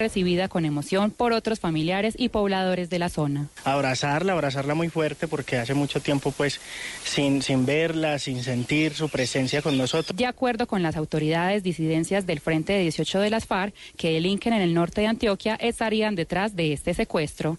Recibida 0.00 0.48
con 0.48 0.64
emoción 0.64 1.12
por 1.12 1.32
otros 1.32 1.60
familiares 1.60 2.14
y 2.18 2.30
pobladores 2.30 2.90
de 2.90 2.98
la 2.98 3.08
zona. 3.08 3.48
Abrazarla, 3.64 4.32
abrazarla 4.32 4.74
muy 4.74 4.88
fuerte 4.88 5.28
porque 5.28 5.58
hace 5.58 5.74
mucho 5.74 6.00
tiempo 6.00 6.32
pues 6.32 6.60
sin, 7.04 7.42
sin 7.42 7.66
verla, 7.66 8.18
sin 8.18 8.42
sentir 8.42 8.94
su 8.94 9.08
presencia 9.08 9.62
con 9.62 9.78
nosotros. 9.78 10.16
De 10.16 10.26
acuerdo 10.26 10.66
con 10.66 10.82
las 10.82 10.96
autoridades, 10.96 11.62
disidencias 11.62 12.26
del 12.26 12.40
Frente 12.40 12.72
de 12.72 12.80
18 12.80 13.20
de 13.20 13.30
las 13.30 13.46
FARC 13.46 13.74
que 13.96 14.12
delinquen 14.12 14.54
en 14.54 14.62
el 14.62 14.74
norte 14.74 15.02
de 15.02 15.06
Antioquia 15.06 15.54
estarían 15.54 16.16
detrás 16.16 16.56
de 16.56 16.72
este 16.72 16.94
secuestro. 16.94 17.58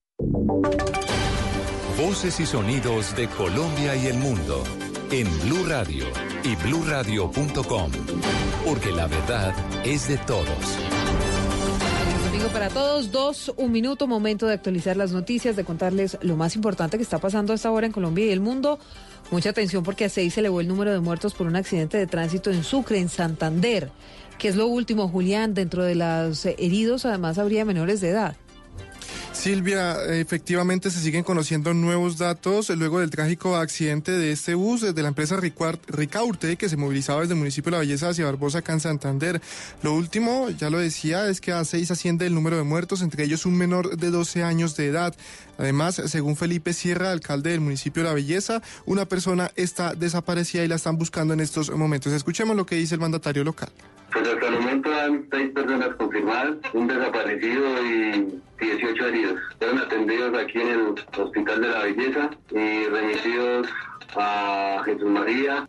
Voces 1.97 2.39
y 2.39 2.45
sonidos 2.45 3.15
de 3.15 3.27
Colombia 3.27 3.95
y 3.95 4.05
el 4.05 4.17
mundo 4.17 4.63
en 5.09 5.27
Blue 5.41 5.65
Radio 5.67 6.05
y 6.43 6.55
bluradio.com, 6.55 7.91
porque 8.63 8.91
la 8.91 9.07
verdad 9.07 9.55
es 9.83 10.07
de 10.07 10.17
todos. 10.19 10.45
Domingo 12.25 12.49
para 12.53 12.69
todos. 12.69 13.11
Dos, 13.11 13.51
un 13.57 13.71
minuto, 13.71 14.05
momento 14.05 14.45
de 14.45 14.53
actualizar 14.53 14.95
las 14.95 15.11
noticias, 15.11 15.55
de 15.55 15.63
contarles 15.63 16.19
lo 16.21 16.37
más 16.37 16.55
importante 16.55 16.97
que 16.97 17.03
está 17.03 17.17
pasando 17.17 17.53
hasta 17.53 17.69
ahora 17.69 17.87
en 17.87 17.91
Colombia 17.91 18.27
y 18.27 18.29
el 18.29 18.41
mundo. 18.41 18.77
Mucha 19.31 19.49
atención 19.49 19.83
porque 19.83 20.05
a 20.05 20.09
seis 20.09 20.35
se 20.35 20.41
elevó 20.41 20.61
el 20.61 20.67
número 20.67 20.91
de 20.91 20.99
muertos 20.99 21.33
por 21.33 21.47
un 21.47 21.55
accidente 21.55 21.97
de 21.97 22.05
tránsito 22.05 22.51
en 22.51 22.63
Sucre, 22.63 22.99
en 22.99 23.09
Santander. 23.09 23.89
¿Qué 24.37 24.49
es 24.49 24.55
lo 24.55 24.67
último, 24.67 25.07
Julián? 25.07 25.55
Dentro 25.55 25.83
de 25.83 25.95
los 25.95 26.45
heridos, 26.45 27.05
además, 27.05 27.39
habría 27.39 27.65
menores 27.65 28.01
de 28.01 28.09
edad. 28.09 28.35
Silvia, 29.31 29.97
efectivamente 30.05 30.91
se 30.91 30.99
siguen 30.99 31.23
conociendo 31.23 31.73
nuevos 31.73 32.17
datos 32.17 32.69
luego 32.69 32.99
del 32.99 33.09
trágico 33.09 33.55
accidente 33.55 34.11
de 34.11 34.31
este 34.31 34.53
bus 34.53 34.81
de 34.81 35.01
la 35.01 35.07
empresa 35.07 35.37
Ricaurte 35.37 36.57
que 36.57 36.69
se 36.69 36.77
movilizaba 36.77 37.21
desde 37.21 37.33
el 37.33 37.39
municipio 37.39 37.71
de 37.71 37.77
La 37.77 37.79
Belleza 37.79 38.09
hacia 38.09 38.25
Barbosa, 38.25 38.59
acá 38.59 38.73
en 38.73 38.79
Santander. 38.79 39.41
Lo 39.83 39.93
último, 39.93 40.49
ya 40.49 40.69
lo 40.69 40.77
decía, 40.79 41.27
es 41.27 41.41
que 41.41 41.51
a 41.51 41.63
seis 41.65 41.91
asciende 41.91 42.27
el 42.27 42.33
número 42.33 42.57
de 42.57 42.63
muertos, 42.63 43.01
entre 43.01 43.23
ellos 43.23 43.45
un 43.45 43.57
menor 43.57 43.97
de 43.97 44.11
12 44.11 44.43
años 44.43 44.75
de 44.75 44.87
edad. 44.87 45.15
Además, 45.57 46.01
según 46.05 46.35
Felipe 46.35 46.73
Sierra, 46.73 47.11
alcalde 47.11 47.51
del 47.51 47.61
municipio 47.61 48.03
de 48.03 48.09
La 48.09 48.15
Belleza, 48.15 48.61
una 48.85 49.05
persona 49.05 49.51
está 49.55 49.93
desaparecida 49.95 50.63
y 50.63 50.67
la 50.67 50.75
están 50.75 50.97
buscando 50.97 51.33
en 51.33 51.39
estos 51.39 51.69
momentos. 51.71 52.13
Escuchemos 52.13 52.55
lo 52.55 52.65
que 52.65 52.75
dice 52.75 52.95
el 52.95 53.01
mandatario 53.01 53.43
local. 53.43 53.69
Pues 54.11 54.27
hasta 54.27 54.47
el 54.47 54.59
momento 54.59 54.93
hay 54.93 55.25
seis 55.31 55.51
personas 55.51 55.95
confirmadas, 55.95 56.55
un 56.73 56.87
desaparecido 56.87 57.85
y 57.85 58.41
18 58.59 58.90
heridos. 58.99 59.39
Fueron 59.57 59.79
atendidos 59.79 60.37
aquí 60.37 60.59
en 60.59 60.67
el 60.67 60.95
Hospital 61.17 61.61
de 61.61 61.67
la 61.67 61.83
Belleza 61.83 62.29
y 62.51 62.85
remitidos 62.85 63.67
a 64.15 64.81
Jesús 64.85 65.09
María. 65.09 65.67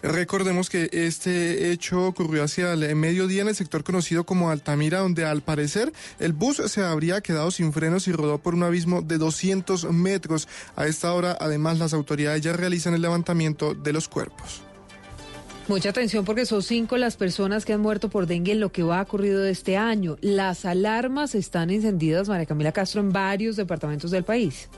Recordemos 0.00 0.70
que 0.70 0.88
este 0.92 1.72
hecho 1.72 2.06
ocurrió 2.06 2.44
hacia 2.44 2.72
el 2.72 2.94
mediodía 2.94 3.42
en 3.42 3.48
el 3.48 3.56
sector 3.56 3.82
conocido 3.82 4.24
como 4.24 4.50
Altamira, 4.50 5.00
donde 5.00 5.24
al 5.24 5.42
parecer 5.42 5.92
el 6.20 6.32
bus 6.32 6.58
se 6.66 6.84
habría 6.84 7.20
quedado 7.20 7.50
sin 7.50 7.72
frenos 7.72 8.06
y 8.06 8.12
rodó 8.12 8.38
por 8.38 8.54
un 8.54 8.62
abismo 8.62 9.02
de 9.02 9.18
200 9.18 9.92
metros. 9.92 10.46
A 10.76 10.86
esta 10.86 11.12
hora, 11.12 11.36
además, 11.40 11.80
las 11.80 11.94
autoridades 11.94 12.42
ya 12.42 12.52
realizan 12.52 12.94
el 12.94 13.02
levantamiento 13.02 13.74
de 13.74 13.92
los 13.92 14.08
cuerpos. 14.08 14.62
Mucha 15.68 15.90
atención 15.90 16.24
porque 16.24 16.46
son 16.46 16.62
cinco 16.62 16.96
las 16.96 17.18
personas 17.18 17.66
que 17.66 17.74
han 17.74 17.82
muerto 17.82 18.08
por 18.08 18.26
dengue 18.26 18.52
en 18.52 18.60
lo 18.60 18.72
que 18.72 18.82
va 18.82 19.02
ocurrido 19.02 19.44
este 19.44 19.76
año. 19.76 20.16
Las 20.22 20.64
alarmas 20.64 21.34
están 21.34 21.68
encendidas, 21.68 22.26
María 22.26 22.46
Camila 22.46 22.72
Castro, 22.72 23.02
en 23.02 23.12
varios 23.12 23.56
departamentos 23.56 24.10
del 24.10 24.24
país. 24.24 24.70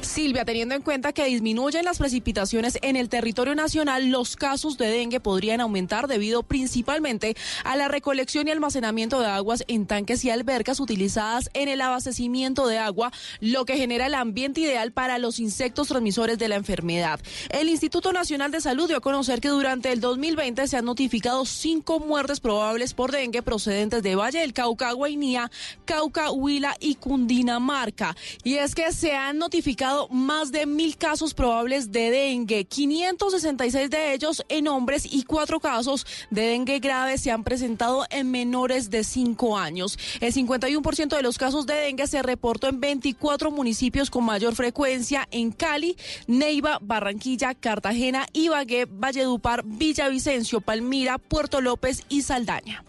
Silvia, 0.00 0.44
teniendo 0.44 0.74
en 0.74 0.82
cuenta 0.82 1.12
que 1.12 1.26
disminuyen 1.26 1.84
las 1.84 1.98
precipitaciones 1.98 2.78
en 2.82 2.96
el 2.96 3.08
territorio 3.08 3.54
nacional, 3.54 4.10
los 4.10 4.36
casos 4.36 4.78
de 4.78 4.88
dengue 4.88 5.20
podrían 5.20 5.60
aumentar 5.60 6.08
debido 6.08 6.42
principalmente 6.42 7.36
a 7.62 7.76
la 7.76 7.88
recolección 7.88 8.48
y 8.48 8.50
almacenamiento 8.50 9.20
de 9.20 9.26
aguas 9.26 9.64
en 9.68 9.86
tanques 9.86 10.24
y 10.24 10.30
albercas 10.30 10.80
utilizadas 10.80 11.50
en 11.54 11.68
el 11.68 11.80
abastecimiento 11.80 12.66
de 12.66 12.78
agua, 12.78 13.12
lo 13.40 13.64
que 13.64 13.76
genera 13.76 14.06
el 14.06 14.14
ambiente 14.14 14.62
ideal 14.62 14.92
para 14.92 15.18
los 15.18 15.38
insectos 15.38 15.88
transmisores 15.88 16.38
de 16.38 16.48
la 16.48 16.56
enfermedad. 16.56 17.20
El 17.50 17.68
Instituto 17.68 18.12
Nacional 18.12 18.50
de 18.50 18.60
Salud 18.60 18.88
dio 18.88 18.96
a 18.96 19.00
conocer 19.00 19.40
que 19.40 19.48
durante 19.48 19.92
el 19.92 20.00
2020 20.00 20.66
se 20.66 20.76
han 20.76 20.84
notificado 20.84 21.44
cinco 21.44 22.00
muertes 22.00 22.40
probables 22.40 22.94
por 22.94 23.12
dengue 23.12 23.42
procedentes 23.42 24.02
de 24.02 24.16
Valle 24.16 24.40
del 24.40 24.52
Cauca, 24.52 24.92
Guainía, 24.92 25.50
Cauca, 25.84 26.30
Huila 26.30 26.76
y 26.80 26.94
Cundinamarca. 26.96 28.16
Y 28.42 28.54
es 28.54 28.74
que 28.74 28.90
se 28.92 29.14
han 29.14 29.38
notificado 29.38 29.67
más 30.10 30.50
de 30.50 30.64
mil 30.64 30.96
casos 30.96 31.34
probables 31.34 31.92
de 31.92 32.10
dengue, 32.10 32.64
566 32.64 33.90
de 33.90 34.14
ellos 34.14 34.42
en 34.48 34.66
hombres 34.66 35.06
y 35.10 35.24
cuatro 35.24 35.60
casos 35.60 36.06
de 36.30 36.42
dengue 36.42 36.78
grave 36.78 37.18
se 37.18 37.30
han 37.30 37.44
presentado 37.44 38.06
en 38.08 38.30
menores 38.30 38.88
de 38.88 39.04
5 39.04 39.58
años. 39.58 39.98
El 40.20 40.32
51% 40.32 41.16
de 41.16 41.22
los 41.22 41.36
casos 41.36 41.66
de 41.66 41.74
dengue 41.74 42.06
se 42.06 42.22
reportó 42.22 42.68
en 42.68 42.80
24 42.80 43.50
municipios 43.50 44.08
con 44.08 44.24
mayor 44.24 44.54
frecuencia 44.54 45.28
en 45.30 45.52
Cali, 45.52 45.96
Neiva, 46.26 46.78
Barranquilla, 46.80 47.54
Cartagena, 47.54 48.26
Ibagué, 48.32 48.86
Valledupar, 48.86 49.64
Villavicencio, 49.66 50.62
Palmira, 50.62 51.18
Puerto 51.18 51.60
López 51.60 52.04
y 52.08 52.22
Saldaña. 52.22 52.84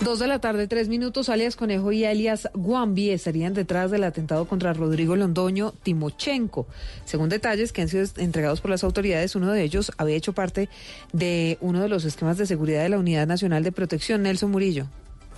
Dos 0.00 0.20
de 0.20 0.28
la 0.28 0.38
tarde, 0.38 0.68
tres 0.68 0.88
minutos, 0.88 1.28
alias 1.28 1.56
Conejo 1.56 1.90
y 1.90 2.04
alias 2.04 2.48
Guambi 2.54 3.10
estarían 3.10 3.52
detrás 3.52 3.90
del 3.90 4.04
atentado 4.04 4.46
contra 4.46 4.72
Rodrigo 4.72 5.16
Londoño 5.16 5.74
Timochenko. 5.82 6.68
Según 7.04 7.28
detalles 7.28 7.72
que 7.72 7.82
han 7.82 7.88
sido 7.88 8.04
entregados 8.16 8.60
por 8.60 8.70
las 8.70 8.84
autoridades, 8.84 9.34
uno 9.34 9.50
de 9.50 9.62
ellos 9.62 9.90
había 9.98 10.14
hecho 10.14 10.34
parte 10.34 10.68
de 11.12 11.58
uno 11.60 11.82
de 11.82 11.88
los 11.88 12.04
esquemas 12.04 12.38
de 12.38 12.46
seguridad 12.46 12.82
de 12.82 12.90
la 12.90 12.98
Unidad 12.98 13.26
Nacional 13.26 13.64
de 13.64 13.72
Protección, 13.72 14.22
Nelson 14.22 14.52
Murillo. 14.52 14.86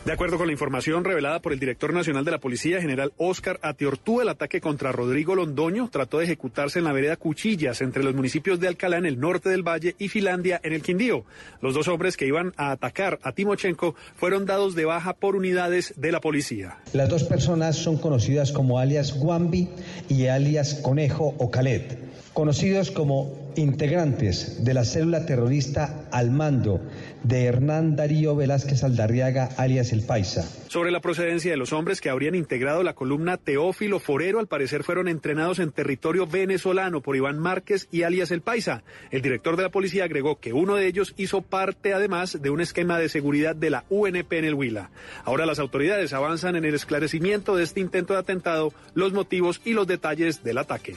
De 0.05 0.13
acuerdo 0.13 0.39
con 0.39 0.47
la 0.47 0.55
información 0.55 1.05
revelada 1.05 1.41
por 1.41 1.53
el 1.53 1.61
director 1.61 1.93
nacional 1.93 2.25
de 2.25 2.31
la 2.31 2.39
Policía, 2.39 2.81
general 2.81 3.13
Oscar 3.19 3.61
Atiortúa, 3.61 4.23
el 4.23 4.31
ataque 4.31 4.59
contra 4.59 4.93
Rodrigo 4.93 5.35
Londoño 5.35 5.91
trató 5.93 6.19
de 6.19 6.25
ejecutarse 6.25 6.79
en 6.79 6.87
la 6.87 6.93
vereda 6.93 7.17
Cuchillas, 7.17 7.83
entre 7.83 8.03
los 8.03 8.15
municipios 8.15 8.59
de 8.61 8.69
Alcalá 8.69 8.97
en 8.97 9.05
el 9.05 9.21
norte 9.21 9.51
del 9.51 9.63
valle 9.63 9.97
y 9.99 10.09
Finlandia 10.09 10.59
en 10.65 10.73
el 10.73 10.81
Quindío. 10.81 11.27
Los 11.61 11.75
dos 11.75 11.87
hombres 11.89 12.17
que 12.17 12.27
iban 12.27 12.55
a 12.57 12.71
atacar 12.71 13.19
a 13.23 13.33
Timochenko 13.33 13.95
fueron 14.17 14.47
dados 14.47 14.75
de 14.75 14.87
baja 14.87 15.13
por 15.13 15.37
unidades 15.37 15.93
de 15.99 16.13
la 16.13 16.21
policía. 16.21 16.79
Las 16.95 17.11
dos 17.11 17.25
personas 17.25 17.77
son 17.77 17.99
conocidas 17.99 18.53
como 18.53 18.79
alias 18.79 19.13
Guambi 19.13 19.69
y 20.09 20.29
alias 20.29 20.81
Conejo 20.83 21.35
o 21.37 21.51
Calet, 21.51 21.99
conocidos 22.33 22.91
como 22.91 23.51
integrantes 23.57 24.65
de 24.65 24.75
la 24.75 24.85
célula 24.85 25.27
terrorista 25.27 26.07
al 26.13 26.31
mando 26.31 26.81
de 27.23 27.45
Hernán 27.45 27.97
Darío 27.97 28.37
Velázquez 28.37 28.85
Aldarriaga, 28.85 29.51
alias 29.57 29.93
El 29.93 30.03
Paisa. 30.03 30.49
Sobre 30.69 30.91
la 30.91 31.01
procedencia 31.01 31.51
de 31.51 31.57
los 31.57 31.73
hombres 31.73 32.01
que 32.01 32.09
habrían 32.09 32.35
integrado 32.35 32.83
la 32.83 32.95
columna 32.95 33.37
Teófilo 33.37 33.99
Forero, 33.99 34.39
al 34.39 34.47
parecer 34.47 34.85
fueron 34.85 35.09
entrenados 35.09 35.59
en 35.59 35.73
territorio 35.73 36.27
venezolano 36.27 37.01
por 37.01 37.17
Iván 37.17 37.39
Márquez 37.39 37.89
y 37.91 38.05
alias 38.05 38.31
El 38.31 38.41
Paisa. 38.41 38.83
El 39.11 39.23
director 39.23 39.57
de 39.57 39.65
la 39.65 39.71
policía 39.71 40.05
agregó 40.05 40.39
que 40.39 40.53
uno 40.53 40.77
de 40.77 40.87
ellos 40.87 41.15
hizo 41.17 41.43
parte 41.43 41.93
además 41.93 42.41
de 42.41 42.51
un 42.51 42.61
esquema 42.61 42.99
de 42.99 43.09
seguridad 43.09 43.57
de 43.57 43.71
la 43.71 43.85
UNP 43.91 44.33
en 44.33 44.45
el 44.45 44.55
Huila. 44.55 44.91
Ahora 45.25 45.47
las 45.47 45.59
autoridades 45.59 46.13
avanzan 46.13 46.57
en 46.57 46.65
el 46.65 46.75
esclarecimiento 46.75 47.57
de 47.57 47.65
este 47.65 47.81
intento 47.81 48.15
de 48.15 48.21
atentado, 48.21 48.73
los 48.95 49.13
motivos 49.13 49.61
y 49.65 49.73
los 49.73 49.87
detalles 49.87 50.43
del 50.45 50.59
ataque. 50.59 50.97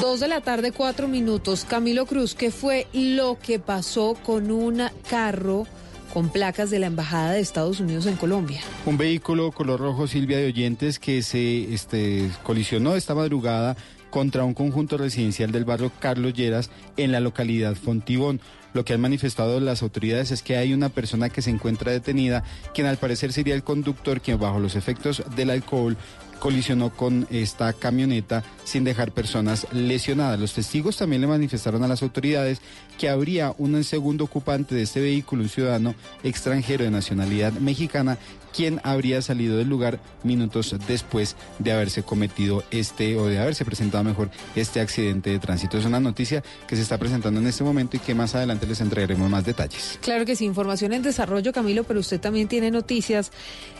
Dos 0.00 0.20
de 0.20 0.28
la 0.28 0.40
tarde, 0.40 0.72
cuatro 0.72 1.08
minutos. 1.08 1.64
Camilo 1.64 2.06
Cruz, 2.06 2.34
¿qué 2.34 2.50
fue 2.50 2.86
lo 2.92 3.38
que 3.38 3.58
pasó 3.58 4.14
con 4.24 4.50
un 4.50 4.82
carro 5.08 5.66
con 6.12 6.30
placas 6.30 6.70
de 6.70 6.78
la 6.78 6.86
Embajada 6.86 7.32
de 7.32 7.40
Estados 7.40 7.78
Unidos 7.78 8.06
en 8.06 8.16
Colombia. 8.16 8.62
Un 8.86 8.96
vehículo 8.96 9.52
color 9.52 9.80
rojo 9.80 10.06
Silvia 10.06 10.38
de 10.38 10.46
Oyentes 10.46 10.98
que 10.98 11.22
se 11.22 11.74
este, 11.74 12.30
colisionó 12.42 12.94
esta 12.94 13.14
madrugada 13.14 13.76
contra 14.08 14.44
un 14.44 14.54
conjunto 14.54 14.96
residencial 14.96 15.52
del 15.52 15.66
barrio 15.66 15.92
Carlos 15.98 16.32
Lleras 16.32 16.70
en 16.96 17.12
la 17.12 17.20
localidad 17.20 17.74
Fontibón. 17.74 18.40
Lo 18.72 18.82
que 18.82 18.94
han 18.94 19.00
manifestado 19.02 19.60
las 19.60 19.82
autoridades 19.82 20.30
es 20.30 20.42
que 20.42 20.56
hay 20.56 20.72
una 20.72 20.88
persona 20.88 21.28
que 21.28 21.42
se 21.42 21.50
encuentra 21.50 21.92
detenida, 21.92 22.44
quien 22.72 22.86
al 22.86 22.96
parecer 22.96 23.34
sería 23.34 23.54
el 23.54 23.62
conductor, 23.62 24.22
quien 24.22 24.38
bajo 24.38 24.58
los 24.58 24.74
efectos 24.74 25.22
del 25.34 25.50
alcohol 25.50 25.98
colisionó 26.38 26.90
con 26.90 27.26
esta 27.30 27.72
camioneta 27.72 28.44
sin 28.64 28.84
dejar 28.84 29.12
personas 29.12 29.66
lesionadas. 29.72 30.38
Los 30.38 30.54
testigos 30.54 30.96
también 30.96 31.22
le 31.22 31.28
manifestaron 31.28 31.82
a 31.82 31.88
las 31.88 32.02
autoridades 32.02 32.60
que 32.98 33.08
habría 33.08 33.54
un 33.58 33.82
segundo 33.84 34.24
ocupante 34.24 34.74
de 34.74 34.82
este 34.82 35.00
vehículo, 35.00 35.42
un 35.42 35.48
ciudadano 35.48 35.94
extranjero 36.22 36.84
de 36.84 36.90
nacionalidad 36.90 37.52
mexicana, 37.52 38.18
quien 38.56 38.80
habría 38.84 39.20
salido 39.20 39.58
del 39.58 39.68
lugar 39.68 40.00
minutos 40.22 40.74
después 40.88 41.36
de 41.58 41.72
haberse 41.72 42.02
cometido 42.02 42.64
este 42.70 43.16
o 43.16 43.26
de 43.26 43.38
haberse 43.38 43.66
presentado 43.66 44.02
mejor 44.02 44.30
este 44.54 44.80
accidente 44.80 45.28
de 45.28 45.38
tránsito. 45.38 45.76
Es 45.76 45.84
una 45.84 46.00
noticia 46.00 46.42
que 46.66 46.74
se 46.74 46.82
está 46.82 46.96
presentando 46.96 47.38
en 47.38 47.46
este 47.46 47.64
momento 47.64 47.98
y 47.98 48.00
que 48.00 48.14
más 48.14 48.34
adelante 48.34 48.66
les 48.66 48.80
entregaremos 48.80 49.28
más 49.28 49.44
detalles. 49.44 49.98
Claro 50.00 50.24
que 50.24 50.36
sí, 50.36 50.46
información 50.46 50.94
en 50.94 51.02
desarrollo, 51.02 51.52
Camilo, 51.52 51.84
pero 51.84 52.00
usted 52.00 52.18
también 52.18 52.48
tiene 52.48 52.70
noticias 52.70 53.30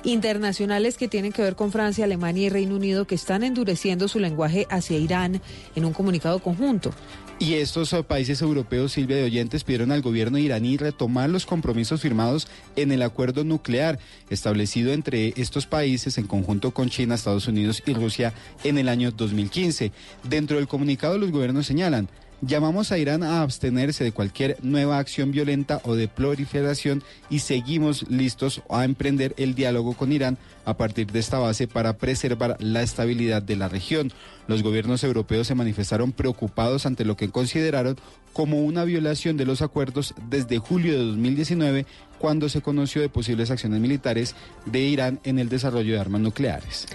internacionales 0.04 0.98
que 0.98 1.08
tienen 1.08 1.32
que 1.32 1.40
ver 1.40 1.56
con 1.56 1.72
Francia, 1.72 2.04
Alemania 2.04 2.46
y 2.46 2.50
Reino 2.50 2.76
Unido 2.76 3.06
que 3.06 3.14
están 3.14 3.44
endureciendo 3.44 4.08
su 4.08 4.18
lenguaje 4.18 4.66
hacia 4.68 4.98
Irán 4.98 5.40
en 5.74 5.84
un 5.86 5.94
comunicado 5.94 6.40
conjunto. 6.40 6.92
Y 7.38 7.54
estos 7.54 7.92
eh, 7.92 8.02
países 8.02 8.40
europeos, 8.40 8.92
Silvia 8.92 9.16
de 9.16 9.24
Oyentes, 9.24 9.62
pidieron 9.62 9.92
al 9.92 10.00
gobierno 10.00 10.38
iraní 10.38 10.78
retomar 10.78 11.28
los 11.28 11.44
compromisos 11.44 12.00
firmados 12.00 12.48
en 12.76 12.92
el 12.92 13.02
acuerdo 13.02 13.44
nuclear 13.44 13.98
establecido 14.30 14.94
entre 14.94 15.34
estos 15.36 15.66
países 15.66 16.16
en 16.16 16.26
conjunto 16.26 16.70
con 16.70 16.88
China, 16.88 17.14
Estados 17.14 17.46
Unidos 17.46 17.82
y 17.84 17.92
Rusia 17.92 18.32
en 18.64 18.78
el 18.78 18.88
año 18.88 19.10
2015. 19.10 19.92
Dentro 20.22 20.56
del 20.56 20.66
comunicado 20.66 21.18
los 21.18 21.30
gobiernos 21.30 21.66
señalan, 21.66 22.08
Llamamos 22.42 22.92
a 22.92 22.98
Irán 22.98 23.22
a 23.22 23.40
abstenerse 23.40 24.04
de 24.04 24.12
cualquier 24.12 24.58
nueva 24.62 24.98
acción 24.98 25.32
violenta 25.32 25.80
o 25.84 25.94
de 25.94 26.06
proliferación 26.06 27.02
y 27.30 27.38
seguimos 27.38 28.10
listos 28.10 28.60
a 28.68 28.84
emprender 28.84 29.34
el 29.38 29.54
diálogo 29.54 29.94
con 29.94 30.12
Irán 30.12 30.36
a 30.66 30.76
partir 30.76 31.10
de 31.10 31.18
esta 31.18 31.38
base 31.38 31.66
para 31.66 31.96
preservar 31.96 32.58
la 32.60 32.82
estabilidad 32.82 33.40
de 33.40 33.56
la 33.56 33.70
región. 33.70 34.12
Los 34.48 34.62
gobiernos 34.62 35.02
europeos 35.02 35.46
se 35.46 35.54
manifestaron 35.54 36.12
preocupados 36.12 36.84
ante 36.84 37.06
lo 37.06 37.16
que 37.16 37.30
consideraron 37.30 37.96
como 38.34 38.60
una 38.60 38.84
violación 38.84 39.38
de 39.38 39.46
los 39.46 39.62
acuerdos 39.62 40.14
desde 40.28 40.58
julio 40.58 40.92
de 40.92 41.06
2019 41.06 41.86
cuando 42.26 42.48
se 42.48 42.60
conoció 42.60 43.00
de 43.02 43.08
posibles 43.08 43.52
acciones 43.52 43.78
militares 43.78 44.34
de 44.64 44.80
Irán 44.80 45.20
en 45.22 45.38
el 45.38 45.48
desarrollo 45.48 45.94
de 45.94 46.00
armas 46.00 46.20
nucleares. 46.20 46.88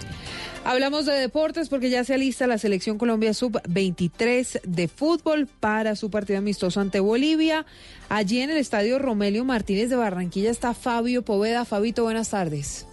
Hablamos 0.62 1.06
de 1.06 1.14
deportes 1.14 1.70
porque 1.70 1.88
ya 1.88 2.04
se 2.04 2.12
alista 2.12 2.46
la 2.46 2.58
selección 2.58 2.98
Colombia 2.98 3.32
sub-23 3.32 4.60
de 4.62 4.88
fútbol 4.88 5.46
para 5.46 5.96
su 5.96 6.10
partido 6.10 6.38
amistoso 6.38 6.82
ante 6.82 7.00
Bolivia. 7.00 7.64
Allí 8.10 8.42
en 8.42 8.50
el 8.50 8.58
estadio 8.58 8.98
Romelio 8.98 9.46
Martínez 9.46 9.88
de 9.88 9.96
Barranquilla 9.96 10.50
está 10.50 10.74
Fabio 10.74 11.22
Poveda. 11.22 11.64
Fabito, 11.64 12.02
buenas 12.02 12.28
tardes. 12.28 12.84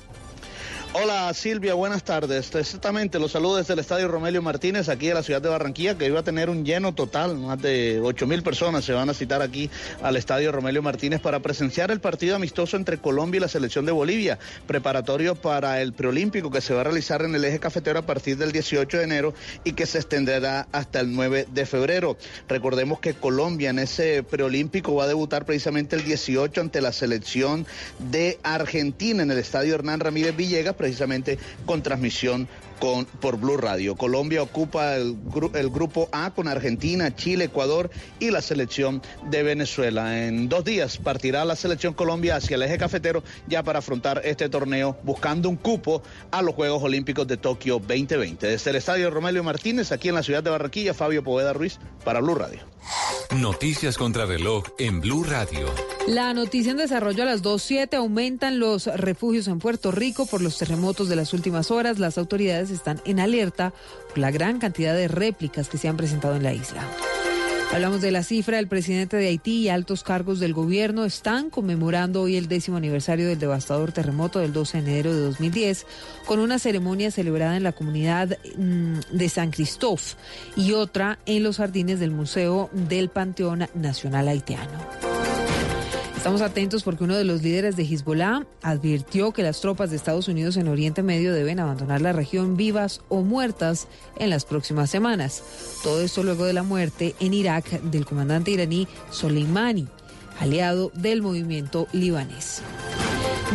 Hola 0.92 1.32
Silvia, 1.36 1.76
buenas 1.76 2.04
tardes. 2.04 2.56
Exactamente, 2.56 3.20
los 3.20 3.34
saludos 3.34 3.60
desde 3.60 3.74
el 3.74 3.80
Estadio 3.80 4.08
Romelio 4.08 4.42
Martínez, 4.42 4.90
aquí 4.90 5.10
en 5.10 5.14
la 5.14 5.22
ciudad 5.22 5.40
de 5.40 5.48
Barranquilla, 5.48 5.96
que 5.96 6.08
iba 6.08 6.22
a 6.22 6.24
tener 6.24 6.50
un 6.50 6.66
lleno 6.66 6.96
total, 6.96 7.38
más 7.38 7.62
de 7.62 8.02
8 8.04 8.26
mil 8.26 8.42
personas 8.42 8.86
se 8.86 8.94
van 8.94 9.08
a 9.08 9.14
citar 9.14 9.44
aquí 9.44 9.70
al 10.02 10.16
Estadio 10.16 10.52
Romelio 10.52 10.82
Martínez 10.82 11.22
para 11.22 11.42
presenciar 11.42 11.92
el 11.92 12.00
partido 12.00 12.36
amistoso 12.36 12.76
entre 12.76 12.98
Colombia 12.98 13.38
y 13.38 13.42
la 13.42 13.48
selección 13.48 13.86
de 13.86 13.92
Bolivia, 13.92 14.40
preparatorio 14.66 15.36
para 15.36 15.80
el 15.80 15.94
preolímpico 15.94 16.50
que 16.50 16.60
se 16.60 16.74
va 16.74 16.82
a 16.82 16.86
realizar 16.86 17.22
en 17.22 17.36
el 17.36 17.46
eje 17.46 17.60
cafetero 17.60 18.00
a 18.00 18.08
partir 18.08 18.38
del 18.38 18.52
18 18.52 18.98
de 18.98 19.04
enero 19.04 19.36
y 19.64 19.74
que 19.74 19.86
se 19.86 20.00
extenderá 20.00 20.68
hasta 20.72 21.02
el 21.02 21.14
9 21.14 21.46
de 21.52 21.66
febrero. 21.68 22.18
Recordemos 22.48 23.00
que 23.00 23.14
Colombia 23.14 23.70
en 23.70 23.78
ese 23.78 24.24
preolímpico 24.24 24.96
va 24.96 25.04
a 25.04 25.08
debutar 25.08 25.46
precisamente 25.46 25.96
el 25.96 26.04
18 26.04 26.62
ante 26.62 26.82
la 26.82 26.94
selección 26.94 27.68
de 28.00 28.40
Argentina 28.42 29.22
en 29.22 29.30
el 29.30 29.38
Estadio 29.38 29.76
Hernán 29.76 30.00
Ramírez 30.00 30.36
Villegas 30.36 30.79
precisamente 30.80 31.38
con 31.66 31.84
transmisión 31.84 32.48
con, 32.80 33.06
por 33.06 33.38
Blue 33.38 33.58
Radio. 33.58 33.96
Colombia 33.96 34.42
ocupa 34.42 34.96
el, 34.96 35.18
el, 35.54 35.70
grupo 35.70 36.08
A 36.14 36.32
con 36.32 36.48
Argentina, 36.48 37.14
Chile, 37.14 37.46
Ecuador 37.46 37.92
y 38.20 38.32
la 38.32 38.42
selección 38.42 39.02
de 39.30 39.44
Venezuela. 39.44 40.26
En 40.26 40.48
dos 40.48 40.64
días 40.64 40.98
partirá 40.98 41.44
la 41.44 41.58
selección 41.58 41.94
Colombia 41.94 42.38
hacia 42.38 42.56
el 42.56 42.64
eje 42.64 42.78
cafetero 42.78 43.22
ya 43.48 43.64
para 43.64 43.80
afrontar 43.80 44.22
este 44.24 44.48
torneo 44.48 44.98
buscando 45.04 45.50
un 45.50 45.58
cupo 45.58 46.02
a 46.32 46.42
los 46.42 46.56
Juegos 46.56 46.82
Olímpicos 46.82 47.28
de 47.28 47.36
Tokio 47.36 47.80
2020. 47.80 48.48
Desde 48.48 48.70
el 48.70 48.78
Estadio 48.78 49.12
Romelio 49.12 49.44
Martínez, 49.44 49.92
aquí 49.92 50.08
en 50.08 50.16
la 50.16 50.24
ciudad 50.24 50.42
de 50.42 50.50
Barranquilla, 50.50 50.94
Fabio 50.94 51.24
Poveda 51.24 51.52
Ruiz 51.52 51.80
para 52.06 52.22
Blue 52.22 52.36
Radio. 52.36 52.62
Noticias 53.36 54.00
contra 54.00 54.26
reloj 54.26 54.64
en 54.80 55.02
Blue 55.02 55.24
Radio. 55.24 55.68
La 56.08 56.34
noticia 56.34 56.72
en 56.72 56.78
desarrollo 56.78 57.22
a 57.22 57.26
las 57.28 57.44
2.7 57.44 57.94
aumentan 57.96 58.60
los 58.60 58.88
refugios 58.88 59.48
en 59.48 59.60
Puerto 59.60 59.92
Rico 59.92 60.26
por 60.26 60.42
los 60.42 60.58
terremotos 60.58 61.10
de 61.10 61.16
las 61.16 61.32
últimas 61.34 61.70
horas. 61.70 62.00
Las 62.00 62.18
autoridades 62.18 62.72
están 62.72 63.00
en 63.06 63.20
alerta 63.20 63.72
por 64.10 64.18
la 64.18 64.32
gran 64.32 64.58
cantidad 64.58 64.96
de 64.96 65.08
réplicas 65.08 65.70
que 65.70 65.78
se 65.78 65.88
han 65.88 65.96
presentado 65.96 66.38
en 66.38 66.44
la 66.44 66.54
isla. 66.54 66.82
Hablamos 67.72 68.02
de 68.02 68.10
la 68.12 68.24
cifra. 68.24 68.58
El 68.58 68.68
presidente 68.68 69.16
de 69.16 69.28
Haití 69.28 69.62
y 69.62 69.70
altos 69.70 70.04
cargos 70.04 70.40
del 70.40 70.54
gobierno 70.54 71.06
están 71.06 71.52
conmemorando 71.52 72.24
hoy 72.24 72.36
el 72.36 72.48
décimo 72.48 72.78
aniversario 72.78 73.28
del 73.28 73.38
devastador 73.38 73.92
terremoto 73.92 74.40
del 74.40 74.54
12 74.54 74.82
de 74.82 74.92
enero 74.92 75.14
de 75.14 75.22
2010 75.22 75.86
con 76.26 76.40
una 76.40 76.58
ceremonia 76.58 77.12
celebrada 77.12 77.56
en 77.58 77.64
la 77.64 77.72
comunidad 77.72 78.38
mm, 78.58 79.00
de 79.12 79.30
San 79.30 79.52
Cristóbal 79.52 80.00
y 80.56 80.74
otra 80.74 81.20
en 81.28 81.44
los 81.44 81.58
jardines 81.58 82.00
del 82.00 82.12
Museo 82.12 82.70
del 82.74 83.10
Panteón 83.10 83.68
Nacional 83.76 84.28
Haitiano. 84.28 85.19
Estamos 86.20 86.42
atentos 86.42 86.84
porque 86.84 87.06
uno 87.06 87.16
de 87.16 87.24
los 87.24 87.44
líderes 87.44 87.78
de 87.78 87.84
Hezbollah 87.84 88.46
advirtió 88.62 89.32
que 89.32 89.42
las 89.42 89.62
tropas 89.62 89.90
de 89.90 89.96
Estados 89.96 90.28
Unidos 90.28 90.58
en 90.58 90.68
Oriente 90.68 91.02
Medio 91.02 91.34
deben 91.34 91.62
abandonar 91.62 92.02
la 92.02 92.12
región 92.12 92.58
vivas 92.58 93.00
o 93.08 93.22
muertas 93.22 93.88
en 94.18 94.30
las 94.30 94.44
próximas 94.44 94.90
semanas. 94.90 95.42
Todo 95.82 96.02
esto 96.02 96.22
luego 96.22 96.44
de 96.44 96.52
la 96.52 96.64
muerte 96.64 97.16
en 97.22 97.34
Irak 97.34 97.82
del 97.84 98.06
comandante 98.06 98.52
iraní 98.52 98.86
Soleimani, 99.12 99.88
aliado 100.42 100.92
del 100.94 101.22
movimiento 101.22 101.88
libanés. 101.94 102.64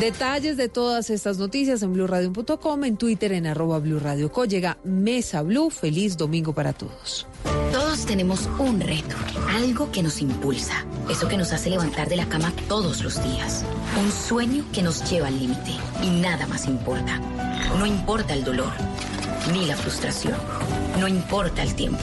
Detalles 0.01 0.57
de 0.57 0.69
todas 0.69 1.09
estas 1.09 1.39
noticias 1.39 1.83
en 1.83 1.93
blurradio.com, 1.93 2.85
en 2.85 2.97
Twitter 2.97 3.33
en 3.33 3.47
arroba 3.47 3.79
blurradioco. 3.79 4.45
Llega 4.45 4.77
Mesa 4.83 5.43
Blue. 5.43 5.71
Feliz 5.71 6.17
domingo 6.17 6.53
para 6.53 6.73
todos. 6.73 7.29
Todos 7.71 8.05
tenemos 8.05 8.49
un 8.59 8.81
reto, 8.81 9.15
algo 9.51 9.93
que 9.93 10.03
nos 10.03 10.21
impulsa, 10.21 10.85
eso 11.09 11.29
que 11.29 11.37
nos 11.37 11.53
hace 11.53 11.71
levantar 11.71 12.09
de 12.09 12.17
la 12.17 12.29
cama 12.29 12.53
todos 12.69 13.03
los 13.03 13.23
días, 13.23 13.65
un 14.01 14.11
sueño 14.11 14.65
que 14.73 14.83
nos 14.83 15.09
lleva 15.09 15.29
al 15.29 15.39
límite 15.39 15.73
y 16.03 16.11
nada 16.21 16.47
más 16.49 16.67
importa. 16.67 17.21
No 17.79 17.87
importa 17.87 18.35
el 18.35 18.45
dolor, 18.45 18.73
ni 19.53 19.67
la 19.67 19.77
frustración, 19.77 20.37
no 20.99 21.07
importa 21.07 21.63
el 21.63 21.75
tiempo. 21.75 22.03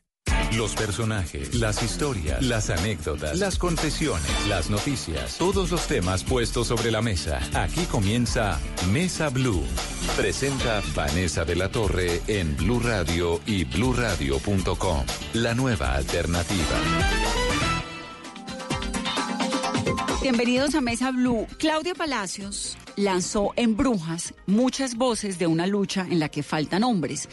Los 0.55 0.75
personajes, 0.75 1.55
las 1.55 1.81
historias, 1.81 2.41
las 2.43 2.69
anécdotas, 2.69 3.39
las 3.39 3.57
confesiones, 3.57 4.47
las 4.49 4.69
noticias, 4.69 5.37
todos 5.37 5.71
los 5.71 5.87
temas 5.87 6.25
puestos 6.25 6.67
sobre 6.67 6.91
la 6.91 7.01
mesa. 7.01 7.39
Aquí 7.53 7.85
comienza 7.85 8.59
Mesa 8.91 9.29
Blue. 9.29 9.63
Presenta 10.17 10.81
Vanessa 10.93 11.45
de 11.45 11.55
la 11.55 11.69
Torre 11.69 12.21
en 12.27 12.57
Blue 12.57 12.81
Radio 12.81 13.39
y 13.45 13.63
bluradio.com. 13.63 15.05
La 15.35 15.55
nueva 15.55 15.95
alternativa. 15.95 16.77
Bienvenidos 20.21 20.75
a 20.75 20.81
Mesa 20.81 21.11
Blue. 21.11 21.47
Claudia 21.59 21.95
Palacios 21.95 22.77
lanzó 22.97 23.53
en 23.55 23.77
Brujas 23.77 24.33
muchas 24.47 24.95
voces 24.95 25.39
de 25.39 25.47
una 25.47 25.65
lucha 25.65 26.05
en 26.09 26.19
la 26.19 26.27
que 26.27 26.43
faltan 26.43 26.83
hombres 26.83 27.29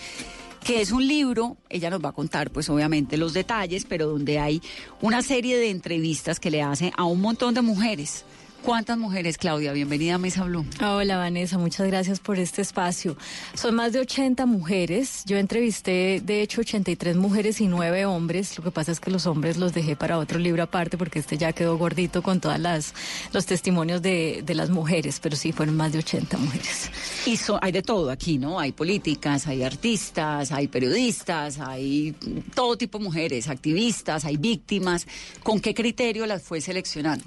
que 0.68 0.82
es 0.82 0.92
un 0.92 1.08
libro, 1.08 1.56
ella 1.70 1.88
nos 1.88 2.04
va 2.04 2.10
a 2.10 2.12
contar 2.12 2.50
pues 2.50 2.68
obviamente 2.68 3.16
los 3.16 3.32
detalles, 3.32 3.86
pero 3.88 4.06
donde 4.06 4.38
hay 4.38 4.60
una 5.00 5.22
serie 5.22 5.56
de 5.56 5.70
entrevistas 5.70 6.38
que 6.38 6.50
le 6.50 6.60
hace 6.60 6.92
a 6.94 7.04
un 7.04 7.22
montón 7.22 7.54
de 7.54 7.62
mujeres 7.62 8.26
¿Cuántas 8.62 8.98
mujeres, 8.98 9.38
Claudia? 9.38 9.72
Bienvenida 9.72 10.16
a 10.16 10.18
Mesa 10.18 10.44
Blue. 10.44 10.66
Hola, 10.84 11.16
Vanessa, 11.16 11.56
muchas 11.56 11.86
gracias 11.86 12.20
por 12.20 12.38
este 12.38 12.60
espacio. 12.60 13.16
Son 13.54 13.74
más 13.74 13.92
de 13.94 14.00
80 14.00 14.44
mujeres. 14.44 15.22
Yo 15.24 15.38
entrevisté, 15.38 16.20
de 16.22 16.42
hecho, 16.42 16.60
83 16.60 17.16
mujeres 17.16 17.62
y 17.62 17.66
9 17.66 18.04
hombres. 18.04 18.58
Lo 18.58 18.64
que 18.64 18.70
pasa 18.70 18.92
es 18.92 19.00
que 19.00 19.10
los 19.10 19.26
hombres 19.26 19.56
los 19.56 19.72
dejé 19.72 19.96
para 19.96 20.18
otro 20.18 20.38
libro 20.38 20.62
aparte 20.64 20.98
porque 20.98 21.18
este 21.20 21.38
ya 21.38 21.52
quedó 21.54 21.78
gordito 21.78 22.22
con 22.22 22.40
todas 22.40 22.60
las 22.60 22.92
los 23.32 23.46
testimonios 23.46 24.02
de, 24.02 24.42
de 24.44 24.54
las 24.54 24.68
mujeres, 24.68 25.18
pero 25.22 25.34
sí 25.36 25.52
fueron 25.52 25.74
más 25.76 25.92
de 25.92 26.00
80 26.00 26.36
mujeres. 26.36 26.90
Y 27.24 27.36
so- 27.38 27.58
hay 27.62 27.72
de 27.72 27.80
todo 27.82 28.10
aquí, 28.10 28.36
¿no? 28.36 28.60
Hay 28.60 28.72
políticas, 28.72 29.46
hay 29.46 29.62
artistas, 29.62 30.52
hay 30.52 30.68
periodistas, 30.68 31.58
hay 31.60 32.14
todo 32.54 32.76
tipo 32.76 32.98
de 32.98 33.04
mujeres, 33.04 33.48
activistas, 33.48 34.26
hay 34.26 34.36
víctimas. 34.36 35.06
¿Con 35.42 35.60
qué 35.60 35.72
criterio 35.74 36.26
las 36.26 36.42
fue 36.42 36.60
seleccionando? 36.60 37.24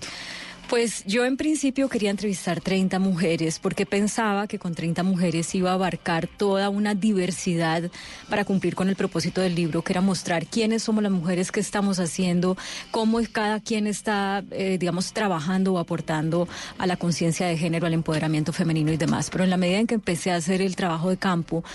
Pues 0.72 1.04
yo 1.04 1.26
en 1.26 1.36
principio 1.36 1.90
quería 1.90 2.12
entrevistar 2.12 2.62
30 2.62 2.98
mujeres 2.98 3.60
porque 3.60 3.86
pensaba 3.86 4.48
que 4.48 4.58
con 4.58 4.74
30 4.74 5.04
mujeres 5.04 5.54
iba 5.54 5.72
a 5.72 5.74
abarcar 5.74 6.28
toda 6.28 6.70
una 6.70 6.96
diversidad 6.96 7.92
para 8.30 8.46
cumplir 8.46 8.74
con 8.74 8.88
el 8.88 8.96
propósito 8.96 9.42
del 9.42 9.54
libro, 9.54 9.82
que 9.82 9.92
era 9.92 10.00
mostrar 10.00 10.46
quiénes 10.46 10.84
somos 10.84 11.04
las 11.04 11.12
mujeres, 11.12 11.52
qué 11.52 11.60
estamos 11.60 12.00
haciendo, 12.00 12.56
cómo 12.90 13.20
cada 13.34 13.60
quien 13.60 13.86
está, 13.86 14.46
eh, 14.52 14.78
digamos, 14.80 15.12
trabajando 15.12 15.74
o 15.74 15.78
aportando 15.78 16.48
a 16.78 16.88
la 16.88 16.96
conciencia 16.96 17.48
de 17.48 17.58
género, 17.58 17.86
al 17.86 17.94
empoderamiento 17.94 18.54
femenino 18.54 18.94
y 18.94 18.98
demás. 18.98 19.30
Pero 19.30 19.44
en 19.44 19.50
la 19.50 19.58
medida 19.58 19.80
en 19.80 19.88
que 19.88 19.96
empecé 19.96 20.32
a 20.32 20.38
hacer 20.38 20.62
el 20.62 20.78
trabajo 20.78 21.10
de 21.10 21.18
campo, 21.18 21.66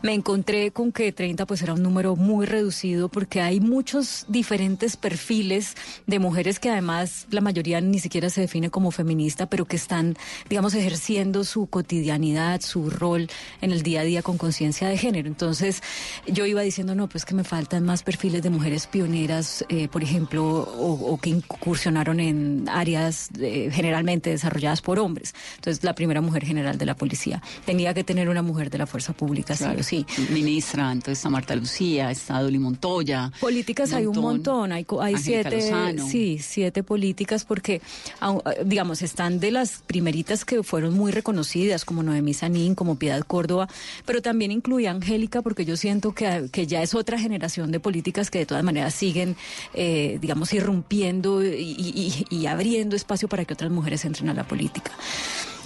me 0.00 0.14
encontré 0.14 0.70
con 0.70 0.92
que 0.92 1.12
30 1.12 1.44
pues 1.44 1.60
era 1.60 1.74
un 1.74 1.82
número 1.82 2.16
muy 2.16 2.46
reducido 2.46 3.10
porque 3.10 3.42
hay 3.42 3.60
muchos 3.60 4.24
diferentes 4.28 4.96
perfiles 4.96 5.74
de 6.06 6.18
mujeres 6.20 6.58
que 6.58 6.70
además 6.70 7.26
la 7.28 7.42
mayoría 7.42 7.82
ni 7.82 7.98
siquiera 7.98 8.30
se 8.30 8.45
define 8.46 8.70
como 8.70 8.90
feminista, 8.90 9.46
pero 9.46 9.64
que 9.64 9.76
están, 9.76 10.16
digamos, 10.48 10.74
ejerciendo 10.74 11.44
su 11.44 11.66
cotidianidad, 11.66 12.60
su 12.60 12.90
rol 12.90 13.28
en 13.60 13.72
el 13.72 13.82
día 13.82 14.00
a 14.00 14.04
día 14.04 14.22
con 14.22 14.38
conciencia 14.38 14.88
de 14.88 14.96
género. 14.98 15.28
Entonces 15.28 15.82
yo 16.26 16.46
iba 16.46 16.62
diciendo, 16.62 16.94
no, 16.94 17.08
pues 17.08 17.24
que 17.24 17.34
me 17.34 17.44
faltan 17.44 17.84
más 17.84 18.02
perfiles 18.02 18.42
de 18.42 18.50
mujeres 18.50 18.86
pioneras, 18.86 19.64
eh, 19.68 19.88
por 19.88 20.02
ejemplo, 20.02 20.44
o, 20.44 21.12
o 21.12 21.18
que 21.18 21.30
incursionaron 21.30 22.20
en 22.20 22.68
áreas 22.68 23.28
eh, 23.40 23.70
generalmente 23.72 24.30
desarrolladas 24.30 24.80
por 24.82 24.98
hombres. 24.98 25.34
Entonces 25.56 25.82
la 25.84 25.94
primera 25.94 26.20
mujer 26.20 26.44
general 26.44 26.78
de 26.78 26.86
la 26.86 26.94
policía 26.94 27.42
tenía 27.64 27.92
que 27.94 28.04
tener 28.04 28.28
una 28.28 28.42
mujer 28.42 28.70
de 28.70 28.78
la 28.78 28.86
fuerza 28.86 29.12
pública, 29.12 29.54
Claro. 29.56 29.82
sí 29.82 30.04
o 30.08 30.14
sí. 30.14 30.22
Ministra, 30.32 30.92
entonces 30.92 31.18
está 31.18 31.30
Marta 31.30 31.54
Lucía, 31.56 32.10
está 32.10 32.40
Dolly 32.40 32.58
Montoya. 32.58 33.32
Políticas 33.40 33.92
hay 33.92 34.06
un 34.06 34.18
montón, 34.18 34.72
hay, 34.72 34.86
hay 35.00 35.16
siete, 35.16 35.56
Lozano. 35.56 36.06
sí, 36.08 36.38
siete 36.40 36.82
políticas 36.82 37.44
porque, 37.44 37.74
eh, 37.76 38.35
digamos, 38.64 39.02
están 39.02 39.40
de 39.40 39.50
las 39.50 39.82
primeritas 39.86 40.44
que 40.44 40.62
fueron 40.62 40.94
muy 40.94 41.12
reconocidas, 41.12 41.84
como 41.84 42.02
Noemí 42.02 42.34
Sanín, 42.34 42.74
como 42.74 42.98
Piedad 42.98 43.22
Córdoba, 43.22 43.68
pero 44.04 44.22
también 44.22 44.50
incluye 44.50 44.88
a 44.88 44.92
Angélica 44.92 45.42
porque 45.42 45.64
yo 45.64 45.76
siento 45.76 46.12
que, 46.12 46.48
que 46.52 46.66
ya 46.66 46.82
es 46.82 46.94
otra 46.94 47.18
generación 47.18 47.70
de 47.72 47.80
políticas 47.80 48.30
que 48.30 48.38
de 48.38 48.46
todas 48.46 48.64
maneras 48.64 48.94
siguen, 48.94 49.36
eh, 49.74 50.18
digamos, 50.20 50.52
irrumpiendo 50.52 51.42
y 51.44 52.46
abriendo 52.46 52.96
espacio 52.96 53.28
para 53.28 53.44
que 53.44 53.54
otras 53.54 53.70
mujeres 53.70 54.04
entren 54.04 54.28
a 54.28 54.34
la 54.34 54.44
política. 54.44 54.92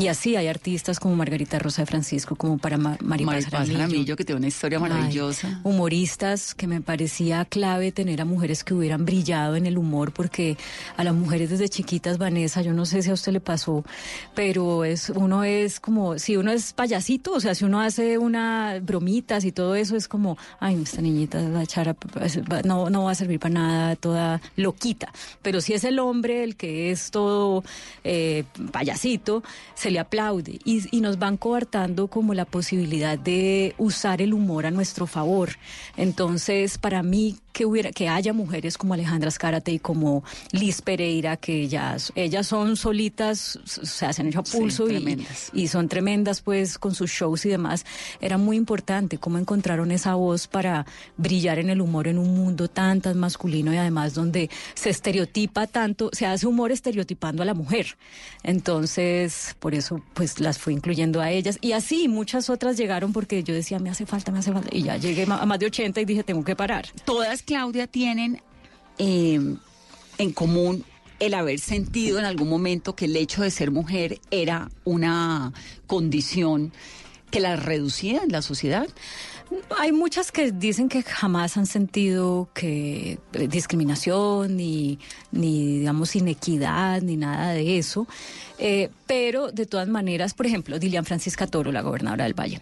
Y 0.00 0.08
así 0.08 0.34
hay 0.34 0.46
artistas 0.48 0.98
como 0.98 1.14
Margarita 1.14 1.58
Rosa 1.58 1.82
de 1.82 1.86
Francisco, 1.86 2.34
como 2.34 2.56
para 2.56 2.78
Ma- 2.78 2.96
Maripaz. 3.02 3.44
Jaramillo, 3.50 4.16
que 4.16 4.24
tiene 4.24 4.38
una 4.38 4.48
historia 4.48 4.78
Ay, 4.78 4.82
maravillosa. 4.88 5.60
humoristas 5.62 6.54
que 6.54 6.66
me 6.66 6.80
parecía 6.80 7.44
clave 7.44 7.92
tener 7.92 8.22
a 8.22 8.24
mujeres 8.24 8.64
que 8.64 8.72
hubieran 8.72 9.04
brillado 9.04 9.56
en 9.56 9.66
el 9.66 9.76
humor, 9.76 10.12
porque 10.12 10.56
a 10.96 11.04
las 11.04 11.14
mujeres 11.14 11.50
desde 11.50 11.68
chiquitas, 11.68 12.16
Vanessa, 12.16 12.62
yo 12.62 12.72
no 12.72 12.86
sé 12.86 13.02
si 13.02 13.10
a 13.10 13.12
usted 13.12 13.32
le 13.32 13.40
pasó, 13.40 13.84
pero 14.34 14.84
es 14.86 15.10
uno 15.10 15.44
es 15.44 15.80
como, 15.80 16.18
si 16.18 16.36
uno 16.38 16.50
es 16.50 16.72
payasito, 16.72 17.32
o 17.34 17.40
sea, 17.40 17.54
si 17.54 17.66
uno 17.66 17.80
hace 17.80 18.16
una 18.16 18.78
bromitas 18.82 19.44
y 19.44 19.52
todo 19.52 19.74
eso, 19.74 19.96
es 19.96 20.08
como, 20.08 20.38
ay, 20.60 20.80
esta 20.82 21.02
niñita 21.02 21.46
va 21.50 21.60
a 21.60 21.62
echar 21.64 21.90
a- 21.90 21.96
va- 22.50 22.62
no, 22.62 22.88
no 22.88 23.04
va 23.04 23.10
a 23.10 23.14
servir 23.14 23.38
para 23.38 23.52
nada, 23.52 23.96
toda 23.96 24.40
loquita. 24.56 25.12
Pero 25.42 25.60
si 25.60 25.74
es 25.74 25.84
el 25.84 25.98
hombre 25.98 26.42
el 26.42 26.56
que 26.56 26.90
es 26.90 27.10
todo 27.10 27.62
eh, 28.02 28.44
payasito, 28.72 29.42
se 29.74 29.89
le 29.90 29.98
aplaude 29.98 30.58
y, 30.64 30.82
y 30.96 31.00
nos 31.00 31.18
van 31.18 31.36
coartando 31.36 32.08
como 32.08 32.34
la 32.34 32.44
posibilidad 32.44 33.18
de 33.18 33.74
usar 33.78 34.22
el 34.22 34.34
humor 34.34 34.66
a 34.66 34.70
nuestro 34.70 35.06
favor. 35.06 35.50
Entonces, 35.96 36.78
para 36.78 37.02
mí, 37.02 37.36
que 37.52 37.66
hubiera 37.66 37.90
que 37.90 38.08
haya 38.08 38.32
mujeres 38.32 38.78
como 38.78 38.94
Alejandra 38.94 39.28
Escárate 39.28 39.72
y 39.72 39.78
como 39.78 40.22
Liz 40.52 40.82
Pereira, 40.82 41.36
que 41.36 41.62
ellas, 41.62 42.12
ellas 42.14 42.46
son 42.46 42.76
solitas, 42.76 43.58
se 43.64 44.06
hacen 44.06 44.28
hecho 44.28 44.40
a 44.40 44.44
Sí, 44.44 44.56
pulso 44.56 44.86
y, 44.86 44.90
tremendas. 44.90 45.50
y 45.52 45.68
son 45.68 45.88
tremendas 45.88 46.40
pues 46.42 46.78
con 46.78 46.94
sus 46.94 47.10
shows 47.10 47.44
y 47.46 47.48
demás. 47.48 47.84
Era 48.20 48.38
muy 48.38 48.56
importante 48.56 49.18
cómo 49.18 49.36
encontraron 49.38 49.90
esa 49.90 50.14
voz 50.14 50.46
para 50.46 50.86
brillar 51.16 51.58
en 51.58 51.70
el 51.70 51.80
humor 51.80 52.06
en 52.08 52.18
un 52.18 52.34
mundo 52.34 52.68
tan, 52.68 53.00
tan 53.00 53.18
masculino 53.18 53.74
y 53.74 53.76
además 53.76 54.14
donde 54.14 54.48
se 54.74 54.90
estereotipa 54.90 55.66
tanto, 55.66 56.10
se 56.12 56.26
hace 56.26 56.46
humor 56.46 56.72
estereotipando 56.72 57.42
a 57.42 57.46
la 57.46 57.54
mujer. 57.54 57.96
Entonces, 58.42 59.56
por 59.58 59.69
eso 59.74 60.02
pues 60.14 60.40
las 60.40 60.58
fui 60.58 60.74
incluyendo 60.74 61.20
a 61.20 61.30
ellas. 61.30 61.58
Y 61.60 61.72
así 61.72 62.08
muchas 62.08 62.50
otras 62.50 62.76
llegaron 62.76 63.12
porque 63.12 63.42
yo 63.42 63.54
decía, 63.54 63.78
me 63.78 63.90
hace 63.90 64.06
falta, 64.06 64.32
me 64.32 64.38
hace 64.38 64.52
falta. 64.52 64.68
Y 64.72 64.82
ya 64.82 64.96
llegué 64.96 65.24
a 65.24 65.46
más 65.46 65.58
de 65.58 65.66
80 65.66 66.00
y 66.00 66.04
dije, 66.04 66.22
tengo 66.22 66.44
que 66.44 66.56
parar. 66.56 66.86
Todas, 67.04 67.42
Claudia, 67.42 67.86
tienen 67.86 68.42
eh, 68.98 69.40
en 70.18 70.32
común 70.32 70.84
el 71.18 71.34
haber 71.34 71.58
sentido 71.58 72.18
en 72.18 72.24
algún 72.24 72.48
momento 72.48 72.96
que 72.96 73.04
el 73.04 73.16
hecho 73.16 73.42
de 73.42 73.50
ser 73.50 73.70
mujer 73.70 74.20
era 74.30 74.70
una 74.84 75.52
condición 75.86 76.72
que 77.30 77.40
la 77.40 77.56
reducía 77.56 78.22
en 78.22 78.32
la 78.32 78.42
sociedad. 78.42 78.88
Hay 79.78 79.92
muchas 79.92 80.30
que 80.30 80.52
dicen 80.52 80.88
que 80.88 81.02
jamás 81.02 81.56
han 81.56 81.66
sentido 81.66 82.48
que 82.54 83.18
eh, 83.32 83.48
discriminación 83.48 84.56
ni, 84.56 84.98
ni 85.32 85.78
digamos 85.78 86.14
inequidad 86.16 87.02
ni 87.02 87.16
nada 87.16 87.52
de 87.52 87.78
eso, 87.78 88.06
Eh, 88.62 88.90
pero 89.06 89.50
de 89.52 89.64
todas 89.64 89.88
maneras, 89.88 90.34
por 90.34 90.44
ejemplo, 90.46 90.78
Dilian 90.78 91.06
Francisca 91.06 91.46
Toro, 91.46 91.72
la 91.72 91.80
gobernadora 91.80 92.24
del 92.24 92.38
Valle. 92.38 92.60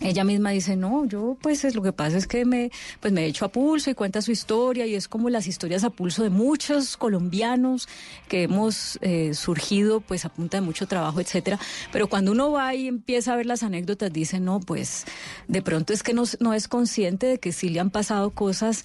Ella 0.00 0.24
misma 0.24 0.50
dice, 0.50 0.76
no, 0.76 1.04
yo 1.04 1.36
pues 1.42 1.64
es, 1.64 1.74
lo 1.74 1.82
que 1.82 1.92
pasa 1.92 2.16
es 2.16 2.26
que 2.26 2.46
me, 2.46 2.70
pues 3.00 3.12
me 3.12 3.26
echo 3.26 3.44
a 3.44 3.48
pulso 3.48 3.90
y 3.90 3.94
cuenta 3.94 4.22
su 4.22 4.32
historia 4.32 4.86
y 4.86 4.94
es 4.94 5.08
como 5.08 5.28
las 5.28 5.46
historias 5.46 5.84
a 5.84 5.90
pulso 5.90 6.22
de 6.22 6.30
muchos 6.30 6.96
colombianos 6.96 7.86
que 8.26 8.44
hemos 8.44 8.98
eh, 9.02 9.34
surgido 9.34 10.00
pues 10.00 10.24
a 10.24 10.30
punta 10.30 10.56
de 10.56 10.62
mucho 10.62 10.86
trabajo, 10.86 11.20
etcétera. 11.20 11.58
Pero 11.92 12.08
cuando 12.08 12.32
uno 12.32 12.50
va 12.50 12.74
y 12.74 12.88
empieza 12.88 13.34
a 13.34 13.36
ver 13.36 13.44
las 13.44 13.62
anécdotas, 13.62 14.10
dice, 14.10 14.40
no, 14.40 14.60
pues 14.60 15.04
de 15.48 15.60
pronto 15.60 15.92
es 15.92 16.02
que 16.02 16.14
no, 16.14 16.24
no 16.40 16.54
es 16.54 16.66
consciente 16.66 17.26
de 17.26 17.38
que 17.38 17.52
sí 17.52 17.68
le 17.68 17.80
han 17.80 17.90
pasado 17.90 18.30
cosas 18.30 18.84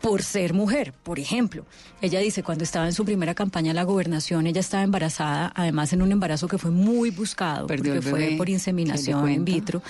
por 0.00 0.22
ser 0.22 0.54
mujer, 0.54 0.92
por 1.02 1.18
ejemplo. 1.18 1.64
Ella 2.00 2.20
dice, 2.20 2.42
cuando 2.42 2.64
estaba 2.64 2.86
en 2.86 2.92
su 2.92 3.04
primera 3.04 3.34
campaña 3.34 3.72
a 3.72 3.74
la 3.74 3.82
gobernación, 3.82 4.46
ella 4.46 4.60
estaba 4.60 4.82
embarazada, 4.82 5.52
además 5.54 5.92
en 5.92 6.02
un 6.02 6.12
embarazo 6.12 6.48
que 6.48 6.58
fue 6.58 6.70
muy 6.70 7.10
buscado, 7.10 7.66
Perdió 7.66 7.94
porque 7.94 8.06
bebé, 8.06 8.10
fue 8.10 8.36
por 8.36 8.46
¿qué 8.46 8.52
le 8.52 8.56
inseminación 8.56 9.30
in 9.30 9.44
vitro. 9.44 9.82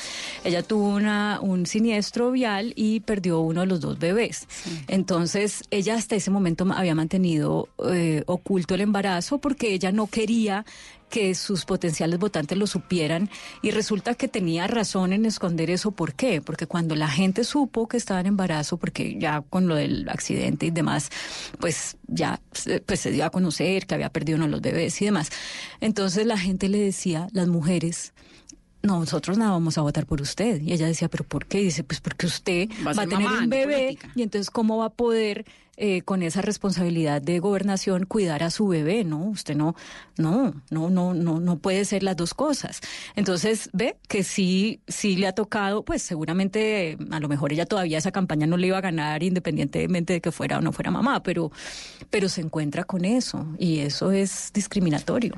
Ella 0.45 0.63
tuvo 0.63 0.89
una, 0.89 1.39
un 1.41 1.67
siniestro 1.67 2.33
vial 2.33 2.73
y 2.77 3.01
perdió 3.01 3.41
uno 3.41 3.61
de 3.61 3.67
los 3.67 3.81
dos 3.81 3.99
bebés. 3.99 4.47
Entonces, 4.89 5.63
ella 5.71 5.95
hasta 5.95 6.17
ese 6.17 6.31
momento 6.31 6.67
había 6.75 6.95
mantenido 6.95 7.69
eh, 7.91 8.25
oculto 8.27 8.75
el 8.75 8.81
embarazo 8.81 9.39
porque 9.39 9.73
ella 9.73 9.93
no 9.93 10.09
quería 10.09 10.65
que 11.11 11.35
sus 11.35 11.65
potenciales 11.67 12.19
votantes 12.19 12.57
lo 12.57 12.67
supieran 12.67 13.29
y 13.61 13.73
resulta 13.73 14.15
que 14.15 14.29
tenía 14.29 14.67
razón 14.67 15.13
en 15.13 15.27
esconder 15.27 15.69
eso. 15.71 15.91
¿Por 15.91 16.15
qué? 16.15 16.41
Porque 16.41 16.67
cuando 16.67 16.95
la 16.95 17.09
gente 17.09 17.45
supo 17.45 17.89
que 17.89 17.97
estaba 17.99 18.21
en 18.21 18.27
embarazo, 18.27 18.79
porque 18.79 19.19
ya 19.19 19.43
con 19.43 19.69
lo 19.69 19.75
del 19.75 20.09
accidente 20.09 20.67
y 20.67 20.71
demás, 20.71 21.11
pues 21.59 21.97
ya 22.07 22.41
se- 22.53 22.81
pues 22.81 23.01
se 23.01 23.11
dio 23.11 23.25
a 23.27 23.31
conocer 23.31 23.87
que 23.87 23.95
había 23.97 24.09
perdido 24.11 24.37
uno 24.37 24.47
de 24.47 24.53
los 24.53 24.61
bebés 24.63 25.03
y 25.03 25.05
demás. 25.05 25.31
Entonces 25.81 26.25
la 26.27 26.39
gente 26.39 26.69
le 26.69 26.79
decía, 26.79 27.27
las 27.33 27.49
mujeres, 27.49 28.15
nosotros 28.83 29.37
nada 29.37 29.51
vamos 29.51 29.77
a 29.77 29.83
votar 29.83 30.07
por 30.07 30.23
usted. 30.23 30.61
Y 30.63 30.73
ella 30.73 30.87
decía, 30.87 31.09
¿pero 31.09 31.25
por 31.25 31.45
qué? 31.47 31.61
Y 31.61 31.65
dice, 31.65 31.85
pues 31.85 32.01
porque 32.01 32.27
usted 32.27 32.69
Va 32.87 32.93
va 32.95 33.03
a 33.03 33.07
tener 33.07 33.25
mamá, 33.25 33.39
un 33.41 33.45
no 33.45 33.51
bebé 33.51 33.75
política. 33.85 34.13
y 34.15 34.23
entonces 34.23 34.51
cómo 34.51 34.79
va 34.79 34.87
a 34.87 34.91
poder 34.91 35.45
eh, 35.77 36.03
con 36.03 36.23
esa 36.23 36.43
responsabilidad 36.43 37.23
de 37.23 37.39
gobernación 37.39 38.05
cuidar 38.05 38.43
a 38.43 38.51
su 38.51 38.69
bebé, 38.69 39.05
¿no? 39.05 39.25
Usted 39.25 39.57
no, 39.57 39.75
no, 40.19 40.55
no, 40.71 40.91
no, 40.91 41.15
no, 41.15 41.41
no 41.41 41.59
puede 41.59 41.85
ser 41.85 42.03
las 42.03 42.17
dos 42.17 42.35
cosas. 42.35 42.81
Entonces 43.17 43.71
ve 43.73 43.97
que 44.07 44.23
sí, 44.23 44.81
sí 44.89 45.17
le 45.17 45.27
ha 45.27 45.33
tocado, 45.33 45.83
pues 45.83 46.03
seguramente 46.03 46.99
a 47.11 47.21
lo 47.21 47.29
mejor 47.29 47.53
ella 47.53 47.67
todavía 47.67 47.99
esa 47.99 48.13
campaña 48.13 48.47
no 48.47 48.57
le 48.57 48.67
iba 48.67 48.79
a 48.79 48.83
ganar 48.83 49.23
independientemente 49.23 50.15
de 50.15 50.21
que 50.21 50.33
fuera 50.33 50.59
o 50.59 50.61
no 50.61 50.73
fuera 50.73 50.91
mamá, 50.91 51.23
pero, 51.23 51.51
pero 52.11 52.29
se 52.29 52.43
encuentra 52.43 52.85
con 52.85 53.05
eso 53.05 53.47
y 53.59 53.79
eso 53.79 54.13
es 54.13 54.51
discriminatorio. 54.53 55.35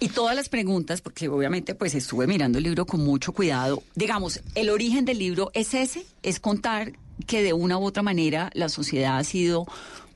Y 0.00 0.08
todas 0.08 0.36
las 0.36 0.48
preguntas, 0.48 1.00
porque 1.00 1.28
obviamente 1.28 1.74
pues 1.74 1.94
estuve 1.94 2.26
mirando 2.26 2.58
el 2.58 2.64
libro 2.64 2.84
con 2.84 3.04
mucho 3.04 3.32
cuidado. 3.32 3.82
Digamos, 3.94 4.42
el 4.54 4.70
origen 4.70 5.04
del 5.04 5.18
libro 5.18 5.50
es 5.54 5.74
ese, 5.74 6.04
es 6.22 6.40
contar 6.40 6.92
que 7.26 7.42
de 7.42 7.52
una 7.52 7.78
u 7.78 7.84
otra 7.84 8.02
manera 8.02 8.50
la 8.54 8.68
sociedad 8.68 9.18
ha 9.18 9.24
sido 9.24 9.66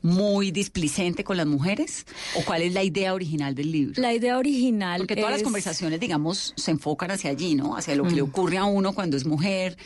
muy 0.03 0.51
displicente 0.51 1.23
con 1.25 1.37
las 1.37 1.47
mujeres? 1.47 2.07
¿O 2.37 2.45
cuál 2.45 2.63
es 2.63 2.73
la 2.73 2.83
idea 2.83 3.15
original 3.15 3.55
del 3.55 3.71
libro? 3.71 4.03
La 4.03 4.13
idea 4.13 4.37
original 4.39 4.99
Porque 4.99 5.15
todas 5.17 5.31
las 5.31 5.39
es- 5.41 5.45
conversaciones, 5.45 6.01
digamos, 6.01 6.53
se 6.57 6.73
enfocan 6.73 7.11
hacia 7.13 7.31
allí, 7.31 7.55
¿no? 7.55 7.77
Hacia 7.77 7.95
lo 7.95 8.05
que 8.05 8.15
le 8.17 8.23
ocurre 8.23 8.59
a 8.59 8.65
uno 8.65 8.95
cuando 8.95 9.17
es 9.17 9.25
mujer, 9.27 9.77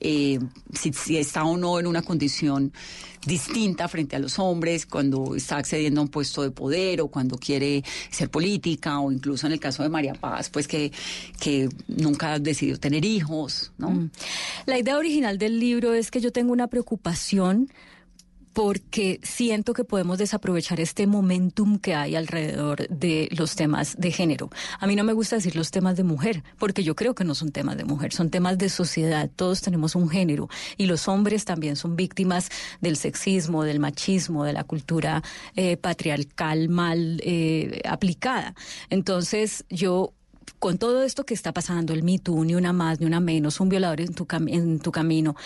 eh, 0.00 0.38
si, 0.72 0.92
si 0.92 1.16
está 1.18 1.44
o 1.44 1.56
no 1.56 1.78
en 1.78 1.86
una 1.86 2.02
condición 2.02 2.72
distinta 3.26 3.86
frente 3.88 4.16
a 4.16 4.18
los 4.18 4.38
hombres, 4.38 4.86
cuando 4.86 5.34
está 5.36 5.58
accediendo 5.58 6.00
a 6.00 6.04
un 6.04 6.08
puesto 6.08 6.42
de 6.42 6.50
poder 6.50 7.00
o 7.02 7.08
cuando 7.08 7.36
quiere 7.36 7.84
ser 8.10 8.30
política 8.30 8.98
o 9.00 9.12
incluso 9.12 9.46
en 9.46 9.52
el 9.52 9.60
caso 9.60 9.82
de 9.82 9.90
María 9.90 10.14
Paz, 10.14 10.48
pues 10.48 10.66
que, 10.66 10.90
que 11.38 11.68
nunca 11.86 12.34
ha 12.34 12.38
decidido 12.38 12.78
tener 12.78 13.04
hijos, 13.04 13.72
¿no? 13.76 13.90
Mm. 13.90 14.10
La 14.66 14.78
idea 14.78 14.96
original 14.96 15.38
del 15.38 15.60
libro 15.60 15.92
es 15.92 16.10
que 16.10 16.20
yo 16.20 16.32
tengo 16.32 16.52
una 16.52 16.68
preocupación 16.68 17.70
porque 18.62 19.20
siento 19.22 19.72
que 19.72 19.84
podemos 19.84 20.18
desaprovechar 20.18 20.80
este 20.80 21.06
momentum 21.06 21.78
que 21.78 21.94
hay 21.94 22.14
alrededor 22.14 22.86
de 22.88 23.26
los 23.30 23.56
temas 23.56 23.96
de 23.96 24.12
género. 24.12 24.50
A 24.78 24.86
mí 24.86 24.96
no 24.96 25.02
me 25.02 25.14
gusta 25.14 25.36
decir 25.36 25.56
los 25.56 25.70
temas 25.70 25.96
de 25.96 26.04
mujer, 26.04 26.44
porque 26.58 26.84
yo 26.84 26.94
creo 26.94 27.14
que 27.14 27.24
no 27.24 27.34
son 27.34 27.52
temas 27.52 27.78
de 27.78 27.86
mujer, 27.86 28.12
son 28.12 28.28
temas 28.28 28.58
de 28.58 28.68
sociedad. 28.68 29.30
Todos 29.34 29.62
tenemos 29.62 29.94
un 29.94 30.10
género 30.10 30.50
y 30.76 30.84
los 30.84 31.08
hombres 31.08 31.46
también 31.46 31.74
son 31.74 31.96
víctimas 31.96 32.50
del 32.82 32.98
sexismo, 32.98 33.64
del 33.64 33.80
machismo, 33.80 34.44
de 34.44 34.52
la 34.52 34.64
cultura 34.64 35.22
eh, 35.56 35.78
patriarcal 35.78 36.68
mal 36.68 37.18
eh, 37.24 37.80
aplicada. 37.88 38.54
Entonces 38.90 39.64
yo 39.70 40.12
con 40.58 40.78
todo 40.78 41.02
esto 41.02 41.24
que 41.24 41.34
está 41.34 41.52
pasando, 41.52 41.92
el 41.92 42.02
Me 42.02 42.18
Too, 42.18 42.44
ni 42.44 42.54
una 42.54 42.72
más, 42.72 43.00
ni 43.00 43.06
una 43.06 43.20
menos, 43.20 43.60
un 43.60 43.68
violador 43.68 44.00
en 44.00 44.14
tu, 44.14 44.26
en 44.48 44.80
tu 44.80 44.92
camino, 44.92 45.36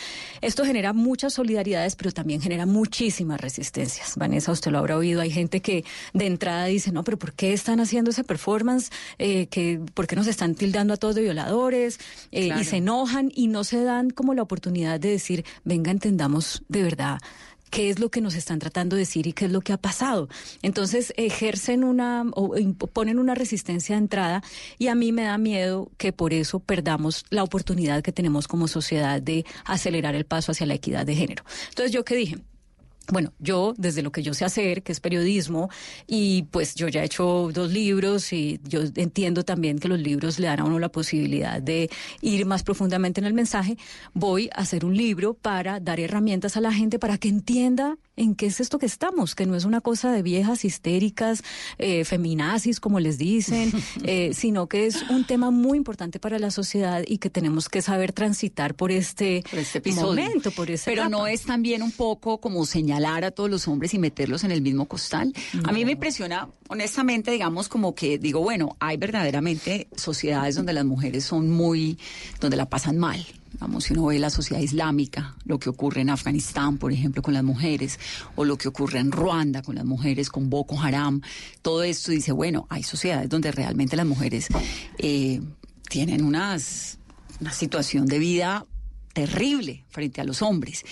esto 0.41 0.65
genera 0.65 0.93
muchas 0.93 1.35
solidaridades, 1.35 1.97
pero 1.97 2.13
también 2.13 2.41
genera 2.41 2.67
muchísimas 2.67 3.41
resistencias. 3.41 4.17
Vanessa, 4.17 4.53
usted 4.53 4.71
lo 4.71 4.79
habrá 4.79 4.97
oído, 4.97 5.21
hay 5.21 5.31
gente 5.31 5.61
que 5.61 5.85
de 6.13 6.27
entrada 6.27 6.67
dice, 6.67 6.93
no, 6.93 7.05
pero 7.05 7.19
¿por 7.19 7.33
qué 7.33 7.53
están 7.53 7.81
haciendo 7.81 8.11
ese 8.11 8.25
performance? 8.25 8.91
Eh, 9.19 9.47
que, 9.47 9.81
¿Por 9.95 10.07
qué 10.07 10.17
nos 10.17 10.27
están 10.27 10.55
tildando 10.55 10.95
a 10.95 10.97
todos 10.97 11.15
de 11.15 11.23
violadores? 11.23 11.99
Eh, 12.31 12.47
Claro. 12.47 12.61
Y 12.61 12.65
se 12.65 12.77
enojan 12.77 13.33
y 13.35 13.49
no 13.49 13.65
se 13.65 13.83
dan 13.83 14.11
como 14.11 14.35
la 14.35 14.43
oportunidad 14.43 15.01
de 15.01 15.09
decir, 15.11 15.45
venga, 15.65 15.91
entendamos 15.91 16.63
de 16.69 16.83
verdad 16.83 17.19
qué 17.75 17.91
es 17.91 17.99
lo 17.99 18.09
que 18.09 18.21
nos 18.21 18.37
están 18.37 18.61
tratando 18.61 18.95
de 18.95 19.01
decir 19.01 19.27
y 19.27 19.33
qué 19.33 19.47
es 19.47 19.51
lo 19.51 19.61
que 19.61 19.73
ha 19.73 19.77
pasado. 19.77 20.29
Entonces 20.63 21.13
ejercen 21.17 21.83
una 21.83 22.25
o 22.31 22.55
ponen 22.93 23.19
una 23.19 23.35
resistencia 23.35 23.97
de 23.97 24.03
entrada 24.03 24.45
y 24.79 24.87
a 24.87 24.95
mí 24.95 25.11
me 25.11 25.25
da 25.25 25.39
miedo 25.39 25.91
que 25.99 26.13
por 26.13 26.33
eso 26.33 26.61
perdamos 26.61 27.25
la 27.31 27.43
oportunidad 27.43 28.01
que 28.03 28.13
tenemos 28.13 28.47
como 28.47 28.69
sociedad 28.69 29.21
de 29.21 29.45
acelerar 29.65 30.15
el 30.15 30.25
paso 30.25 30.53
hacia 30.53 30.67
la 30.67 30.75
equidad 30.75 31.05
de 31.05 31.17
género. 31.17 31.43
Entonces 31.71 31.91
yo 31.91 32.05
qué 32.05 32.15
dije, 32.15 32.39
bueno, 33.11 33.33
yo 33.39 33.75
desde 33.77 34.03
lo 34.03 34.13
que 34.13 34.23
yo 34.23 34.35
sé 34.35 34.45
hacer, 34.45 34.83
que 34.83 34.93
es 34.93 35.01
periodismo, 35.01 35.69
y 36.07 36.45
pues 36.51 36.75
yo 36.75 36.89
ya 36.89 37.03
he 37.03 37.07
hecho 37.07 37.51
dos 37.53 37.71
libros 37.71 38.33
y 38.33 38.61
yo 38.65 38.81
entiendo 38.97 39.45
también 39.45 39.79
que 39.79 39.89
los 39.89 39.99
libros 39.99 40.39
le 40.39 40.47
dan 40.47 40.61
a 40.61 40.65
uno 40.65 40.79
la 40.79 40.89
posibilidad 40.89 41.61
de 41.61 41.91
ir 42.23 42.47
más 42.47 42.63
profundamente 42.63 43.21
en 43.21 43.27
el 43.27 43.35
mensaje, 43.35 43.77
voy 44.15 44.49
a 44.55 44.61
hacer 44.61 44.85
un 44.85 44.97
libro 44.97 45.35
para 45.35 45.81
dar 45.81 46.01
herramientas 46.01 46.57
a 46.57 46.61
la 46.61 46.73
gente 46.73 46.99
para 46.99 47.19
que 47.19 47.29
entienda 47.29 47.99
en 48.17 48.35
qué 48.35 48.47
es 48.47 48.61
esto 48.61 48.79
que 48.79 48.87
estamos, 48.87 49.35
que 49.35 49.47
no 49.47 49.57
es 49.57 49.65
una 49.65 49.81
cosa 49.81 50.13
de 50.13 50.23
viejas 50.23 50.65
histéricas, 50.65 51.43
eh, 51.79 52.05
feminazis, 52.05 52.81
como 52.81 53.01
les 53.01 53.19
dicen, 53.19 53.73
eh, 54.05 54.31
sino 54.35 54.69
que 54.69 54.87
es 54.87 55.03
un 55.11 55.27
tema 55.27 55.51
muy 55.51 55.79
importante 55.79 56.19
para 56.19 56.39
la 56.39 56.51
sociedad 56.51 57.03
y 57.07 57.19
que 57.19 57.31
tenemos 57.31 57.69
que 57.69 57.83
saber 57.83 58.13
transitar 58.13 58.75
por 58.75 58.91
este, 58.91 59.45
este 59.53 59.79
episodio. 59.79 60.07
momento, 60.07 60.51
por 60.51 60.69
Pero 60.85 61.09
no 61.09 61.27
es 61.27 61.43
también 61.43 61.83
un 61.83 61.93
poco 61.93 62.39
como 62.39 62.65
señalar 62.67 63.25
a 63.25 63.31
todos 63.31 63.51
los 63.51 63.69
hombres 63.69 63.95
y 63.95 63.99
meterlos 63.99 64.45
en 64.45 64.51
el 64.51 64.63
mismo 64.63 64.87
costal. 64.87 65.33
A 65.65 65.73
mí 65.73 65.85
me 65.85 65.93
impresiona, 65.93 66.49
honestamente, 66.69 67.31
digamos, 67.31 67.69
como 67.69 67.95
que 67.95 68.19
digo, 68.19 68.41
bueno, 68.41 68.77
hay 68.81 68.97
verdaderamente 68.97 69.89
sociedades 69.97 70.55
donde 70.55 70.73
las 70.73 70.85
mujeres 70.85 71.25
son 71.25 71.51
muy, 71.51 71.99
donde 72.41 72.57
la 72.57 72.69
pasan 72.69 72.99
mal. 72.99 73.25
Vamos, 73.61 73.85
si 73.85 73.93
uno 73.93 74.07
ve 74.07 74.19
la 74.19 74.31
sociedad 74.31 74.61
islámica, 74.61 75.37
lo 75.45 75.59
que 75.59 75.69
ocurre 75.69 76.01
en 76.01 76.11
Afganistán, 76.11 76.79
por 76.79 76.93
ejemplo, 76.93 77.23
con 77.23 77.35
las 77.35 77.45
mujeres, 77.45 77.99
o 78.35 78.45
lo 78.45 78.59
que 78.59 78.69
ocurre 78.69 78.99
en 78.99 79.13
Ruanda 79.13 79.63
con 79.63 79.77
las 79.77 79.85
mujeres, 79.85 80.29
con 80.29 80.51
Boko 80.51 80.81
Haram, 80.81 81.21
todo 81.63 81.83
esto 81.83 82.11
dice, 82.11 82.33
bueno, 82.33 82.67
hay 82.69 82.83
sociedades 82.83 83.29
donde 83.29 83.53
realmente 83.53 83.97
las 83.97 84.07
mujeres 84.07 84.49
eh, 84.99 85.41
tienen 85.89 86.25
unas, 86.25 86.99
una 87.41 87.53
situación 87.53 88.07
de 88.07 88.19
vida 88.19 88.67
terrible 89.13 89.85
frente 89.89 90.21
a 90.21 90.25
los 90.25 90.43
hombres. 90.43 90.85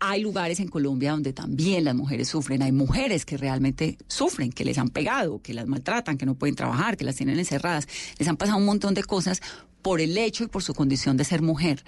Hay 0.00 0.20
lugares 0.20 0.60
en 0.60 0.68
Colombia 0.68 1.12
donde 1.12 1.32
también 1.32 1.84
las 1.84 1.94
mujeres 1.94 2.28
sufren. 2.28 2.62
Hay 2.62 2.70
mujeres 2.70 3.24
que 3.24 3.36
realmente 3.36 3.98
sufren, 4.06 4.52
que 4.52 4.64
les 4.64 4.78
han 4.78 4.90
pegado, 4.90 5.42
que 5.42 5.54
las 5.54 5.66
maltratan, 5.66 6.16
que 6.18 6.26
no 6.26 6.36
pueden 6.36 6.54
trabajar, 6.54 6.96
que 6.96 7.04
las 7.04 7.16
tienen 7.16 7.38
encerradas. 7.38 7.88
Les 8.16 8.28
han 8.28 8.36
pasado 8.36 8.58
un 8.58 8.64
montón 8.64 8.94
de 8.94 9.02
cosas 9.02 9.40
por 9.82 10.00
el 10.00 10.16
hecho 10.18 10.44
y 10.44 10.48
por 10.48 10.62
su 10.62 10.74
condición 10.74 11.16
de 11.16 11.24
ser 11.24 11.42
mujer. 11.42 11.84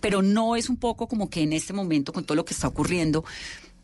Pero 0.00 0.22
no 0.22 0.56
es 0.56 0.68
un 0.68 0.76
poco 0.76 1.08
como 1.08 1.30
que 1.30 1.42
en 1.42 1.52
este 1.52 1.72
momento, 1.72 2.12
con 2.12 2.24
todo 2.24 2.36
lo 2.36 2.44
que 2.44 2.54
está 2.54 2.68
ocurriendo, 2.68 3.24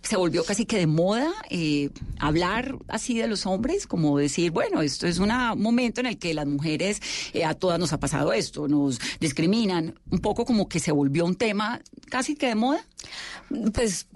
se 0.02 0.16
volvió 0.16 0.44
casi 0.44 0.64
que 0.64 0.78
de 0.78 0.86
moda 0.86 1.30
eh, 1.50 1.90
hablar 2.18 2.76
así 2.88 3.18
de 3.18 3.26
los 3.26 3.46
hombres, 3.46 3.86
como 3.86 4.16
decir, 4.16 4.50
bueno, 4.52 4.80
esto 4.80 5.06
es 5.06 5.18
un 5.18 5.30
momento 5.56 6.00
en 6.00 6.06
el 6.06 6.18
que 6.18 6.34
las 6.34 6.46
mujeres, 6.46 7.02
eh, 7.34 7.44
a 7.44 7.54
todas 7.54 7.78
nos 7.78 7.92
ha 7.92 8.00
pasado 8.00 8.32
esto, 8.32 8.68
nos 8.68 9.00
discriminan, 9.20 9.98
un 10.10 10.20
poco 10.20 10.44
como 10.44 10.68
que 10.68 10.80
se 10.80 10.92
volvió 10.92 11.24
un 11.24 11.34
tema 11.34 11.80
casi 12.08 12.36
que 12.36 12.46
de 12.46 12.54
moda. 12.54 12.84
Pues 13.72 14.06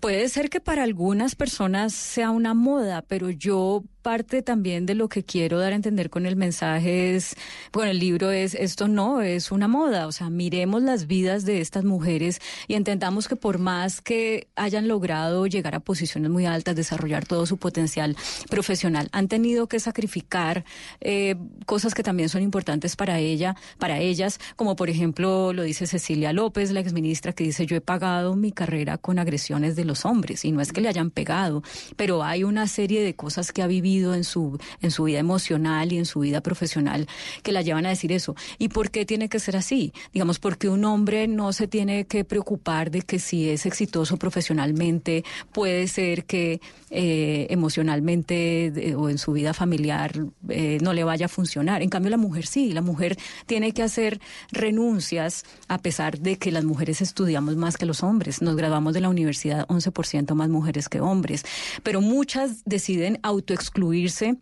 puede 0.00 0.28
ser 0.28 0.50
que 0.50 0.60
para 0.60 0.82
algunas 0.82 1.36
personas 1.36 1.94
sea 1.94 2.30
una 2.30 2.54
moda, 2.54 3.02
pero 3.02 3.30
yo 3.30 3.84
parte 4.00 4.42
también 4.42 4.86
de 4.86 4.94
lo 4.94 5.08
que 5.08 5.22
quiero 5.22 5.58
dar 5.58 5.72
a 5.72 5.76
entender 5.76 6.10
con 6.10 6.26
el 6.26 6.36
mensaje 6.36 7.14
es, 7.14 7.36
bueno, 7.72 7.90
el 7.90 7.98
libro 7.98 8.30
es, 8.30 8.54
esto 8.54 8.88
no 8.88 9.20
es 9.20 9.52
una 9.52 9.68
moda, 9.68 10.06
o 10.06 10.12
sea, 10.12 10.30
miremos 10.30 10.82
las 10.82 11.06
vidas 11.06 11.44
de 11.44 11.60
estas 11.60 11.84
mujeres 11.84 12.40
y 12.66 12.74
entendamos 12.74 13.28
que 13.28 13.36
por 13.36 13.58
más 13.58 14.00
que 14.00 14.48
hayan 14.56 14.88
logrado 14.88 15.46
llegar 15.46 15.74
a 15.74 15.80
posiciones 15.80 16.30
muy 16.30 16.46
altas, 16.46 16.76
desarrollar 16.76 17.26
todo 17.26 17.46
su 17.46 17.58
potencial 17.58 18.16
profesional, 18.48 19.08
han 19.12 19.28
tenido 19.28 19.66
que 19.66 19.80
sacrificar 19.80 20.64
eh, 21.00 21.36
cosas 21.66 21.94
que 21.94 22.02
también 22.02 22.28
son 22.28 22.42
importantes 22.42 22.96
para 22.96 23.18
ella, 23.18 23.56
para 23.78 23.98
ellas, 23.98 24.40
como 24.56 24.76
por 24.76 24.88
ejemplo 24.88 25.52
lo 25.52 25.62
dice 25.62 25.86
Cecilia 25.86 26.32
López, 26.32 26.70
la 26.70 26.80
exministra, 26.80 27.32
que 27.32 27.44
dice 27.44 27.66
yo 27.66 27.76
he 27.76 27.80
pagado 27.80 28.34
mi 28.36 28.52
carrera 28.52 28.98
con 28.98 29.18
agresiones 29.18 29.76
de 29.76 29.84
los 29.84 30.04
hombres 30.04 30.44
y 30.44 30.52
no 30.52 30.60
es 30.60 30.72
que 30.72 30.80
le 30.80 30.88
hayan 30.88 31.10
pegado, 31.10 31.62
pero 31.96 32.22
hay 32.22 32.44
una 32.44 32.66
serie 32.66 33.02
de 33.02 33.14
cosas 33.14 33.52
que 33.52 33.62
ha 33.62 33.66
vivido 33.66 33.89
en 33.98 34.24
su 34.24 34.58
en 34.80 34.90
su 34.90 35.04
vida 35.04 35.18
emocional 35.18 35.92
y 35.92 35.98
en 35.98 36.06
su 36.06 36.20
vida 36.20 36.40
profesional 36.40 37.06
que 37.42 37.52
la 37.52 37.62
llevan 37.62 37.86
a 37.86 37.90
decir 37.90 38.12
eso. 38.12 38.34
¿Y 38.58 38.68
por 38.68 38.90
qué 38.90 39.04
tiene 39.04 39.28
que 39.28 39.38
ser 39.38 39.56
así? 39.56 39.92
Digamos 40.12 40.38
porque 40.38 40.68
un 40.68 40.84
hombre 40.84 41.28
no 41.28 41.52
se 41.52 41.66
tiene 41.66 42.04
que 42.06 42.24
preocupar 42.24 42.90
de 42.90 43.02
que 43.02 43.18
si 43.18 43.48
es 43.50 43.66
exitoso 43.66 44.16
profesionalmente 44.16 45.24
puede 45.52 45.88
ser 45.88 46.24
que 46.24 46.60
eh, 46.90 47.46
emocionalmente 47.50 48.94
o 48.96 49.08
en 49.08 49.18
su 49.18 49.32
vida 49.32 49.54
familiar 49.54 50.12
eh, 50.48 50.78
no 50.80 50.92
le 50.92 51.04
vaya 51.04 51.26
a 51.26 51.28
funcionar. 51.28 51.82
En 51.82 51.88
cambio 51.88 52.10
la 52.10 52.16
mujer 52.16 52.46
sí, 52.46 52.72
la 52.72 52.82
mujer 52.82 53.16
tiene 53.46 53.72
que 53.72 53.82
hacer 53.82 54.20
renuncias 54.50 55.44
a 55.68 55.78
pesar 55.78 56.18
de 56.18 56.36
que 56.36 56.50
las 56.50 56.64
mujeres 56.64 57.00
estudiamos 57.00 57.56
más 57.56 57.76
que 57.76 57.86
los 57.86 58.02
hombres. 58.02 58.42
Nos 58.42 58.56
graduamos 58.56 58.94
de 58.94 59.00
la 59.00 59.08
universidad 59.08 59.66
11% 59.68 60.34
más 60.34 60.48
mujeres 60.48 60.88
que 60.88 61.00
hombres, 61.00 61.44
pero 61.82 62.00
muchas 62.00 62.64
deciden 62.64 63.18
autoexcluirse 63.80 64.36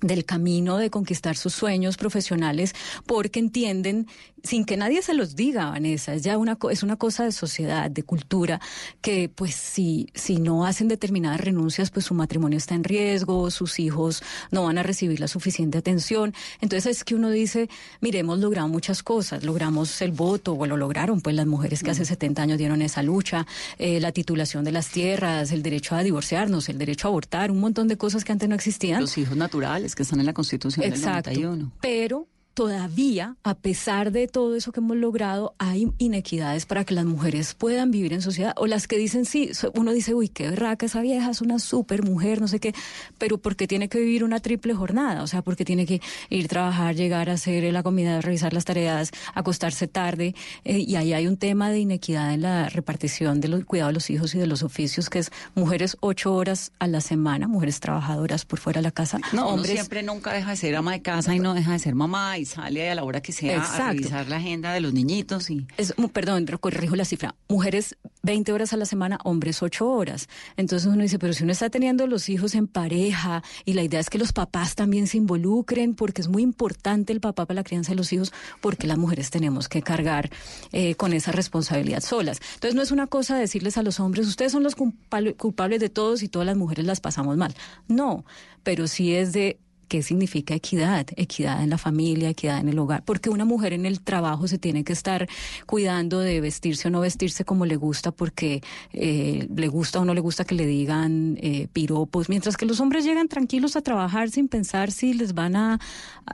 del 0.00 0.24
camino 0.24 0.76
de 0.76 0.90
conquistar 0.90 1.36
sus 1.36 1.54
sueños 1.54 1.96
profesionales 1.96 2.74
porque 3.06 3.40
entienden 3.40 4.06
sin 4.42 4.64
que 4.64 4.76
nadie 4.76 5.02
se 5.02 5.14
los 5.14 5.34
diga 5.34 5.70
Vanessa 5.70 6.14
es 6.14 6.22
ya 6.22 6.38
una 6.38 6.56
es 6.70 6.82
una 6.82 6.96
cosa 6.96 7.24
de 7.24 7.32
sociedad 7.32 7.90
de 7.90 8.02
cultura 8.02 8.60
que 9.00 9.28
pues 9.28 9.54
si 9.54 10.08
si 10.14 10.36
no 10.36 10.64
hacen 10.64 10.88
determinadas 10.88 11.40
renuncias 11.40 11.90
pues 11.90 12.06
su 12.06 12.14
matrimonio 12.14 12.56
está 12.56 12.74
en 12.74 12.84
riesgo 12.84 13.50
sus 13.50 13.80
hijos 13.80 14.22
no 14.50 14.64
van 14.64 14.78
a 14.78 14.82
recibir 14.82 15.20
la 15.20 15.28
suficiente 15.28 15.78
atención. 15.78 16.34
Entonces 16.60 16.98
es 16.98 17.04
que 17.04 17.14
uno 17.14 17.30
dice 17.30 17.68
mire 18.00 18.20
hemos 18.20 18.38
logrado 18.38 18.68
muchas 18.68 19.02
cosas 19.02 19.42
logramos 19.42 20.00
el 20.02 20.12
voto 20.12 20.54
o 20.54 20.66
lo 20.66 20.76
lograron 20.76 21.20
pues 21.20 21.34
las 21.34 21.46
mujeres 21.46 21.82
que 21.82 21.90
hace 21.90 22.04
70 22.04 22.42
años 22.42 22.58
dieron 22.58 22.82
esa 22.82 23.02
lucha 23.02 23.46
eh, 23.78 24.00
la 24.00 24.12
titulación 24.12 24.64
de 24.64 24.72
las 24.72 24.88
tierras 24.88 25.50
el 25.50 25.62
derecho 25.62 25.96
a 25.96 26.02
divorciarnos 26.02 26.68
el 26.68 26.78
derecho 26.78 27.08
a 27.08 27.10
abortar 27.10 27.50
un 27.50 27.60
montón 27.60 27.88
de 27.88 27.96
cosas 27.96 28.24
que 28.24 28.32
antes 28.32 28.48
no 28.48 28.54
existían 28.54 29.00
Los 29.00 29.18
hijos 29.18 29.36
naturales 29.36 29.87
que 29.94 30.02
están 30.02 30.20
en 30.20 30.26
la 30.26 30.32
Constitución 30.32 30.84
Exacto. 30.84 31.30
del 31.30 31.40
91. 31.42 31.72
Pero 31.80 32.26
todavía, 32.58 33.36
a 33.44 33.54
pesar 33.54 34.10
de 34.10 34.26
todo 34.26 34.56
eso 34.56 34.72
que 34.72 34.80
hemos 34.80 34.96
logrado, 34.96 35.54
hay 35.58 35.92
inequidades 35.98 36.66
para 36.66 36.84
que 36.84 36.92
las 36.92 37.04
mujeres 37.04 37.54
puedan 37.54 37.92
vivir 37.92 38.12
en 38.12 38.20
sociedad. 38.20 38.52
O 38.56 38.66
las 38.66 38.88
que 38.88 38.96
dicen, 38.96 39.26
sí, 39.26 39.52
uno 39.74 39.92
dice, 39.92 40.12
uy, 40.12 40.28
qué 40.28 40.50
berraca 40.50 40.84
esa 40.84 41.00
vieja, 41.00 41.30
es 41.30 41.40
una 41.40 41.60
super 41.60 42.02
mujer, 42.02 42.40
no 42.40 42.48
sé 42.48 42.58
qué, 42.58 42.74
pero 43.16 43.38
porque 43.38 43.68
tiene 43.68 43.88
que 43.88 44.00
vivir 44.00 44.24
una 44.24 44.40
triple 44.40 44.74
jornada, 44.74 45.22
o 45.22 45.28
sea, 45.28 45.42
porque 45.42 45.64
tiene 45.64 45.86
que 45.86 46.00
ir 46.30 46.46
a 46.46 46.48
trabajar, 46.48 46.96
llegar 46.96 47.30
a 47.30 47.34
hacer 47.34 47.72
la 47.72 47.84
comida, 47.84 48.20
revisar 48.20 48.52
las 48.52 48.64
tareas, 48.64 49.12
acostarse 49.34 49.86
tarde, 49.86 50.34
eh, 50.64 50.78
y 50.80 50.96
ahí 50.96 51.12
hay 51.12 51.28
un 51.28 51.36
tema 51.36 51.70
de 51.70 51.78
inequidad 51.78 52.34
en 52.34 52.42
la 52.42 52.68
repartición 52.70 53.40
de 53.40 53.46
los 53.46 53.64
cuidados 53.66 53.90
de 53.90 53.94
los 53.94 54.10
hijos 54.10 54.34
y 54.34 54.38
de 54.38 54.48
los 54.48 54.64
oficios, 54.64 55.10
que 55.10 55.20
es 55.20 55.30
mujeres 55.54 55.96
ocho 56.00 56.34
horas 56.34 56.72
a 56.80 56.88
la 56.88 57.00
semana, 57.00 57.46
mujeres 57.46 57.78
trabajadoras 57.78 58.44
por 58.44 58.58
fuera 58.58 58.80
de 58.80 58.82
la 58.82 58.90
casa. 58.90 59.20
No, 59.32 59.46
hombres 59.46 59.74
siempre 59.74 60.02
nunca 60.02 60.32
deja 60.32 60.50
de 60.50 60.56
ser 60.56 60.74
ama 60.74 60.90
de 60.90 61.02
casa 61.02 61.36
y 61.36 61.38
no 61.38 61.54
deja 61.54 61.70
de 61.70 61.78
ser 61.78 61.94
mamá 61.94 62.36
y 62.36 62.47
sale 62.48 62.90
a 62.90 62.94
la 62.94 63.04
hora 63.04 63.20
que 63.20 63.32
sea 63.32 63.62
a 63.62 63.92
revisar 63.92 64.28
la 64.28 64.36
agenda 64.36 64.72
de 64.72 64.80
los 64.80 64.92
niñitos 64.92 65.50
y 65.50 65.66
es 65.76 65.94
perdón, 66.12 66.46
corrijo 66.60 66.96
la 66.96 67.04
cifra. 67.04 67.34
Mujeres 67.48 67.96
20 68.22 68.52
horas 68.52 68.72
a 68.72 68.76
la 68.76 68.84
semana, 68.84 69.18
hombres 69.24 69.62
8 69.62 69.88
horas. 69.88 70.28
Entonces 70.56 70.88
uno 70.88 71.02
dice, 71.02 71.18
pero 71.18 71.32
si 71.32 71.44
uno 71.44 71.52
está 71.52 71.70
teniendo 71.70 72.06
los 72.06 72.28
hijos 72.28 72.54
en 72.54 72.66
pareja 72.66 73.42
y 73.64 73.74
la 73.74 73.82
idea 73.82 74.00
es 74.00 74.10
que 74.10 74.18
los 74.18 74.32
papás 74.32 74.74
también 74.74 75.06
se 75.06 75.18
involucren 75.18 75.94
porque 75.94 76.20
es 76.20 76.28
muy 76.28 76.42
importante 76.42 77.12
el 77.12 77.20
papá 77.20 77.46
para 77.46 77.56
la 77.56 77.64
crianza 77.64 77.92
de 77.92 77.96
los 77.96 78.12
hijos 78.12 78.32
porque 78.60 78.86
las 78.86 78.98
mujeres 78.98 79.30
tenemos 79.30 79.68
que 79.68 79.82
cargar 79.82 80.30
eh, 80.72 80.94
con 80.94 81.12
esa 81.12 81.32
responsabilidad 81.32 82.02
solas. 82.02 82.40
Entonces 82.54 82.74
no 82.74 82.82
es 82.82 82.90
una 82.90 83.06
cosa 83.06 83.36
decirles 83.36 83.78
a 83.78 83.82
los 83.82 84.00
hombres, 84.00 84.26
ustedes 84.26 84.52
son 84.52 84.62
los 84.62 84.74
culpables 84.74 85.80
de 85.80 85.88
todos 85.88 86.22
y 86.22 86.28
todas 86.28 86.46
las 86.46 86.56
mujeres 86.56 86.86
las 86.86 87.00
pasamos 87.00 87.36
mal. 87.36 87.54
No, 87.86 88.24
pero 88.62 88.86
sí 88.86 89.14
es 89.14 89.32
de 89.32 89.58
¿Qué 89.88 90.02
significa 90.02 90.54
equidad? 90.54 91.06
Equidad 91.16 91.62
en 91.62 91.70
la 91.70 91.78
familia, 91.78 92.28
equidad 92.28 92.60
en 92.60 92.68
el 92.68 92.78
hogar. 92.78 93.02
Porque 93.04 93.30
una 93.30 93.44
mujer 93.44 93.72
en 93.72 93.86
el 93.86 94.00
trabajo 94.00 94.46
se 94.46 94.58
tiene 94.58 94.84
que 94.84 94.92
estar 94.92 95.26
cuidando 95.66 96.20
de 96.20 96.40
vestirse 96.40 96.88
o 96.88 96.90
no 96.90 97.00
vestirse 97.00 97.44
como 97.44 97.64
le 97.66 97.76
gusta, 97.76 98.12
porque 98.12 98.62
eh, 98.92 99.48
le 99.54 99.68
gusta 99.68 100.00
o 100.00 100.04
no 100.04 100.14
le 100.14 100.20
gusta 100.20 100.44
que 100.44 100.54
le 100.54 100.66
digan 100.66 101.38
eh, 101.40 101.68
piropos, 101.72 102.28
mientras 102.28 102.56
que 102.56 102.66
los 102.66 102.80
hombres 102.80 103.04
llegan 103.04 103.28
tranquilos 103.28 103.76
a 103.76 103.80
trabajar 103.80 104.30
sin 104.30 104.48
pensar 104.48 104.92
si 104.92 105.14
les 105.14 105.34
van 105.34 105.56
a, 105.56 105.80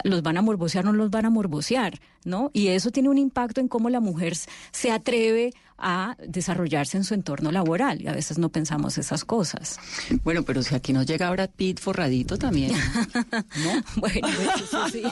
los 0.02 0.22
van 0.22 0.36
a 0.36 0.42
morbosear 0.42 0.84
o 0.84 0.92
no 0.92 0.98
los 0.98 1.10
van 1.10 1.26
a 1.26 1.30
morbosear, 1.30 2.00
¿no? 2.24 2.50
Y 2.52 2.68
eso 2.68 2.90
tiene 2.90 3.08
un 3.08 3.18
impacto 3.18 3.60
en 3.60 3.68
cómo 3.68 3.88
la 3.88 4.00
mujer 4.00 4.34
se 4.72 4.90
atreve 4.90 5.52
a 5.78 6.16
desarrollarse 6.26 6.96
en 6.96 7.04
su 7.04 7.14
entorno 7.14 7.50
laboral 7.50 8.00
y 8.00 8.08
a 8.08 8.12
veces 8.12 8.38
no 8.38 8.48
pensamos 8.48 8.96
esas 8.98 9.24
cosas. 9.24 9.78
Bueno, 10.22 10.42
pero 10.42 10.62
si 10.62 10.74
aquí 10.74 10.92
nos 10.92 11.06
llega 11.06 11.30
Brad 11.30 11.50
Pitt 11.50 11.80
forradito 11.80 12.38
también, 12.38 12.72
¿no? 13.32 13.82
bueno, 13.96 14.28
eso 14.56 14.88
sí. 14.88 15.02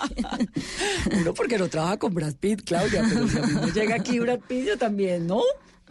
Uno 1.20 1.34
porque 1.34 1.58
no 1.58 1.68
trabaja 1.68 1.98
con 1.98 2.14
Brad 2.14 2.34
Pitt, 2.34 2.62
Claudia, 2.64 3.04
pero 3.08 3.28
si 3.28 3.38
a 3.38 3.42
mí 3.42 3.54
me 3.54 3.72
llega 3.72 3.96
aquí 3.96 4.18
Brad 4.18 4.40
Pitt 4.40 4.66
yo 4.66 4.78
también, 4.78 5.26
¿no? 5.26 5.42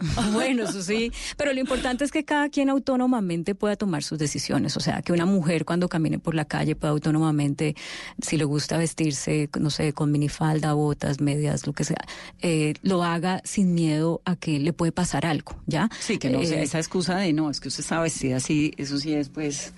Bueno, 0.32 0.64
eso 0.64 0.82
sí, 0.82 1.12
pero 1.36 1.52
lo 1.52 1.60
importante 1.60 2.04
es 2.04 2.10
que 2.10 2.24
cada 2.24 2.48
quien 2.48 2.70
autónomamente 2.70 3.54
pueda 3.54 3.76
tomar 3.76 4.02
sus 4.02 4.18
decisiones, 4.18 4.76
o 4.76 4.80
sea, 4.80 5.02
que 5.02 5.12
una 5.12 5.26
mujer 5.26 5.64
cuando 5.64 5.88
camine 5.88 6.18
por 6.18 6.34
la 6.34 6.44
calle 6.44 6.74
pueda 6.74 6.92
autónomamente, 6.92 7.74
si 8.20 8.36
le 8.36 8.44
gusta 8.44 8.78
vestirse, 8.78 9.48
no 9.58 9.70
sé, 9.70 9.92
con 9.92 10.10
minifalda, 10.10 10.72
botas, 10.72 11.20
medias, 11.20 11.66
lo 11.66 11.72
que 11.72 11.84
sea, 11.84 12.04
eh, 12.40 12.74
lo 12.82 13.04
haga 13.04 13.40
sin 13.44 13.74
miedo 13.74 14.22
a 14.24 14.36
que 14.36 14.58
le 14.58 14.72
puede 14.72 14.92
pasar 14.92 15.26
algo, 15.26 15.56
¿ya? 15.66 15.88
Sí, 16.00 16.18
que 16.18 16.30
no 16.30 16.42
sea 16.44 16.60
eh, 16.60 16.64
esa 16.64 16.78
excusa 16.78 17.16
de 17.16 17.32
no, 17.32 17.50
es 17.50 17.60
que 17.60 17.68
usted 17.68 17.82
está 17.82 18.00
vestida 18.00 18.36
así, 18.36 18.72
eso 18.76 18.98
sí 18.98 19.12
es 19.12 19.28
pues 19.28 19.72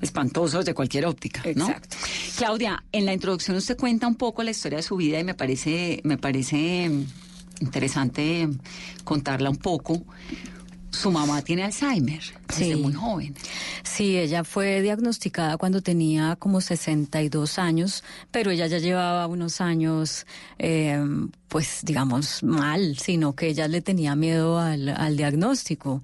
espantoso 0.00 0.62
de 0.62 0.74
cualquier 0.74 1.06
óptica, 1.06 1.42
¿no? 1.54 1.68
Exacto. 1.68 1.96
Claudia, 2.36 2.84
en 2.92 3.06
la 3.06 3.12
introducción 3.12 3.56
usted 3.56 3.76
cuenta 3.76 4.06
un 4.06 4.16
poco 4.16 4.42
la 4.42 4.50
historia 4.50 4.76
de 4.76 4.82
su 4.82 4.96
vida 4.96 5.18
y 5.18 5.24
me 5.24 5.34
parece, 5.34 6.00
me 6.04 6.18
parece 6.18 6.90
interesante 7.60 8.48
contarla 9.04 9.50
un 9.50 9.56
poco. 9.56 10.02
Su 10.90 11.10
mamá 11.10 11.42
tiene 11.42 11.64
Alzheimer 11.64 12.22
desde 12.48 12.76
muy 12.76 12.92
joven. 12.92 13.34
Sí, 13.82 14.16
ella 14.16 14.44
fue 14.44 14.80
diagnosticada 14.80 15.56
cuando 15.56 15.82
tenía 15.82 16.36
como 16.36 16.60
62 16.60 17.58
años, 17.58 18.04
pero 18.30 18.52
ella 18.52 18.68
ya 18.68 18.78
llevaba 18.78 19.26
unos 19.26 19.60
años, 19.60 20.24
eh, 20.58 21.04
pues 21.48 21.80
digamos, 21.82 22.42
mal, 22.42 22.96
sino 22.98 23.34
que 23.34 23.48
ella 23.48 23.68
le 23.68 23.80
tenía 23.80 24.16
miedo 24.16 24.58
al, 24.58 24.88
al 24.88 25.16
diagnóstico. 25.16 26.02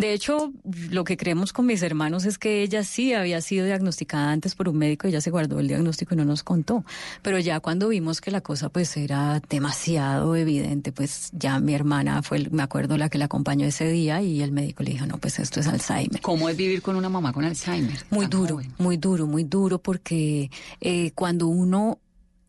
De 0.00 0.14
hecho, 0.14 0.54
lo 0.88 1.04
que 1.04 1.18
creemos 1.18 1.52
con 1.52 1.66
mis 1.66 1.82
hermanos 1.82 2.24
es 2.24 2.38
que 2.38 2.62
ella 2.62 2.84
sí 2.84 3.12
había 3.12 3.42
sido 3.42 3.66
diagnosticada 3.66 4.32
antes 4.32 4.54
por 4.54 4.66
un 4.70 4.78
médico, 4.78 5.06
ella 5.06 5.20
se 5.20 5.30
guardó 5.30 5.60
el 5.60 5.68
diagnóstico 5.68 6.14
y 6.14 6.16
no 6.16 6.24
nos 6.24 6.42
contó. 6.42 6.86
Pero 7.20 7.38
ya 7.38 7.60
cuando 7.60 7.88
vimos 7.88 8.22
que 8.22 8.30
la 8.30 8.40
cosa 8.40 8.70
pues 8.70 8.96
era 8.96 9.42
demasiado 9.50 10.34
evidente, 10.36 10.90
pues 10.90 11.28
ya 11.34 11.60
mi 11.60 11.74
hermana 11.74 12.22
fue, 12.22 12.48
me 12.50 12.62
acuerdo, 12.62 12.96
la 12.96 13.10
que 13.10 13.18
la 13.18 13.26
acompañó 13.26 13.66
ese 13.66 13.90
día 13.90 14.22
y 14.22 14.40
el 14.40 14.52
médico 14.52 14.82
le 14.82 14.92
dijo, 14.92 15.04
no, 15.04 15.18
pues 15.18 15.38
esto 15.38 15.60
es 15.60 15.66
Alzheimer. 15.66 16.22
¿Cómo 16.22 16.48
es 16.48 16.56
vivir 16.56 16.80
con 16.80 16.96
una 16.96 17.10
mamá 17.10 17.34
con 17.34 17.44
Alzheimer? 17.44 17.98
Muy 18.08 18.24
duro, 18.24 18.58
muy 18.78 18.96
duro, 18.96 19.26
muy 19.26 19.44
duro, 19.44 19.82
porque 19.82 20.50
eh, 20.80 21.10
cuando 21.14 21.46
uno, 21.46 21.98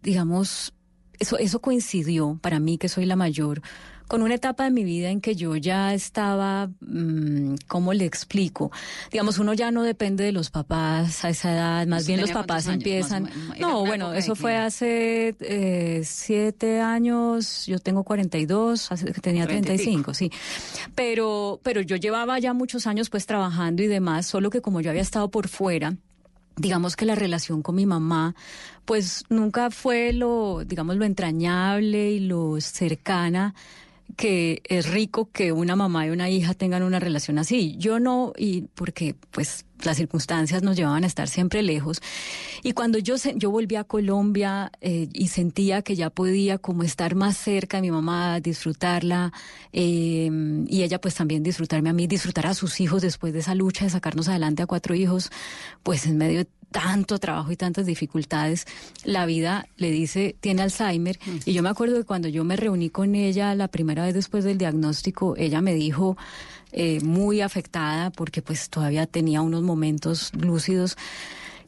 digamos, 0.01 0.73
eso, 1.21 1.37
eso 1.37 1.61
coincidió 1.61 2.39
para 2.41 2.59
mí, 2.59 2.77
que 2.77 2.89
soy 2.89 3.05
la 3.05 3.15
mayor, 3.15 3.61
con 4.07 4.23
una 4.23 4.33
etapa 4.35 4.65
de 4.65 4.71
mi 4.71 4.83
vida 4.83 5.09
en 5.09 5.21
que 5.21 5.35
yo 5.35 5.55
ya 5.55 5.93
estaba, 5.93 6.69
mmm, 6.81 7.55
¿cómo 7.67 7.93
le 7.93 8.05
explico? 8.05 8.71
Digamos, 9.09 9.37
uno 9.39 9.53
ya 9.53 9.71
no 9.71 9.83
depende 9.83 10.25
de 10.25 10.33
los 10.33 10.49
papás 10.49 11.23
a 11.23 11.29
esa 11.29 11.53
edad, 11.53 11.87
más 11.87 12.07
bien 12.07 12.19
los 12.19 12.31
papás 12.31 12.67
empiezan... 12.67 13.29
no, 13.59 13.85
bueno, 13.85 14.13
eso 14.13 14.35
fue 14.35 14.57
hace 14.57 15.35
eh, 15.39 16.01
siete 16.03 16.81
años, 16.81 17.65
yo 17.67 17.79
tengo 17.79 18.03
42, 18.03 18.89
tenía 19.21 19.47
35, 19.47 20.13
sí. 20.13 20.29
Pero, 20.93 21.61
pero 21.63 21.79
yo 21.79 21.95
llevaba 21.95 22.37
ya 22.39 22.53
muchos 22.53 22.87
años 22.87 23.09
pues 23.09 23.25
trabajando 23.25 23.83
y 23.83 23.87
demás, 23.87 24.25
solo 24.25 24.49
que 24.49 24.61
como 24.61 24.81
yo 24.81 24.89
había 24.89 25.03
estado 25.03 25.29
por 25.31 25.47
fuera, 25.47 25.95
digamos 26.61 26.95
que 26.95 27.05
la 27.05 27.15
relación 27.15 27.61
con 27.61 27.75
mi 27.75 27.85
mamá 27.85 28.35
pues 28.85 29.25
nunca 29.29 29.71
fue 29.71 30.13
lo 30.13 30.63
digamos 30.65 30.95
lo 30.95 31.05
entrañable 31.05 32.11
y 32.11 32.19
lo 32.19 32.61
cercana 32.61 33.55
que 34.15 34.61
es 34.65 34.89
rico 34.91 35.29
que 35.31 35.51
una 35.51 35.75
mamá 35.75 36.07
y 36.07 36.09
una 36.09 36.29
hija 36.29 36.53
tengan 36.53 36.83
una 36.83 36.99
relación 36.99 37.37
así. 37.37 37.75
Yo 37.77 37.99
no, 37.99 38.33
y 38.37 38.63
porque 38.75 39.15
pues 39.31 39.65
las 39.85 39.97
circunstancias 39.97 40.63
nos 40.63 40.75
llevaban 40.75 41.03
a 41.03 41.07
estar 41.07 41.27
siempre 41.27 41.63
lejos. 41.63 42.01
Y 42.63 42.73
cuando 42.73 42.97
yo, 42.97 43.15
yo 43.35 43.51
volví 43.51 43.75
a 43.75 43.83
Colombia 43.83 44.71
eh, 44.81 45.07
y 45.13 45.27
sentía 45.27 45.81
que 45.81 45.95
ya 45.95 46.09
podía 46.09 46.57
como 46.57 46.83
estar 46.83 47.15
más 47.15 47.37
cerca 47.37 47.77
de 47.77 47.81
mi 47.81 47.91
mamá, 47.91 48.39
disfrutarla, 48.39 49.33
eh, 49.73 50.29
y 50.67 50.83
ella 50.83 50.99
pues 50.99 51.15
también 51.15 51.43
disfrutarme 51.43 51.89
a 51.89 51.93
mí, 51.93 52.07
disfrutar 52.07 52.47
a 52.47 52.53
sus 52.53 52.79
hijos 52.79 53.01
después 53.01 53.33
de 53.33 53.39
esa 53.39 53.55
lucha 53.55 53.85
de 53.85 53.91
sacarnos 53.91 54.27
adelante 54.29 54.63
a 54.63 54.67
cuatro 54.67 54.95
hijos, 54.95 55.31
pues 55.83 56.05
en 56.05 56.17
medio 56.17 56.39
de 56.39 56.47
tanto 56.71 57.19
trabajo 57.19 57.51
y 57.51 57.57
tantas 57.57 57.85
dificultades, 57.85 58.65
la 59.03 59.25
vida 59.25 59.67
le 59.77 59.91
dice, 59.91 60.35
tiene 60.39 60.61
Alzheimer. 60.61 61.19
Mm. 61.25 61.37
Y 61.45 61.53
yo 61.53 61.63
me 61.63 61.69
acuerdo 61.69 61.97
que 61.97 62.05
cuando 62.05 62.27
yo 62.27 62.43
me 62.43 62.55
reuní 62.55 62.89
con 62.89 63.15
ella 63.15 63.53
la 63.55 63.67
primera 63.67 64.05
vez 64.05 64.13
después 64.13 64.43
del 64.43 64.57
diagnóstico, 64.57 65.35
ella 65.37 65.61
me 65.61 65.73
dijo, 65.73 66.17
eh, 66.71 67.01
muy 67.01 67.41
afectada, 67.41 68.09
porque 68.11 68.41
pues 68.41 68.69
todavía 68.69 69.05
tenía 69.05 69.41
unos 69.41 69.61
momentos 69.61 70.31
lúcidos, 70.33 70.97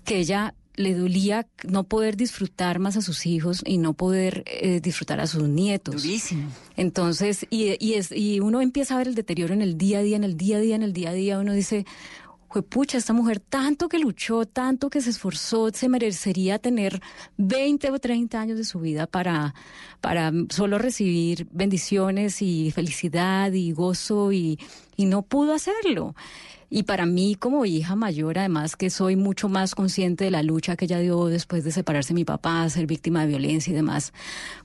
que 0.05 0.17
ella 0.17 0.55
le 0.75 0.95
dolía 0.95 1.45
no 1.63 1.83
poder 1.83 2.17
disfrutar 2.17 2.79
más 2.79 2.97
a 2.97 3.01
sus 3.01 3.25
hijos 3.25 3.61
y 3.65 3.77
no 3.77 3.93
poder 3.93 4.43
eh, 4.47 4.79
disfrutar 4.81 5.19
a 5.19 5.27
sus 5.27 5.47
nietos. 5.47 6.01
Durísimo. 6.01 6.49
Entonces, 6.75 7.45
y, 7.49 7.75
y, 7.79 7.93
es, 7.93 8.11
y 8.11 8.39
uno 8.39 8.59
empieza 8.61 8.95
a 8.95 8.97
ver 8.97 9.07
el 9.07 9.15
deterioro 9.15 9.53
en 9.53 9.61
el 9.61 9.77
día 9.77 9.99
a 9.99 10.01
día, 10.01 10.15
en 10.15 10.23
el 10.23 10.35
día 10.35 10.57
a 10.57 10.59
día, 10.61 10.75
en 10.75 10.83
el 10.83 10.93
día 10.93 11.11
a 11.11 11.13
día, 11.13 11.39
uno 11.39 11.53
dice, 11.53 11.85
pucha, 12.61 12.97
esta 12.97 13.13
mujer 13.13 13.39
tanto 13.39 13.89
que 13.89 13.97
luchó, 13.97 14.45
tanto 14.45 14.89
que 14.89 15.01
se 15.01 15.09
esforzó, 15.09 15.71
se 15.71 15.89
merecería 15.89 16.59
tener 16.59 17.01
20 17.37 17.89
o 17.89 17.99
30 17.99 18.39
años 18.39 18.57
de 18.57 18.63
su 18.63 18.79
vida 18.79 19.07
para, 19.07 19.55
para 20.01 20.31
solo 20.49 20.77
recibir 20.77 21.47
bendiciones 21.51 22.41
y 22.41 22.71
felicidad 22.71 23.51
y 23.53 23.71
gozo 23.71 24.31
y, 24.31 24.59
y 24.95 25.05
no 25.05 25.23
pudo 25.23 25.53
hacerlo. 25.53 26.15
Y 26.69 26.83
para 26.83 27.05
mí 27.05 27.35
como 27.35 27.65
hija 27.65 27.95
mayor, 27.95 28.39
además 28.39 28.75
que 28.75 28.89
soy 28.89 29.15
mucho 29.15 29.47
más 29.47 29.75
consciente 29.75 30.23
de 30.23 30.31
la 30.31 30.41
lucha 30.41 30.75
que 30.75 30.85
ella 30.85 30.97
dio 30.99 31.25
después 31.25 31.63
de 31.63 31.71
separarse 31.71 32.09
de 32.09 32.15
mi 32.15 32.25
papá, 32.25 32.67
ser 32.69 32.87
víctima 32.87 33.21
de 33.21 33.27
violencia 33.27 33.71
y 33.71 33.75
demás, 33.75 34.11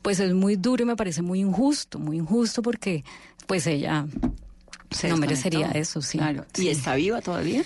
pues 0.01 0.19
es 0.19 0.33
muy 0.33 0.57
duro 0.57 0.85
y 0.85 0.87
me 0.87 0.97
parece 0.97 1.21
muy 1.21 1.41
injusto, 1.41 1.99
muy 1.99 2.17
injusto 2.17 2.63
porque 2.63 3.05
pues 3.47 3.67
ella 3.67 4.07
no 5.09 5.17
merecería 5.17 5.71
eso, 5.71 6.03
sí. 6.03 6.19
Claro. 6.19 6.45
¿Y 6.57 6.69
está 6.69 6.95
viva 6.95 7.21
todavía? 7.21 7.63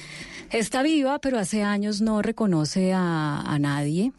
Está 0.50 0.82
viva, 0.82 1.18
pero 1.18 1.38
hace 1.38 1.62
años 1.62 2.00
no 2.00 2.20
reconoce 2.20 2.92
a, 2.92 3.40
a 3.40 3.58
nadie 3.58 4.12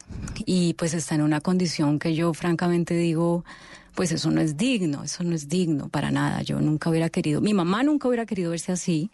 y 0.44 0.74
pues 0.74 0.92
está 0.94 1.14
en 1.14 1.22
una 1.22 1.40
condición 1.40 1.98
que 1.98 2.14
yo 2.14 2.34
francamente 2.34 2.96
digo, 2.96 3.44
pues 3.94 4.10
eso 4.10 4.30
no 4.30 4.40
es 4.40 4.56
digno, 4.56 5.04
eso 5.04 5.22
no 5.22 5.34
es 5.34 5.48
digno 5.48 5.88
para 5.88 6.10
nada. 6.10 6.42
Yo 6.42 6.60
nunca 6.60 6.90
hubiera 6.90 7.08
querido, 7.08 7.40
mi 7.40 7.54
mamá 7.54 7.82
nunca 7.82 8.08
hubiera 8.08 8.26
querido 8.26 8.50
verse 8.50 8.72
así. 8.72 9.10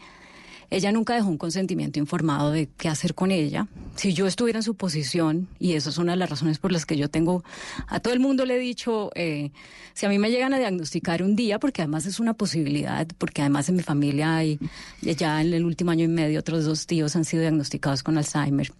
Ella 0.71 0.93
nunca 0.93 1.15
dejó 1.15 1.29
un 1.29 1.37
consentimiento 1.37 1.99
informado 1.99 2.53
de 2.53 2.69
qué 2.69 2.89
hacer 2.89 3.15
con 3.15 3.33
ella. 3.33 3.67
Si 3.97 4.15
yo 4.15 4.29
estuviera 4.29 4.61
en 4.61 4.63
su 4.63 4.77
posición, 4.77 5.49
y 5.59 5.73
eso 5.73 5.91
es 5.91 5.99
una 5.99 6.13
de 6.13 6.19
las 6.19 6.31
razones 6.31 6.59
por 6.59 6.71
las 6.71 6.87
que 6.87 6.97
yo 6.97 7.11
tengo, 7.11 7.43
a 7.89 7.99
todo 7.99 8.15
el 8.15 8.21
mundo 8.21 8.47
le 8.47 8.55
he 8.55 8.59
dicho, 8.59 9.11
eh, 9.17 9.51
si 9.95 10.07
a 10.07 10.09
mí 10.09 10.19
me 10.19 10.31
llegan 10.31 10.55
a 10.55 10.59
diagnosticar 10.59 11.25
un 11.25 11.35
día, 11.35 11.59
porque 11.59 11.83
además 11.83 12.07
es 12.07 12.21
una 12.21 12.35
posibilidad, 12.35 13.07
porque 13.19 13.43
además 13.43 13.69
en 13.69 13.77
mi 13.77 13.83
familia 13.83 14.37
hay, 14.37 14.61
ya 15.03 15.41
en 15.41 15.53
el 15.53 15.65
último 15.65 15.91
año 15.91 16.05
y 16.05 16.09
medio, 16.09 16.39
otros 16.39 16.65
dos 16.65 16.87
tíos 16.87 17.17
han 17.17 17.25
sido 17.25 17.41
diagnosticados 17.41 18.05
con 18.05 18.17
Alzheimer, 18.17 18.73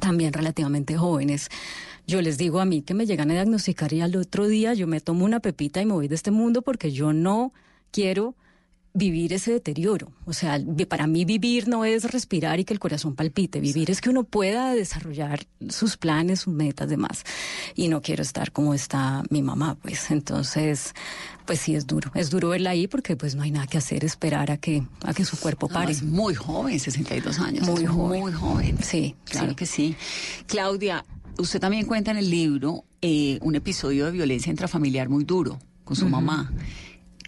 también 0.00 0.34
relativamente 0.34 0.98
jóvenes. 0.98 1.48
Yo 2.06 2.20
les 2.20 2.36
digo 2.36 2.60
a 2.60 2.66
mí 2.66 2.82
que 2.82 2.94
me 2.94 3.06
llegan 3.06 3.30
a 3.30 3.34
diagnosticar 3.34 3.92
y 3.92 4.02
al 4.02 4.16
otro 4.16 4.48
día 4.48 4.74
yo 4.74 4.86
me 4.86 5.00
tomo 5.00 5.24
una 5.24 5.40
pepita 5.40 5.80
y 5.80 5.86
me 5.86 5.94
voy 5.94 6.08
de 6.08 6.14
este 6.14 6.30
mundo 6.30 6.60
porque 6.60 6.92
yo 6.92 7.12
no 7.12 7.52
quiero 7.90 8.34
vivir 8.94 9.32
ese 9.32 9.52
deterioro. 9.52 10.12
O 10.26 10.32
sea, 10.32 10.60
para 10.88 11.06
mí 11.06 11.24
vivir 11.24 11.68
no 11.68 11.84
es 11.84 12.10
respirar 12.10 12.60
y 12.60 12.64
que 12.64 12.74
el 12.74 12.80
corazón 12.80 13.14
palpite. 13.14 13.60
Vivir 13.60 13.90
es 13.90 14.00
que 14.00 14.10
uno 14.10 14.24
pueda 14.24 14.74
desarrollar 14.74 15.46
sus 15.68 15.96
planes, 15.96 16.40
sus 16.40 16.54
metas, 16.54 16.88
demás. 16.88 17.24
Y 17.74 17.88
no 17.88 18.02
quiero 18.02 18.22
estar 18.22 18.52
como 18.52 18.74
está 18.74 19.22
mi 19.30 19.42
mamá, 19.42 19.76
pues. 19.80 20.10
Entonces, 20.10 20.94
pues 21.46 21.60
sí 21.60 21.74
es 21.74 21.86
duro. 21.86 22.10
Es 22.14 22.30
duro 22.30 22.50
verla 22.50 22.70
ahí 22.70 22.86
porque 22.86 23.16
pues 23.16 23.34
no 23.34 23.42
hay 23.42 23.50
nada 23.50 23.66
que 23.66 23.78
hacer, 23.78 24.04
esperar 24.04 24.50
a 24.50 24.58
que, 24.58 24.86
a 25.04 25.14
que 25.14 25.24
su 25.24 25.38
cuerpo 25.38 25.68
pare. 25.68 25.92
es 25.92 26.02
muy 26.02 26.34
joven, 26.34 26.78
62 26.78 27.38
años. 27.38 27.66
Muy 27.66 27.86
joven. 27.86 28.20
Muy 28.20 28.32
joven. 28.32 28.78
Sí, 28.82 29.16
claro 29.24 29.56
que 29.56 29.66
sí. 29.66 29.96
Claudia, 30.46 31.04
usted 31.38 31.60
también 31.60 31.86
cuenta 31.86 32.10
en 32.10 32.18
el 32.18 32.30
libro 32.30 32.84
eh, 33.00 33.38
un 33.42 33.54
episodio 33.54 34.06
de 34.06 34.12
violencia 34.12 34.50
intrafamiliar 34.50 35.08
muy 35.08 35.24
duro 35.24 35.58
con 35.84 35.96
su 35.96 36.08
mamá. 36.08 36.52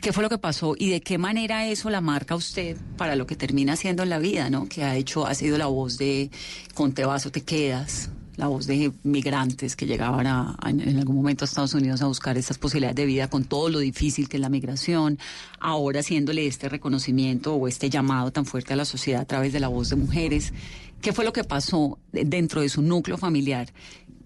¿Qué 0.05 0.13
fue 0.13 0.23
lo 0.23 0.29
que 0.29 0.37
pasó 0.37 0.75
y 0.79 0.91
de 0.91 1.01
qué 1.01 1.17
manera 1.17 1.67
eso 1.67 1.89
la 1.89 2.03
marca 2.03 2.37
usted 2.37 2.77
para 2.99 3.17
lo 3.17 3.27
que 3.27 3.37
termina 3.37 3.75
siendo 3.75 4.03
en 4.03 4.11
la 4.11 4.19
vida, 4.19 4.51
¿no? 4.51 4.69
Que 4.69 4.85
ha 4.85 4.97
hecho, 4.97 5.27
ha 5.27 5.35
sido 5.35 5.57
la 5.57 5.65
voz 5.65 5.97
de 5.97 6.31
Con 6.75 6.93
te 6.93 7.07
vas 7.07 7.25
o 7.25 7.31
te 7.31 7.41
quedas, 7.41 8.11
la 8.37 8.49
voz 8.49 8.67
de 8.67 8.93
migrantes 9.03 9.77
que 9.77 9.87
llegaban 9.87 10.27
a, 10.27 10.59
en 10.67 10.99
algún 10.99 11.17
momento 11.17 11.43
a 11.43 11.47
Estados 11.47 11.73
Unidos 11.73 12.03
a 12.03 12.07
buscar 12.07 12.37
esas 12.37 12.59
posibilidades 12.59 12.97
de 12.97 13.07
vida 13.07 13.31
con 13.31 13.45
todo 13.45 13.71
lo 13.71 13.79
difícil 13.79 14.29
que 14.29 14.37
es 14.37 14.43
la 14.43 14.51
migración, 14.51 15.19
ahora 15.59 16.01
haciéndole 16.01 16.47
este 16.47 16.69
reconocimiento 16.69 17.55
o 17.55 17.67
este 17.67 17.89
llamado 17.89 18.31
tan 18.31 18.45
fuerte 18.45 18.75
a 18.75 18.77
la 18.77 18.85
sociedad 18.85 19.23
a 19.23 19.25
través 19.25 19.55
de 19.55 19.61
la 19.61 19.69
voz 19.69 19.89
de 19.89 19.97
mujeres. 19.97 20.53
¿Qué 21.01 21.15
fue 21.15 21.25
lo 21.25 21.33
que 21.33 21.45
pasó 21.45 21.99
dentro 22.13 22.61
de 22.61 22.69
su 22.69 22.83
núcleo 22.83 23.17
familiar 23.17 23.73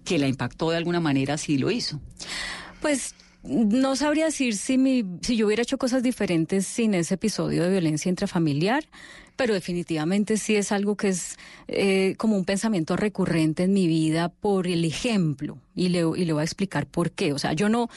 que 0.03 0.19
la 0.19 0.27
impactó 0.27 0.71
de 0.71 0.75
alguna 0.75 0.99
manera 0.99 1.37
si 1.37 1.57
lo 1.57 1.71
hizo? 1.71 2.01
Pues 2.81 3.15
no 3.43 3.95
sabría 3.95 4.25
decir 4.25 4.55
si, 4.55 4.77
mi, 4.77 5.05
si 5.21 5.37
yo 5.37 5.47
hubiera 5.47 5.63
hecho 5.63 5.77
cosas 5.77 6.03
diferentes 6.03 6.67
sin 6.67 6.93
ese 6.93 7.15
episodio 7.15 7.63
de 7.63 7.69
violencia 7.69 8.09
intrafamiliar, 8.09 8.85
pero 9.35 9.53
definitivamente 9.53 10.37
sí 10.37 10.55
es 10.55 10.71
algo 10.71 10.97
que 10.97 11.09
es 11.09 11.37
eh, 11.67 12.15
como 12.17 12.35
un 12.35 12.43
pensamiento 12.43 12.97
recurrente 12.97 13.63
en 13.63 13.73
mi 13.73 13.87
vida 13.87 14.29
por 14.29 14.67
el 14.67 14.83
ejemplo. 14.83 15.57
Y 15.75 15.89
le, 15.89 15.99
y 15.99 16.25
le 16.25 16.33
voy 16.33 16.41
a 16.41 16.43
explicar 16.43 16.85
por 16.85 17.11
qué. 17.11 17.31
O 17.31 17.39
sea, 17.39 17.53
yo 17.53 17.69
no 17.69 17.89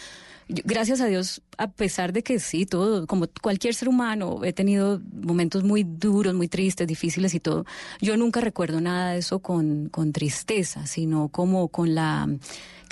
gracias 0.49 1.01
a 1.01 1.07
Dios, 1.07 1.43
a 1.59 1.71
pesar 1.71 2.13
de 2.13 2.23
que 2.23 2.39
sí, 2.39 2.67
todo, 2.67 3.07
como 3.07 3.27
cualquier 3.41 3.75
ser 3.75 3.89
humano, 3.89 4.41
he 4.45 4.53
tenido 4.53 5.01
momentos 5.13 5.65
muy 5.65 5.85
duros, 5.85 6.35
muy 6.35 6.49
tristes, 6.49 6.87
difíciles 6.87 7.35
y 7.35 7.41
todo, 7.41 7.65
yo 8.01 8.17
nunca 8.17 8.41
recuerdo 8.41 8.81
nada 8.81 9.13
de 9.13 9.19
eso 9.19 9.39
con, 9.39 9.89
con 9.89 10.13
tristeza, 10.13 10.87
sino 10.87 11.29
como 11.29 11.69
con 11.69 11.95
la 11.95 12.29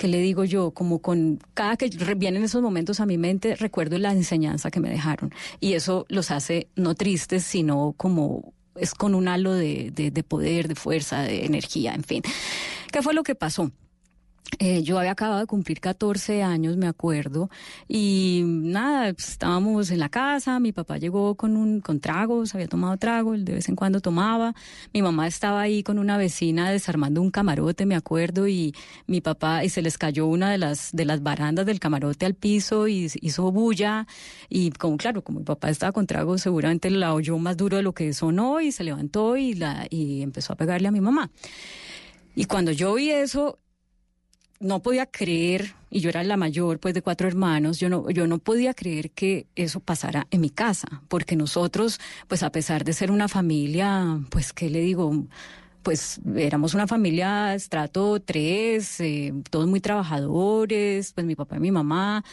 que 0.01 0.07
le 0.07 0.17
digo 0.17 0.43
yo, 0.45 0.71
como 0.71 0.97
con 0.97 1.37
cada 1.53 1.77
que 1.77 1.87
vienen 2.15 2.43
esos 2.43 2.63
momentos 2.63 2.99
a 2.99 3.05
mi 3.05 3.19
mente, 3.19 3.55
recuerdo 3.55 3.99
la 3.99 4.11
enseñanza 4.11 4.71
que 4.71 4.79
me 4.79 4.89
dejaron. 4.89 5.31
Y 5.59 5.73
eso 5.73 6.07
los 6.09 6.31
hace 6.31 6.69
no 6.75 6.95
tristes, 6.95 7.43
sino 7.43 7.93
como 7.97 8.51
es 8.73 8.95
con 8.95 9.13
un 9.13 9.27
halo 9.27 9.53
de, 9.53 9.91
de 9.91 10.23
poder, 10.23 10.67
de 10.67 10.73
fuerza, 10.73 11.21
de 11.21 11.45
energía, 11.45 11.93
en 11.93 12.03
fin. 12.03 12.23
¿Qué 12.91 13.03
fue 13.03 13.13
lo 13.13 13.21
que 13.21 13.35
pasó? 13.35 13.69
Eh, 14.59 14.83
yo 14.83 14.99
había 14.99 15.11
acabado 15.11 15.39
de 15.39 15.47
cumplir 15.47 15.79
14 15.79 16.43
años, 16.43 16.77
me 16.77 16.87
acuerdo, 16.87 17.49
y 17.87 18.43
nada, 18.45 19.09
estábamos 19.09 19.89
en 19.91 19.99
la 19.99 20.09
casa, 20.09 20.59
mi 20.59 20.71
papá 20.71 20.97
llegó 20.97 21.35
con 21.35 21.55
un 21.57 21.79
con 21.81 21.99
tragos, 21.99 22.53
había 22.53 22.67
tomado 22.67 22.97
trago, 22.97 23.31
de 23.35 23.53
vez 23.53 23.69
en 23.69 23.75
cuando 23.75 24.01
tomaba, 24.01 24.53
mi 24.93 25.01
mamá 25.01 25.25
estaba 25.25 25.61
ahí 25.61 25.83
con 25.83 25.97
una 25.97 26.17
vecina 26.17 26.69
desarmando 26.69 27.21
un 27.21 27.31
camarote, 27.31 27.85
me 27.85 27.95
acuerdo, 27.95 28.47
y 28.47 28.75
mi 29.07 29.21
papá, 29.21 29.63
y 29.63 29.69
se 29.69 29.81
les 29.81 29.97
cayó 29.97 30.27
una 30.27 30.51
de 30.51 30.57
las, 30.57 30.91
de 30.91 31.05
las 31.05 31.23
barandas 31.23 31.65
del 31.65 31.79
camarote 31.79 32.25
al 32.25 32.35
piso 32.35 32.87
y 32.87 33.09
hizo 33.21 33.51
bulla, 33.51 34.05
y 34.49 34.71
como 34.71 34.97
claro, 34.97 35.23
como 35.23 35.39
mi 35.39 35.45
papá 35.45 35.69
estaba 35.69 35.91
con 35.91 36.05
trago, 36.05 36.37
seguramente 36.37 36.89
la 36.91 37.13
oyó 37.13 37.37
más 37.39 37.57
duro 37.57 37.77
de 37.77 37.83
lo 37.83 37.93
que 37.93 38.13
sonó 38.13 38.61
y 38.61 38.71
se 38.71 38.83
levantó 38.83 39.37
y, 39.37 39.53
la, 39.53 39.87
y 39.89 40.21
empezó 40.21 40.53
a 40.53 40.55
pegarle 40.55 40.89
a 40.89 40.91
mi 40.91 41.01
mamá. 41.01 41.31
Y 42.35 42.45
cuando 42.45 42.71
yo 42.71 42.93
vi 42.93 43.11
eso, 43.11 43.59
no 44.61 44.81
podía 44.81 45.05
creer, 45.05 45.73
y 45.89 45.99
yo 45.99 46.09
era 46.09 46.23
la 46.23 46.37
mayor 46.37 46.79
pues 46.79 46.93
de 46.93 47.01
cuatro 47.01 47.27
hermanos, 47.27 47.79
yo 47.79 47.89
no, 47.89 48.09
yo 48.09 48.27
no 48.27 48.37
podía 48.37 48.73
creer 48.73 49.11
que 49.11 49.47
eso 49.55 49.79
pasara 49.79 50.27
en 50.31 50.41
mi 50.41 50.49
casa, 50.49 51.01
porque 51.07 51.35
nosotros, 51.35 51.99
pues 52.27 52.43
a 52.43 52.51
pesar 52.51 52.83
de 52.83 52.93
ser 52.93 53.11
una 53.11 53.27
familia, 53.27 54.19
pues, 54.29 54.53
¿qué 54.53 54.69
le 54.69 54.79
digo? 54.79 55.25
Pues 55.83 56.19
éramos 56.35 56.73
una 56.73 56.87
familia 56.87 57.55
estrato 57.55 58.19
tres, 58.19 58.99
eh, 58.99 59.33
todos 59.49 59.67
muy 59.67 59.79
trabajadores, 59.79 61.13
pues 61.13 61.25
mi 61.25 61.35
papá 61.35 61.57
y 61.57 61.59
mi 61.59 61.71
mamá, 61.71 62.23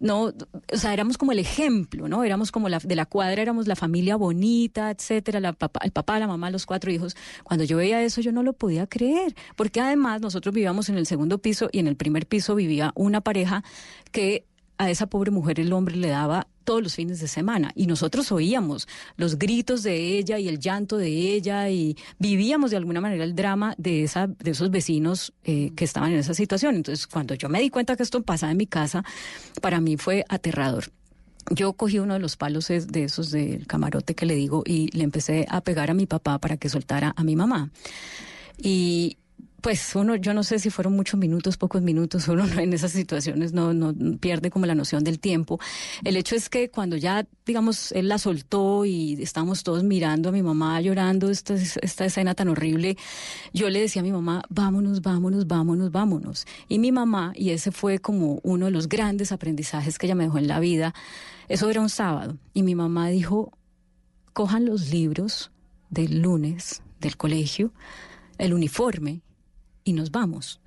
no, 0.00 0.24
o 0.24 0.76
sea, 0.76 0.92
éramos 0.92 1.16
como 1.18 1.32
el 1.32 1.38
ejemplo, 1.38 2.08
¿no? 2.08 2.24
Éramos 2.24 2.52
como 2.52 2.68
la, 2.68 2.78
de 2.78 2.96
la 2.96 3.06
cuadra, 3.06 3.40
éramos 3.40 3.66
la 3.66 3.76
familia 3.76 4.16
bonita, 4.16 4.90
etcétera, 4.90 5.40
la 5.40 5.56
el 5.82 5.92
papá, 5.92 6.18
la 6.18 6.26
mamá, 6.26 6.50
los 6.50 6.66
cuatro 6.66 6.90
hijos. 6.90 7.16
Cuando 7.42 7.64
yo 7.64 7.76
veía 7.76 8.02
eso, 8.02 8.20
yo 8.20 8.32
no 8.32 8.42
lo 8.42 8.52
podía 8.52 8.86
creer, 8.86 9.34
porque 9.56 9.80
además 9.80 10.20
nosotros 10.20 10.54
vivíamos 10.54 10.88
en 10.88 10.96
el 10.98 11.06
segundo 11.06 11.38
piso 11.38 11.68
y 11.72 11.78
en 11.78 11.86
el 11.86 11.96
primer 11.96 12.26
piso 12.26 12.54
vivía 12.54 12.92
una 12.94 13.20
pareja 13.20 13.64
que 14.12 14.46
a 14.78 14.90
esa 14.90 15.06
pobre 15.06 15.30
mujer 15.30 15.60
el 15.60 15.72
hombre 15.72 15.96
le 15.96 16.08
daba 16.08 16.46
todos 16.64 16.82
los 16.82 16.94
fines 16.94 17.20
de 17.20 17.28
semana 17.28 17.72
y 17.74 17.86
nosotros 17.86 18.32
oíamos 18.32 18.88
los 19.16 19.38
gritos 19.38 19.82
de 19.82 20.18
ella 20.18 20.38
y 20.38 20.48
el 20.48 20.58
llanto 20.58 20.96
de 20.96 21.08
ella 21.08 21.68
y 21.68 21.96
vivíamos 22.18 22.70
de 22.70 22.78
alguna 22.78 23.00
manera 23.00 23.24
el 23.24 23.34
drama 23.34 23.74
de 23.76 24.02
esa 24.02 24.26
de 24.26 24.50
esos 24.50 24.70
vecinos 24.70 25.32
eh, 25.44 25.72
que 25.76 25.84
estaban 25.84 26.12
en 26.12 26.18
esa 26.18 26.34
situación. 26.34 26.76
Entonces, 26.76 27.06
cuando 27.06 27.34
yo 27.34 27.48
me 27.48 27.60
di 27.60 27.70
cuenta 27.70 27.96
que 27.96 28.02
esto 28.02 28.22
pasaba 28.22 28.52
en 28.52 28.58
mi 28.58 28.66
casa, 28.66 29.04
para 29.60 29.80
mí 29.80 29.96
fue 29.96 30.24
aterrador. 30.28 30.90
Yo 31.50 31.74
cogí 31.74 31.98
uno 31.98 32.14
de 32.14 32.20
los 32.20 32.36
palos 32.36 32.68
de 32.68 33.04
esos 33.04 33.30
del 33.30 33.66
camarote 33.66 34.14
que 34.14 34.24
le 34.24 34.34
digo 34.34 34.62
y 34.64 34.88
le 34.96 35.04
empecé 35.04 35.46
a 35.50 35.60
pegar 35.60 35.90
a 35.90 35.94
mi 35.94 36.06
papá 36.06 36.38
para 36.38 36.56
que 36.56 36.70
soltara 36.70 37.12
a 37.16 37.22
mi 37.22 37.36
mamá. 37.36 37.70
Y, 38.56 39.18
pues 39.64 39.96
uno, 39.96 40.16
yo 40.16 40.34
no 40.34 40.42
sé 40.42 40.58
si 40.58 40.68
fueron 40.68 40.92
muchos 40.92 41.18
minutos, 41.18 41.56
pocos 41.56 41.80
minutos, 41.80 42.28
uno 42.28 42.44
en 42.44 42.74
esas 42.74 42.92
situaciones 42.92 43.54
no, 43.54 43.72
no 43.72 43.94
pierde 44.18 44.50
como 44.50 44.66
la 44.66 44.74
noción 44.74 45.02
del 45.04 45.18
tiempo. 45.18 45.58
El 46.04 46.18
hecho 46.18 46.36
es 46.36 46.50
que 46.50 46.68
cuando 46.68 46.98
ya, 46.98 47.26
digamos, 47.46 47.90
él 47.92 48.10
la 48.10 48.18
soltó 48.18 48.84
y 48.84 49.14
estábamos 49.22 49.62
todos 49.62 49.82
mirando 49.82 50.28
a 50.28 50.32
mi 50.32 50.42
mamá 50.42 50.82
llorando 50.82 51.30
esta, 51.30 51.54
esta 51.54 52.04
escena 52.04 52.34
tan 52.34 52.48
horrible, 52.48 52.98
yo 53.54 53.70
le 53.70 53.80
decía 53.80 54.00
a 54.00 54.02
mi 54.02 54.12
mamá, 54.12 54.42
vámonos, 54.50 55.00
vámonos, 55.00 55.46
vámonos, 55.46 55.90
vámonos. 55.90 56.46
Y 56.68 56.78
mi 56.78 56.92
mamá, 56.92 57.32
y 57.34 57.48
ese 57.48 57.72
fue 57.72 58.00
como 58.00 58.40
uno 58.42 58.66
de 58.66 58.70
los 58.70 58.86
grandes 58.86 59.32
aprendizajes 59.32 59.98
que 59.98 60.04
ella 60.04 60.14
me 60.14 60.24
dejó 60.24 60.36
en 60.36 60.46
la 60.46 60.60
vida, 60.60 60.92
eso 61.48 61.70
era 61.70 61.80
un 61.80 61.88
sábado, 61.88 62.36
y 62.52 62.64
mi 62.64 62.74
mamá 62.74 63.08
dijo, 63.08 63.50
cojan 64.34 64.66
los 64.66 64.90
libros 64.90 65.52
del 65.88 66.20
lunes 66.20 66.82
del 67.00 67.16
colegio, 67.16 67.72
el 68.36 68.52
uniforme, 68.52 69.22
y 69.84 69.92
nos 69.92 70.10
vamos. 70.10 70.60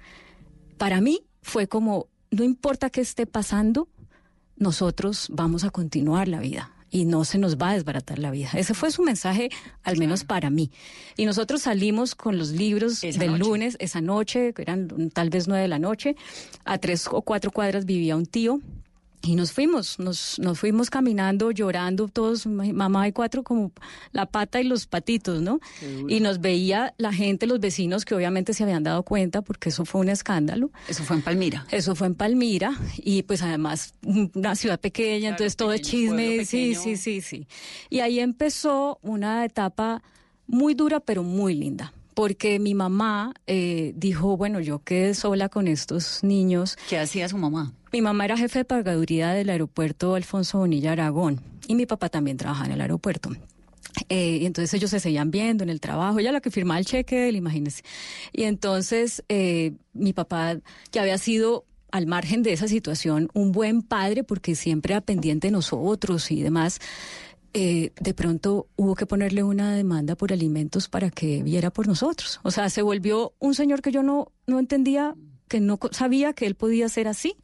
Para 0.77 1.01
mí 1.01 1.21
fue 1.41 1.67
como, 1.67 2.07
no 2.31 2.43
importa 2.43 2.89
qué 2.89 3.01
esté 3.01 3.25
pasando, 3.25 3.89
nosotros 4.55 5.27
vamos 5.31 5.63
a 5.63 5.69
continuar 5.69 6.27
la 6.27 6.39
vida 6.39 6.71
y 6.89 7.05
no 7.05 7.25
se 7.25 7.37
nos 7.37 7.57
va 7.57 7.71
a 7.71 7.73
desbaratar 7.73 8.19
la 8.19 8.31
vida. 8.31 8.49
Ese 8.53 8.73
fue 8.73 8.91
su 8.91 9.03
mensaje, 9.03 9.49
al 9.83 9.97
menos 9.97 10.23
para 10.23 10.49
mí. 10.49 10.71
Y 11.17 11.25
nosotros 11.25 11.63
salimos 11.63 12.15
con 12.15 12.37
los 12.37 12.51
libros 12.51 13.01
del 13.01 13.37
lunes, 13.37 13.75
esa 13.79 14.01
noche, 14.01 14.53
que 14.53 14.61
eran 14.61 15.09
tal 15.11 15.29
vez 15.29 15.47
nueve 15.47 15.63
de 15.63 15.67
la 15.67 15.79
noche, 15.79 16.15
a 16.63 16.77
tres 16.77 17.07
o 17.11 17.21
cuatro 17.21 17.51
cuadras 17.51 17.85
vivía 17.85 18.15
un 18.15 18.25
tío 18.25 18.61
y 19.21 19.35
nos 19.35 19.51
fuimos, 19.51 19.99
nos, 19.99 20.39
nos 20.39 20.59
fuimos 20.59 20.89
caminando, 20.89 21.51
llorando, 21.51 22.07
todos, 22.07 22.45
mamá 22.45 23.07
y 23.07 23.11
cuatro, 23.11 23.43
como 23.43 23.71
la 24.11 24.25
pata 24.25 24.61
y 24.61 24.63
los 24.63 24.85
patitos, 24.85 25.41
¿no? 25.41 25.59
Y 26.07 26.19
nos 26.19 26.39
veía 26.39 26.93
la 26.97 27.11
gente, 27.11 27.47
los 27.47 27.59
vecinos 27.59 28.05
que 28.05 28.15
obviamente 28.15 28.53
se 28.53 28.63
habían 28.63 28.83
dado 28.83 29.03
cuenta 29.03 29.41
porque 29.41 29.69
eso 29.69 29.85
fue 29.85 30.01
un 30.01 30.09
escándalo. 30.09 30.71
Eso 30.87 31.03
fue 31.03 31.17
en 31.17 31.21
Palmira. 31.23 31.65
Eso 31.71 31.95
fue 31.95 32.07
en 32.07 32.15
Palmira 32.15 32.79
y 32.97 33.23
pues 33.23 33.41
además 33.41 33.95
una 34.03 34.55
ciudad 34.55 34.79
pequeña, 34.79 35.29
entonces 35.29 35.55
todo 35.55 35.73
es 35.73 35.81
chisme, 35.81 36.45
sí, 36.45 36.75
sí, 36.75 36.95
sí, 36.95 37.21
sí. 37.21 37.47
Y 37.89 37.99
ahí 37.99 38.19
empezó 38.19 38.99
una 39.01 39.43
etapa 39.45 40.03
muy 40.45 40.73
dura 40.73 40.99
pero 40.99 41.23
muy 41.23 41.53
linda 41.55 41.91
porque 42.13 42.57
mi 42.57 42.73
mamá 42.73 43.33
eh, 43.45 43.93
dijo, 43.95 44.37
bueno, 44.37 44.59
yo 44.59 44.79
quedé 44.79 45.13
sola 45.13 45.49
con 45.49 45.67
estos 45.67 46.23
niños. 46.23 46.75
¿Qué 46.89 46.97
hacía 46.97 47.29
su 47.29 47.37
mamá? 47.37 47.73
Mi 47.91 48.01
mamá 48.01 48.25
era 48.25 48.37
jefe 48.37 48.59
de 48.59 48.65
pagaduría 48.65 49.31
del 49.31 49.49
aeropuerto 49.49 50.15
Alfonso 50.15 50.59
Bonilla 50.59 50.91
Aragón 50.91 51.41
y 51.67 51.75
mi 51.75 51.85
papá 51.85 52.09
también 52.09 52.37
trabajaba 52.37 52.67
en 52.67 52.73
el 52.73 52.81
aeropuerto. 52.81 53.31
Eh, 54.09 54.39
y 54.41 54.45
entonces 54.45 54.73
ellos 54.73 54.91
se 54.91 54.99
seguían 54.99 55.31
viendo 55.31 55.63
en 55.63 55.69
el 55.69 55.79
trabajo, 55.79 56.19
ella 56.19 56.31
la 56.31 56.41
que 56.41 56.51
firmaba 56.51 56.79
el 56.79 56.85
cheque, 56.85 57.29
imagínense. 57.31 57.83
Y 58.33 58.43
entonces 58.43 59.23
eh, 59.29 59.73
mi 59.93 60.13
papá, 60.13 60.57
que 60.91 60.99
había 60.99 61.17
sido 61.17 61.65
al 61.91 62.05
margen 62.05 62.43
de 62.43 62.53
esa 62.53 62.67
situación 62.67 63.29
un 63.33 63.51
buen 63.51 63.81
padre 63.81 64.23
porque 64.23 64.55
siempre 64.55 64.93
era 64.93 65.01
pendiente 65.01 65.47
de 65.47 65.51
nosotros 65.51 66.29
y 66.31 66.41
demás, 66.41 66.79
eh, 67.53 67.91
de 67.99 68.13
pronto 68.13 68.67
hubo 68.75 68.93
que 68.95 69.05
ponerle 69.05 69.41
una 69.41 69.73
demanda 69.73 70.15
por 70.15 70.33
alimentos 70.33 70.89
para 70.89 71.09
que 71.09 71.41
viera 71.41 71.71
por 71.71 71.87
nosotros. 71.87 72.39
O 72.43 72.51
sea, 72.51 72.69
se 72.69 72.81
volvió 72.81 73.33
un 73.39 73.55
señor 73.55 73.81
que 73.81 73.91
yo 73.91 74.03
no, 74.03 74.31
no 74.45 74.59
entendía 74.59 75.15
que 75.47 75.59
no 75.59 75.79
sabía 75.91 76.33
que 76.33 76.45
él 76.45 76.55
podía 76.55 76.89
ser 76.89 77.07
así, 77.07 77.35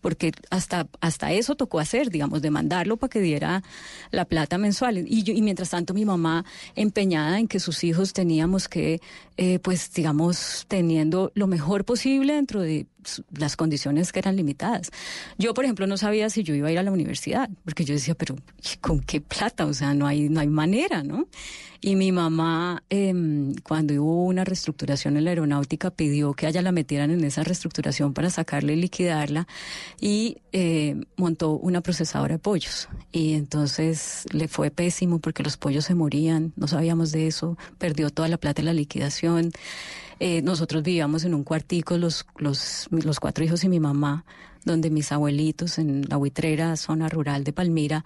porque 0.00 0.32
hasta, 0.50 0.88
hasta 1.00 1.32
eso 1.32 1.54
tocó 1.54 1.80
hacer, 1.80 2.10
digamos, 2.10 2.42
demandarlo 2.42 2.96
para 2.96 3.10
que 3.10 3.20
diera 3.20 3.62
la 4.10 4.24
plata 4.24 4.58
mensual. 4.58 5.04
Y, 5.06 5.22
yo, 5.22 5.34
y 5.34 5.42
mientras 5.42 5.70
tanto 5.70 5.94
mi 5.94 6.04
mamá 6.04 6.44
empeñada 6.74 7.38
en 7.38 7.48
que 7.48 7.60
sus 7.60 7.84
hijos 7.84 8.12
teníamos 8.12 8.68
que, 8.68 9.00
eh, 9.36 9.58
pues, 9.58 9.92
digamos, 9.92 10.64
teniendo 10.68 11.32
lo 11.34 11.46
mejor 11.46 11.84
posible 11.84 12.34
dentro 12.34 12.60
de 12.60 12.86
las 13.36 13.56
condiciones 13.56 14.12
que 14.12 14.18
eran 14.18 14.36
limitadas. 14.36 14.90
Yo, 15.38 15.54
por 15.54 15.64
ejemplo, 15.64 15.86
no 15.86 15.96
sabía 15.96 16.28
si 16.30 16.42
yo 16.42 16.54
iba 16.54 16.68
a 16.68 16.72
ir 16.72 16.78
a 16.78 16.82
la 16.82 16.92
universidad, 16.92 17.48
porque 17.64 17.84
yo 17.84 17.94
decía, 17.94 18.14
pero 18.14 18.36
¿con 18.80 19.00
qué 19.00 19.20
plata? 19.20 19.66
O 19.66 19.72
sea, 19.72 19.94
no 19.94 20.06
hay, 20.06 20.28
no 20.28 20.40
hay 20.40 20.48
manera, 20.48 21.02
¿no? 21.02 21.26
Y 21.80 21.94
mi 21.94 22.10
mamá, 22.10 22.82
eh, 22.90 23.14
cuando 23.62 23.94
hubo 24.02 24.24
una 24.24 24.44
reestructuración 24.44 25.16
en 25.16 25.24
la 25.24 25.30
aeronáutica, 25.30 25.90
pidió 25.90 26.32
que 26.32 26.48
ella 26.48 26.60
la 26.60 26.72
metieran 26.72 27.12
en 27.12 27.22
esa 27.22 27.44
reestructuración 27.44 28.14
para 28.14 28.30
sacarla 28.30 28.72
y 28.72 28.76
liquidarla 28.76 29.46
y 30.00 30.38
eh, 30.52 30.96
montó 31.16 31.52
una 31.52 31.80
procesadora 31.80 32.34
de 32.34 32.38
pollos. 32.38 32.88
Y 33.12 33.34
entonces 33.34 34.24
le 34.32 34.48
fue 34.48 34.70
pésimo 34.70 35.18
porque 35.18 35.42
los 35.42 35.56
pollos 35.56 35.84
se 35.84 35.94
morían, 35.94 36.52
no 36.56 36.68
sabíamos 36.68 37.12
de 37.12 37.26
eso, 37.26 37.56
perdió 37.78 38.10
toda 38.10 38.28
la 38.28 38.36
plata 38.36 38.60
en 38.60 38.66
la 38.66 38.72
liquidación. 38.72 39.52
Eh, 40.20 40.42
nosotros 40.42 40.82
vivíamos 40.82 41.24
en 41.24 41.34
un 41.34 41.44
cuartico, 41.44 41.96
los, 41.96 42.26
los, 42.36 42.88
los 42.90 43.20
cuatro 43.20 43.44
hijos 43.44 43.62
y 43.64 43.68
mi 43.68 43.80
mamá, 43.80 44.24
donde 44.64 44.90
mis 44.90 45.12
abuelitos 45.12 45.78
en 45.78 46.04
la 46.08 46.16
buitrera, 46.16 46.76
zona 46.76 47.08
rural 47.08 47.44
de 47.44 47.52
Palmira, 47.52 48.04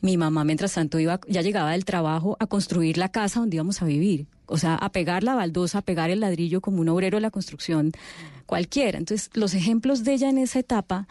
mi 0.00 0.16
mamá 0.16 0.44
mientras 0.44 0.74
tanto 0.74 0.98
iba, 0.98 1.20
ya 1.28 1.42
llegaba 1.42 1.72
del 1.72 1.84
trabajo 1.84 2.36
a 2.40 2.46
construir 2.46 2.98
la 2.98 3.10
casa 3.10 3.40
donde 3.40 3.56
íbamos 3.56 3.82
a 3.82 3.84
vivir. 3.84 4.26
O 4.46 4.58
sea, 4.58 4.74
a 4.74 4.92
pegar 4.92 5.22
la 5.22 5.34
baldosa, 5.34 5.78
a 5.78 5.82
pegar 5.82 6.10
el 6.10 6.20
ladrillo 6.20 6.60
como 6.60 6.80
un 6.80 6.88
obrero 6.88 7.16
de 7.16 7.22
la 7.22 7.30
construcción 7.30 7.92
cualquiera. 8.44 8.98
Entonces, 8.98 9.30
los 9.34 9.54
ejemplos 9.54 10.04
de 10.04 10.14
ella 10.14 10.28
en 10.28 10.38
esa 10.38 10.58
etapa 10.58 11.06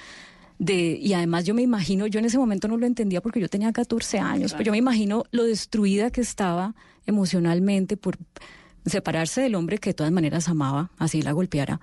de, 0.59 0.99
y 1.01 1.13
además 1.13 1.45
yo 1.45 1.55
me 1.55 1.63
imagino, 1.63 2.05
yo 2.05 2.19
en 2.19 2.25
ese 2.25 2.37
momento 2.37 2.67
no 2.67 2.77
lo 2.77 2.85
entendía 2.85 3.19
porque 3.19 3.39
yo 3.39 3.49
tenía 3.49 3.71
14 3.71 4.19
años, 4.19 4.51
pero 4.51 4.65
yo 4.65 4.71
me 4.71 4.77
imagino 4.77 5.23
lo 5.31 5.43
destruida 5.43 6.11
que 6.11 6.21
estaba 6.21 6.75
emocionalmente 7.07 7.97
por 7.97 8.17
separarse 8.85 9.41
del 9.41 9.55
hombre 9.55 9.77
que 9.77 9.91
de 9.91 9.93
todas 9.93 10.11
maneras 10.11 10.49
amaba, 10.49 10.91
así 10.97 11.21
la 11.21 11.31
golpeara, 11.31 11.79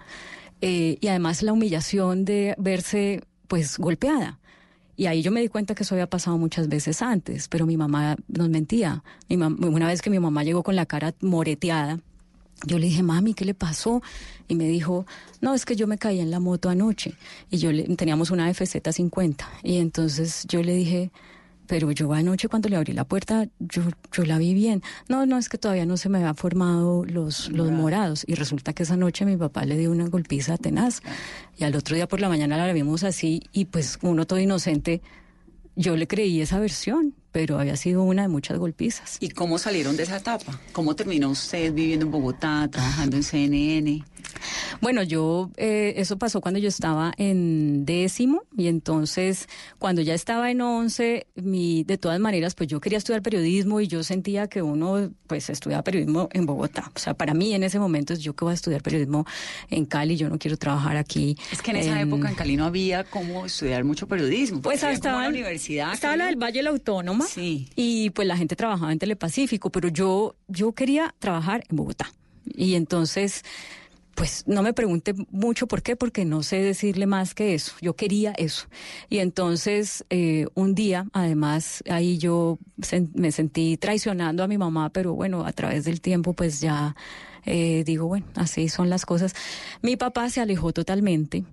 eh, 0.60 0.98
y 1.00 1.08
además 1.08 1.42
la 1.42 1.52
humillación 1.52 2.24
de 2.24 2.54
verse 2.58 3.22
pues 3.46 3.78
golpeada. 3.78 4.38
Y 4.96 5.06
ahí 5.06 5.22
yo 5.22 5.30
me 5.30 5.40
di 5.40 5.48
cuenta 5.48 5.76
que 5.76 5.84
eso 5.84 5.94
había 5.94 6.08
pasado 6.10 6.38
muchas 6.38 6.68
veces 6.68 7.02
antes, 7.02 7.46
pero 7.46 7.66
mi 7.66 7.76
mamá 7.76 8.16
nos 8.26 8.48
mentía. 8.48 9.04
Una 9.28 9.86
vez 9.86 10.02
que 10.02 10.10
mi 10.10 10.18
mamá 10.18 10.42
llegó 10.42 10.64
con 10.64 10.74
la 10.74 10.86
cara 10.86 11.14
moreteada, 11.20 12.00
yo 12.66 12.78
le 12.80 12.86
dije, 12.86 13.04
mami, 13.04 13.34
¿qué 13.34 13.44
le 13.44 13.54
pasó? 13.54 14.02
Y 14.48 14.56
me 14.56 14.64
dijo, 14.64 15.06
no, 15.40 15.54
es 15.54 15.64
que 15.64 15.76
yo 15.76 15.86
me 15.86 15.98
caí 15.98 16.18
en 16.18 16.32
la 16.32 16.40
moto 16.40 16.68
anoche. 16.68 17.14
Y 17.50 17.58
yo 17.58 17.70
le, 17.70 17.84
teníamos 17.94 18.32
una 18.32 18.50
FZ50. 18.50 19.46
Y 19.62 19.76
entonces 19.76 20.44
yo 20.48 20.64
le 20.64 20.74
dije, 20.74 21.12
pero 21.68 21.92
yo 21.92 22.12
anoche 22.14 22.48
cuando 22.48 22.68
le 22.68 22.76
abrí 22.76 22.94
la 22.94 23.04
puerta, 23.04 23.46
yo, 23.60 23.82
yo 24.12 24.24
la 24.24 24.38
vi 24.38 24.54
bien. 24.54 24.82
No, 25.08 25.26
no, 25.26 25.36
es 25.36 25.48
que 25.48 25.58
todavía 25.58 25.84
no 25.84 25.98
se 25.98 26.08
me 26.08 26.18
habían 26.18 26.34
formado 26.34 27.04
los, 27.04 27.50
los 27.50 27.70
morados. 27.70 28.24
Y 28.26 28.34
resulta 28.34 28.72
que 28.72 28.82
esa 28.82 28.96
noche 28.96 29.26
mi 29.26 29.36
papá 29.36 29.66
le 29.66 29.76
dio 29.76 29.92
una 29.92 30.08
golpiza 30.08 30.56
tenaz. 30.56 31.02
Y 31.58 31.64
al 31.64 31.76
otro 31.76 31.94
día 31.94 32.08
por 32.08 32.20
la 32.20 32.28
mañana 32.30 32.56
la 32.56 32.72
vimos 32.72 33.04
así 33.04 33.42
y 33.52 33.66
pues 33.66 33.98
uno 34.00 34.26
todo 34.26 34.38
inocente, 34.38 35.02
yo 35.76 35.94
le 35.94 36.06
creí 36.08 36.40
esa 36.40 36.58
versión 36.58 37.14
pero 37.32 37.58
había 37.58 37.76
sido 37.76 38.02
una 38.02 38.22
de 38.22 38.28
muchas 38.28 38.58
golpizas. 38.58 39.18
¿Y 39.20 39.30
cómo 39.30 39.58
salieron 39.58 39.96
de 39.96 40.04
esa 40.04 40.16
etapa? 40.16 40.60
¿Cómo 40.72 40.94
terminó 40.94 41.30
usted 41.30 41.72
viviendo 41.72 42.06
en 42.06 42.12
Bogotá, 42.12 42.68
trabajando 42.70 43.16
en 43.16 43.22
CNN? 43.22 44.04
Bueno, 44.80 45.02
yo, 45.02 45.50
eh, 45.56 45.94
eso 45.96 46.18
pasó 46.18 46.40
cuando 46.40 46.60
yo 46.60 46.68
estaba 46.68 47.12
en 47.16 47.84
décimo 47.84 48.42
y 48.56 48.68
entonces 48.68 49.48
cuando 49.78 50.02
ya 50.02 50.14
estaba 50.14 50.50
en 50.50 50.60
once, 50.60 51.26
mi, 51.34 51.84
de 51.84 51.98
todas 51.98 52.20
maneras, 52.20 52.54
pues 52.54 52.68
yo 52.68 52.80
quería 52.80 52.98
estudiar 52.98 53.22
periodismo 53.22 53.80
y 53.80 53.88
yo 53.88 54.02
sentía 54.02 54.46
que 54.46 54.62
uno, 54.62 55.10
pues 55.26 55.50
estudiaba 55.50 55.82
periodismo 55.82 56.28
en 56.32 56.46
Bogotá. 56.46 56.90
O 56.94 56.98
sea, 56.98 57.14
para 57.14 57.34
mí 57.34 57.54
en 57.54 57.62
ese 57.62 57.78
momento 57.78 58.14
yo 58.14 58.34
que 58.34 58.44
voy 58.44 58.52
a 58.52 58.54
estudiar 58.54 58.82
periodismo 58.82 59.26
en 59.68 59.84
Cali, 59.84 60.16
yo 60.16 60.28
no 60.28 60.38
quiero 60.38 60.56
trabajar 60.56 60.96
aquí. 60.96 61.36
Es 61.52 61.62
que 61.62 61.72
en 61.72 61.78
esa 61.78 62.00
época 62.00 62.28
en 62.28 62.34
Cali 62.34 62.56
no 62.56 62.64
había 62.64 63.04
cómo 63.04 63.46
estudiar 63.46 63.84
mucho 63.84 64.06
periodismo. 64.06 64.60
Pues 64.62 64.82
estaba 64.82 65.22
la 65.22 65.28
universidad. 65.28 65.92
Estaba 65.92 66.16
la 66.16 66.26
del 66.26 66.36
Valle 66.36 66.62
la 66.62 66.70
Sí. 67.26 67.68
Y 67.74 68.10
pues 68.10 68.28
la 68.28 68.36
gente 68.36 68.56
trabajaba 68.56 68.92
en 68.92 68.98
Telepacífico, 68.98 69.70
pero 69.70 69.88
yo, 69.88 70.36
yo 70.46 70.72
quería 70.72 71.14
trabajar 71.18 71.64
en 71.68 71.76
Bogotá. 71.76 72.12
Y 72.44 72.74
entonces 72.74 73.44
pues 74.18 74.42
no 74.48 74.64
me 74.64 74.72
pregunte 74.72 75.14
mucho 75.30 75.68
por 75.68 75.80
qué, 75.80 75.94
porque 75.94 76.24
no 76.24 76.42
sé 76.42 76.56
decirle 76.56 77.06
más 77.06 77.36
que 77.36 77.54
eso. 77.54 77.74
Yo 77.80 77.94
quería 77.94 78.32
eso. 78.32 78.66
Y 79.08 79.18
entonces, 79.18 80.04
eh, 80.10 80.48
un 80.54 80.74
día, 80.74 81.06
además, 81.12 81.84
ahí 81.88 82.18
yo 82.18 82.58
me 83.14 83.30
sentí 83.30 83.76
traicionando 83.76 84.42
a 84.42 84.48
mi 84.48 84.58
mamá, 84.58 84.90
pero 84.90 85.14
bueno, 85.14 85.46
a 85.46 85.52
través 85.52 85.84
del 85.84 86.00
tiempo, 86.00 86.32
pues 86.32 86.60
ya 86.60 86.96
eh, 87.46 87.84
digo, 87.86 88.08
bueno, 88.08 88.26
así 88.34 88.68
son 88.68 88.90
las 88.90 89.06
cosas. 89.06 89.36
Mi 89.82 89.96
papá 89.96 90.28
se 90.30 90.40
alejó 90.40 90.72
totalmente 90.72 91.44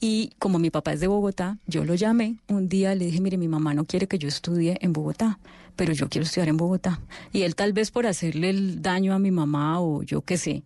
y 0.00 0.30
como 0.38 0.58
mi 0.58 0.70
papá 0.70 0.94
es 0.94 1.00
de 1.00 1.08
Bogotá, 1.08 1.58
yo 1.66 1.84
lo 1.84 1.94
llamé 1.94 2.36
un 2.48 2.70
día, 2.70 2.94
le 2.94 3.04
dije, 3.04 3.20
mire, 3.20 3.36
mi 3.36 3.48
mamá 3.48 3.74
no 3.74 3.84
quiere 3.84 4.08
que 4.08 4.18
yo 4.18 4.28
estudie 4.28 4.78
en 4.80 4.94
Bogotá, 4.94 5.38
pero 5.76 5.92
yo 5.92 6.08
quiero 6.08 6.24
estudiar 6.24 6.48
en 6.48 6.56
Bogotá. 6.56 7.00
Y 7.32 7.42
él 7.42 7.54
tal 7.54 7.72
vez 7.72 7.90
por 7.90 8.06
hacerle 8.06 8.50
el 8.50 8.82
daño 8.82 9.14
a 9.14 9.18
mi 9.18 9.30
mamá 9.30 9.80
o 9.80 10.02
yo 10.02 10.22
qué 10.22 10.36
sé, 10.36 10.64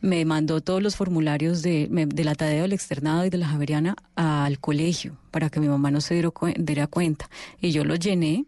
me 0.00 0.24
mandó 0.24 0.60
todos 0.60 0.82
los 0.82 0.96
formularios 0.96 1.62
de, 1.62 1.88
de 1.90 2.24
la 2.24 2.34
Tadeo, 2.34 2.62
del 2.62 2.72
Externado 2.72 3.24
y 3.24 3.30
de 3.30 3.38
la 3.38 3.48
Javeriana 3.48 3.96
al 4.14 4.58
colegio 4.58 5.16
para 5.30 5.50
que 5.50 5.60
mi 5.60 5.68
mamá 5.68 5.90
no 5.90 6.00
se 6.00 6.14
diera, 6.14 6.86
cuenta. 6.86 7.30
Y 7.60 7.70
yo 7.72 7.84
los 7.84 7.98
llené 7.98 8.46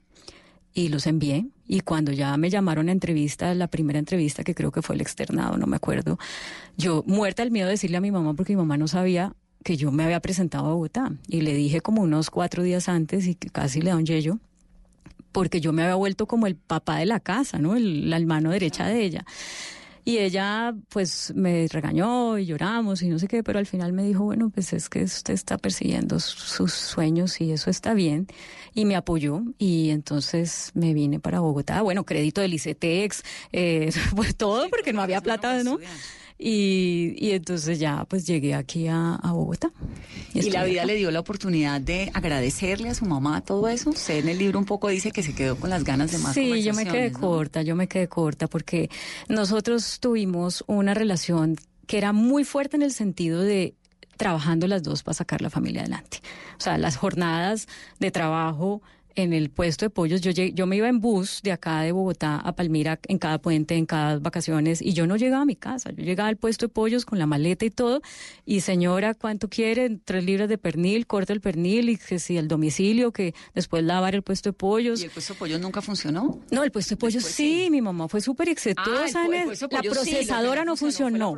y 0.75 0.89
los 0.89 1.07
envié. 1.07 1.47
Y 1.67 1.81
cuando 1.81 2.13
ya 2.13 2.37
me 2.37 2.51
llamaron 2.51 2.89
a 2.89 2.93
entrevista, 2.93 3.55
la 3.55 3.69
primera 3.69 3.99
entrevista 3.99 4.45
que 4.45 4.55
creo 4.55 4.73
que 4.73 4.83
fue 4.83 4.95
el 4.95 5.01
externado, 5.01 5.57
no 5.57 5.67
me 5.67 5.77
acuerdo, 5.77 6.19
yo 6.77 7.03
muerta 7.07 7.43
el 7.43 7.51
miedo 7.51 7.67
de 7.67 7.73
decirle 7.73 7.97
a 7.97 8.01
mi 8.01 8.11
mamá 8.11 8.35
porque 8.35 8.53
mi 8.53 8.59
mamá 8.59 8.77
no 8.77 8.89
sabía 8.89 9.35
que 9.65 9.77
yo 9.77 9.93
me 9.93 10.05
había 10.05 10.21
presentado 10.21 10.67
a 10.67 10.73
Bogotá. 10.73 11.13
Y 11.29 11.43
le 11.43 11.55
dije 11.55 11.81
como 11.81 12.03
unos 12.03 12.31
cuatro 12.31 12.63
días 12.63 12.89
antes 12.89 13.27
y 13.27 13.35
casi 13.35 13.81
le 13.81 13.91
da 13.91 13.97
un 13.97 14.07
yello, 14.07 14.39
porque 15.33 15.61
yo 15.61 15.73
me 15.73 15.83
había 15.83 15.95
vuelto 15.97 16.27
como 16.27 16.47
el 16.47 16.57
papá 16.57 16.99
de 16.99 17.07
la 17.07 17.21
casa, 17.21 17.59
¿no? 17.59 17.75
El, 17.75 18.11
la 18.11 18.21
mano 18.21 18.51
derecha 18.51 18.87
de 18.87 19.03
ella. 19.03 19.25
Y 20.05 20.19
ella 20.19 20.75
pues 20.89 21.33
me 21.37 21.69
regañó 21.69 22.37
y 22.37 22.47
lloramos 22.47 23.03
y 23.03 23.09
no 23.09 23.21
sé 23.21 23.29
qué, 23.29 23.45
pero 23.45 23.61
al 23.61 23.67
final 23.67 23.93
me 23.93 24.03
dijo, 24.03 24.25
bueno, 24.25 24.51
pues 24.51 24.73
es 24.73 24.89
que 24.89 25.05
usted 25.05 25.33
está 25.33 25.59
persiguiendo 25.59 26.19
sus 26.19 26.73
sueños 26.73 27.41
y 27.41 27.53
eso 27.53 27.71
está 27.71 27.95
bien. 27.95 28.27
Y 28.75 28.85
me 28.85 28.97
apoyó 28.97 29.43
y 29.59 29.91
entonces 29.91 30.73
me 30.75 30.93
vine 30.93 31.21
para 31.21 31.39
Bogotá. 31.39 31.83
Bueno, 31.83 32.05
crédito 32.05 32.41
del 32.41 32.55
ICETEX, 32.55 33.23
eh, 33.53 33.93
pues 34.17 34.35
todo 34.35 34.69
porque 34.71 34.93
no 34.93 35.03
había 35.03 35.21
plata, 35.21 35.63
¿no? 35.63 35.79
Y, 36.45 37.15
y, 37.19 37.31
entonces 37.31 37.79
ya 37.79 38.05
pues 38.05 38.27
llegué 38.27 38.57
aquí 38.57 38.89
a, 38.89 39.21
Bogotá. 39.23 39.71
Y, 40.35 40.51
la 40.51 40.65
vida 40.65 40.85
le 40.85 40.97
dio 40.97 41.13
la 41.13 41.21
oportunidad 41.21 41.81
de 41.81 42.11
agradecerle 42.15 42.89
a 42.89 42.95
su 42.95 43.05
mamá 43.05 43.43
todo 43.43 43.69
eso. 43.69 43.91
Usted 43.91 44.19
en 44.19 44.29
el 44.29 44.39
libro 44.39 44.59
un 44.59 44.65
poco 44.65 44.89
dice 44.89 45.13
que 45.13 45.23
se 45.23 45.37
quedó 45.37 45.55
con 45.55 45.71
las 45.71 45.85
ganas 45.85 46.11
de 46.11 46.19
más. 46.19 46.35
Sí, 46.35 46.65
yo 46.65 46.75
me 46.75 46.85
quedé 46.85 47.13
corta, 47.13 47.63
yo 47.63 47.77
me 47.77 47.87
quedé 47.87 48.09
corta 48.09 48.49
porque 48.49 48.91
nosotros 49.29 50.01
tuvimos 50.01 50.65
una 50.67 50.95
relación 50.95 51.57
que 51.87 51.99
era 51.99 52.13
muy 52.13 52.43
fuerte 52.43 52.75
en 52.75 52.83
el 52.83 52.93
sentido 52.93 53.41
de 53.41 53.77
trabajando 54.17 54.67
las 54.67 54.83
dos 54.83 55.05
para 55.05 55.15
sacar 55.15 55.43
la 55.43 55.51
familia 55.51 55.83
adelante. 55.83 56.19
O 56.59 56.61
sea, 56.61 56.77
las 56.77 56.97
jornadas 56.97 57.69
de 58.01 58.11
trabajo 58.11 58.83
en 59.17 59.33
el 59.33 59.51
puesto 59.51 59.85
de 59.85 59.91
pollos. 59.91 60.21
Yo, 60.21 60.31
yo 60.31 60.67
me 60.67 60.77
iba 60.77 60.89
en 60.89 61.01
bus 61.01 61.41
de 61.43 61.53
acá 61.53 61.81
de 61.81 61.93
Bogotá 61.93 62.37
a 62.37 62.55
Palmira 62.55 62.99
en 63.09 63.19
cada 63.19 63.39
puente, 63.39 63.77
en 63.77 63.87
cada 63.87 64.19
vacaciones, 64.19 64.83
y 64.83 64.93
yo 64.93 65.07
no 65.07 65.17
llegaba 65.17 65.43
a 65.43 65.47
mi 65.47 65.57
casa. 65.57 65.91
Yo 65.91 66.05
llegaba 66.05 66.29
al 66.29 66.37
puesto 66.37 66.67
de 66.67 66.69
pollos 66.71 67.05
con 67.05 67.19
la 67.19 67.27
maleta 67.27 67.65
y 67.65 67.71
todo, 67.71 68.03
y 68.45 68.61
señora, 68.61 69.15
¿cuánto 69.15 69.49
quiere? 69.49 69.99
Tres 70.05 70.25
libras 70.25 70.49
de 70.49 70.59
pernil, 70.59 71.07
corta 71.07 71.33
el 71.33 71.41
pernil, 71.41 71.89
y 71.91 71.97
que 71.97 72.19
si 72.19 72.37
el 72.37 72.49
domicilio, 72.49 73.13
que 73.13 73.35
después 73.55 73.85
lavar 73.85 74.15
el 74.15 74.23
puesto 74.23 74.51
de 74.51 74.55
pollos. 74.55 75.01
¿Y 75.01 75.05
el 75.05 75.11
puesto 75.11 75.35
de 75.35 75.39
pollos 75.39 75.61
nunca 75.61 75.83
funcionó? 75.83 76.41
No, 76.51 76.63
el 76.63 76.71
puesto 76.71 76.95
de 76.95 76.99
pollos 76.99 77.25
sí, 77.25 77.69
mi 77.71 77.81
mamá 77.81 78.09
fue 78.09 78.21
súper 78.21 78.49
exitosa. 78.49 79.27
la 79.29 79.83
procesadora 79.83 80.65
no 80.65 80.77
funcionó. 80.77 81.37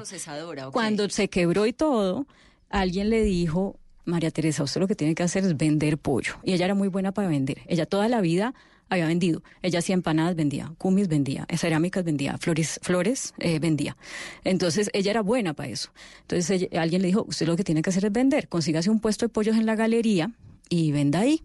Cuando 0.73 1.09
se 1.09 1.29
quebró 1.29 1.67
y 1.67 1.73
todo, 1.73 2.27
alguien 2.69 3.11
le 3.11 3.23
dijo 3.23 3.79
María 4.05 4.31
Teresa, 4.31 4.63
usted 4.63 4.81
lo 4.81 4.87
que 4.87 4.95
tiene 4.95 5.15
que 5.15 5.23
hacer 5.23 5.45
es 5.45 5.57
vender 5.57 5.99
pollo. 5.99 6.35
Y 6.43 6.53
ella 6.53 6.67
era 6.67 6.75
muy 6.75 6.89
buena 6.89 7.13
para 7.13 7.29
vender. 7.29 7.63
Ella 7.67 7.87
toda 7.87 8.09
la 8.09 8.21
vida 8.21 8.55
había 8.89 9.07
vendido. 9.07 9.43
Ella 9.63 9.79
hacía 9.79 9.95
empanadas, 9.95 10.37
vendía, 10.37 10.73
cumis 10.79 11.09
vendía, 11.09 11.47
cerámicas 11.57 12.05
vendía, 12.05 12.37
flores, 12.39 12.79
flores 12.83 13.35
eh, 13.39 13.59
vendía. 13.59 13.97
Entonces 14.45 14.91
ella 14.93 15.11
era 15.11 15.23
buena 15.23 15.55
para 15.55 15.71
eso. 15.71 15.91
Entonces 16.23 16.69
alguien 16.77 17.03
le 17.03 17.09
dijo, 17.09 17.25
usted 17.27 17.47
lo 17.47 17.57
que 17.57 17.65
tiene 17.65 17.83
que 17.83 17.91
hacer 17.91 18.05
es 18.05 18.13
vender, 18.13 18.49
consígase 18.49 18.91
un 18.91 19.01
puesto 19.01 19.27
de 19.27 19.31
pollos 19.31 19.57
en 19.57 19.67
la 19.67 19.75
galería 19.75 20.33
y 20.69 20.93
venda 20.93 21.21
ahí. 21.21 21.43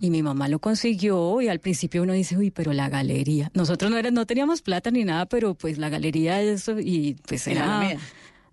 Y 0.00 0.10
mi 0.10 0.22
mamá 0.22 0.48
lo 0.48 0.58
consiguió 0.58 1.40
y 1.40 1.48
al 1.48 1.60
principio 1.60 2.02
uno 2.02 2.12
dice, 2.12 2.36
uy, 2.36 2.50
pero 2.50 2.72
la 2.72 2.88
galería. 2.88 3.50
Nosotros 3.54 3.90
no, 3.90 3.98
era, 3.98 4.10
no 4.10 4.26
teníamos 4.26 4.62
plata 4.62 4.90
ni 4.90 5.04
nada, 5.04 5.26
pero 5.26 5.54
pues 5.54 5.78
la 5.78 5.88
galería 5.88 6.40
eso 6.40 6.78
y 6.78 7.16
pues 7.26 7.46
era... 7.46 7.96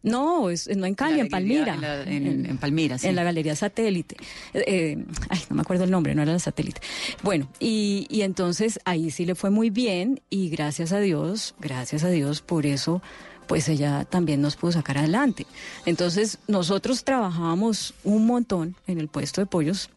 No, 0.04 0.50
es, 0.50 0.68
no 0.76 0.86
en 0.86 0.96
Cali, 0.96 1.20
en 1.20 1.30
Palmira. 1.30 2.04
En, 2.06 2.58
Palmira, 2.58 2.98
sí. 2.98 3.08
En 3.08 3.16
la 3.16 3.24
Galería 3.24 3.56
Satélite. 3.56 4.16
Eh, 4.54 5.04
ay, 5.30 5.40
no 5.50 5.56
me 5.56 5.62
acuerdo 5.62 5.84
el 5.84 5.92
nombre, 5.92 6.16
no 6.16 6.22
era 6.22 6.34
la 6.34 6.40
Satélite. 6.40 6.82
Bueno, 7.24 7.50
y, 7.60 8.08
y 8.10 8.22
entonces 8.22 8.80
ahí 8.86 9.12
sí 9.12 9.26
le 9.26 9.36
fue 9.36 9.50
muy 9.50 9.70
bien 9.70 10.22
y 10.30 10.50
gracias 10.50 10.94
a 10.94 11.00
Dios, 11.00 11.56
gracias 11.60 12.04
a 12.04 12.10
Dios 12.10 12.42
por 12.42 12.66
eso 12.66 13.02
pues 13.48 13.70
ella 13.70 14.04
también 14.04 14.42
nos 14.42 14.58
pudo 14.58 14.74
sacar 14.74 14.98
adelante. 14.98 15.48
Entonces, 15.86 16.38
nosotros 16.50 17.06
trabajábamos 17.06 17.94
un 18.04 18.26
montón 18.26 18.76
en 18.88 19.00
el 19.00 19.08
puesto 19.08 19.40
de 19.40 19.48
pollos 19.48 19.90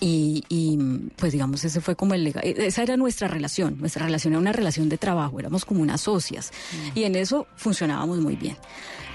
y, 0.00 0.44
y, 0.48 0.78
pues 1.16 1.32
digamos, 1.32 1.64
ese 1.64 1.80
fue 1.80 1.96
como 1.96 2.14
el 2.14 2.26
esa 2.26 2.82
era 2.82 2.96
nuestra 2.96 3.28
relación, 3.28 3.78
nuestra 3.78 4.06
relación 4.06 4.34
era 4.34 4.40
una 4.40 4.52
relación 4.52 4.88
de 4.88 4.98
trabajo, 4.98 5.40
éramos 5.40 5.64
como 5.64 5.82
unas 5.82 6.02
socias 6.02 6.52
y 6.94 7.04
en 7.04 7.16
eso 7.16 7.46
funcionábamos 7.56 8.18
muy 8.18 8.36
bien. 8.36 8.56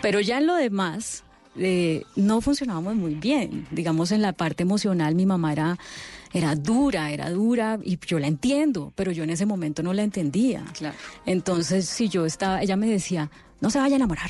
Pero 0.02 0.20
ya 0.20 0.40
en 0.40 0.48
lo 0.48 0.56
demás 0.56 1.24
eh, 1.56 2.04
no 2.16 2.42
funcionábamos 2.42 2.96
muy 2.96 3.16
bien, 3.16 3.68
digamos 3.72 4.12
en 4.12 4.22
la 4.22 4.34
parte 4.34 4.64
emocional 4.64 5.16
mi 5.16 5.26
mamá 5.26 5.54
era 5.54 5.78
era 6.34 6.56
dura, 6.56 7.12
era 7.12 7.30
dura 7.30 7.80
y 7.84 8.00
yo 8.06 8.18
la 8.18 8.28
entiendo, 8.28 8.92
pero 8.96 9.12
yo 9.12 9.24
en 9.24 9.30
ese 9.30 9.46
momento 9.46 9.84
no 9.84 9.94
la 9.94 10.02
entendía. 10.02 10.66
Claro. 10.74 10.96
Entonces, 11.28 11.88
si 11.88 12.10
yo 12.10 12.26
estaba, 12.26 12.64
ella 12.64 12.76
me 12.76 12.88
decía, 12.88 13.30
no 13.64 13.70
se 13.70 13.80
vaya 13.80 13.96
a 13.96 13.98
enamorar, 13.98 14.30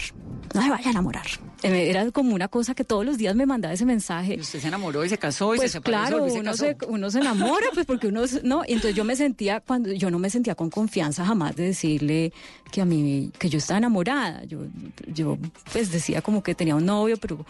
no 0.53 0.61
se 0.61 0.69
vaya 0.69 0.87
a 0.87 0.91
enamorar. 0.91 1.25
Eh, 1.63 1.89
era 1.89 2.11
como 2.11 2.35
una 2.35 2.49
cosa 2.49 2.75
que 2.75 2.83
todos 2.83 3.03
los 3.03 3.17
días 3.17 3.35
me 3.35 3.47
mandaba 3.47 3.73
ese 3.73 3.83
mensaje. 3.83 4.35
Y 4.35 4.41
usted 4.41 4.59
se 4.59 4.67
enamoró 4.67 5.03
y 5.03 5.09
se 5.09 5.17
casó 5.17 5.55
y 5.55 5.57
pues 5.57 5.71
se 5.71 5.79
separó. 5.79 5.97
Claro, 5.97 6.29
se 6.29 6.39
uno, 6.39 6.53
se, 6.53 6.77
uno 6.87 7.09
se 7.09 7.17
enamora, 7.17 7.65
pues 7.73 7.87
porque 7.87 8.09
uno, 8.09 8.25
no, 8.43 8.61
y 8.67 8.73
entonces 8.73 8.95
yo 8.95 9.03
me 9.03 9.15
sentía, 9.15 9.59
cuando 9.59 9.91
yo 9.91 10.11
no 10.11 10.19
me 10.19 10.29
sentía 10.29 10.53
con 10.53 10.69
confianza 10.69 11.25
jamás 11.25 11.55
de 11.55 11.63
decirle 11.63 12.31
que 12.71 12.81
a 12.81 12.85
mí, 12.85 13.31
que 13.39 13.49
yo 13.49 13.57
estaba 13.57 13.79
enamorada. 13.79 14.43
Yo, 14.43 14.59
yo 15.07 15.39
pues 15.71 15.91
decía 15.91 16.21
como 16.21 16.43
que 16.43 16.53
tenía 16.53 16.75
un 16.75 16.85
novio, 16.85 17.17
pero, 17.17 17.43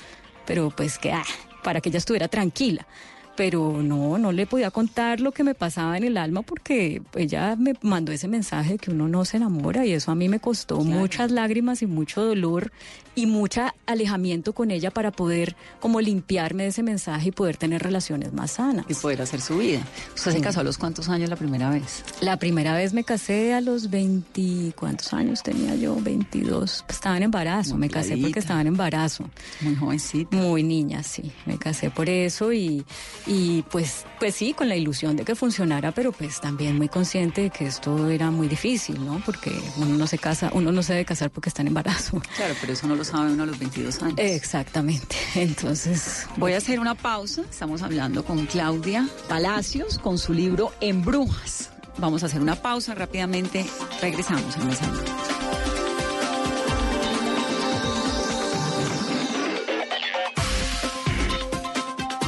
pero 0.45 0.69
pues 0.69 0.97
que, 0.97 1.11
ah, 1.11 1.25
para 1.63 1.81
que 1.81 1.89
ella 1.89 1.97
estuviera 1.97 2.29
tranquila 2.29 2.88
pero 3.36 3.81
no, 3.81 4.17
no 4.17 4.31
le 4.31 4.45
podía 4.45 4.69
contar 4.69 5.19
lo 5.19 5.31
que 5.31 5.43
me 5.43 5.55
pasaba 5.55 5.97
en 5.97 6.03
el 6.03 6.17
alma 6.17 6.43
porque 6.43 7.01
ella 7.15 7.55
me 7.55 7.73
mandó 7.81 8.11
ese 8.11 8.27
mensaje 8.27 8.77
que 8.77 8.91
uno 8.91 9.07
no 9.07 9.25
se 9.25 9.38
enamora 9.38 9.86
y 9.86 9.93
eso 9.93 10.11
a 10.11 10.15
mí 10.15 10.29
me 10.29 10.39
costó 10.39 10.79
muchas 10.81 11.31
lágrimas 11.31 11.81
y 11.81 11.88
mucho 11.88 12.23
dolor 12.23 12.71
y 13.16 13.26
mucho 13.26 13.61
alejamiento 13.86 14.53
con 14.53 14.72
ella 14.72 14.91
para 14.91 15.11
poder 15.11 15.55
como 15.80 16.01
limpiarme 16.01 16.64
de 16.64 16.70
ese 16.70 16.84
mensaje 16.84 17.30
y 17.30 17.32
poder 17.32 17.57
tener 17.57 17.84
relaciones 17.84 18.34
más 18.34 18.51
sanas. 18.51 18.86
Y 18.89 18.93
poder 18.93 19.22
hacer 19.22 19.41
su 19.41 19.57
vida. 19.57 19.82
¿Usted 20.16 20.32
se 20.32 20.41
casó 20.41 20.61
a 20.61 20.64
los 20.64 20.78
cuántos 20.78 21.09
años 21.09 21.30
la 21.30 21.36
primera 21.36 21.70
vez? 21.70 22.03
La 22.22 22.38
primera 22.38 22.76
vez 22.76 22.93
me 22.93 23.03
casé 23.03 23.53
a 23.53 23.61
los 23.61 23.89
20, 23.89 24.74
¿cuántos 24.78 25.14
años 25.14 25.43
tenía 25.43 25.76
yo? 25.76 25.95
22. 25.95 26.86
Estaba 26.88 27.18
en 27.18 27.24
embarazo, 27.24 27.78
me 27.78 27.89
casé 27.89 28.18
porque 28.18 28.39
estaba 28.39 28.61
en 28.61 28.68
embarazo. 28.68 29.30
Muy 29.61 29.76
jovencita. 29.76 30.36
Muy 30.36 30.64
niña, 30.64 31.03
sí. 31.03 31.32
Me 31.45 31.57
casé 31.57 31.89
por 31.89 32.09
eso 32.09 32.51
y 32.53 32.86
y 33.26 33.64
pues, 33.64 34.05
pues 34.20 34.36
sí, 34.36 34.53
con 34.53 34.70
la 34.70 34.76
ilusión 34.76 35.16
de 35.16 35.24
que 35.24 35.36
funcionara, 35.36 35.91
pero 35.91 36.11
pues 36.11 36.41
también 36.41 36.78
muy 36.78 36.89
consciente 36.89 37.41
de 37.41 37.49
que 37.49 37.66
esto 37.66 38.09
era 38.09 38.32
muy 38.32 38.47
difícil, 38.47 39.03
¿no? 39.03 39.22
Porque 39.26 39.51
uno 39.78 39.95
no 39.97 40.07
se 40.07 40.18
casa, 40.18 40.51
uno 40.53 40.72
no 40.72 40.84
se 40.84 40.93
debe 40.93 41.05
casar 41.05 41.32
porque 41.32 41.49
está 41.49 41.61
en 41.61 41.70
embarazo. 41.70 42.22
Claro, 42.36 42.55
pero 42.59 42.74
eso 42.74 42.88
no 42.88 42.95
lo 42.95 43.02
sabe 43.03 43.33
uno 43.33 43.43
a 43.43 43.45
los 43.45 43.59
22 43.59 44.01
años. 44.01 44.15
Exactamente. 44.17 45.15
Entonces, 45.35 46.27
voy 46.37 46.53
a 46.53 46.57
hacer 46.57 46.79
una 46.79 46.95
pausa. 46.95 47.41
Estamos 47.49 47.81
hablando 47.81 48.23
con 48.23 48.45
Claudia 48.45 49.07
Palacios 49.27 49.99
con 49.99 50.17
su 50.17 50.33
libro 50.33 50.71
En 50.79 51.03
Brujas. 51.03 51.69
Vamos 51.97 52.23
a 52.23 52.25
hacer 52.25 52.41
una 52.41 52.55
pausa 52.55 52.95
rápidamente. 52.95 53.65
Regresamos 54.01 54.55
en 54.57 54.67
Mesa 54.67 54.85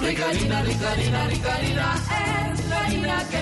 Ricarina, 0.05 0.61
Ricarina, 0.61 1.28
Ricarina, 1.28 1.95
es 2.53 2.69
la 2.69 2.86
harina 2.86 3.23
que 3.30 3.41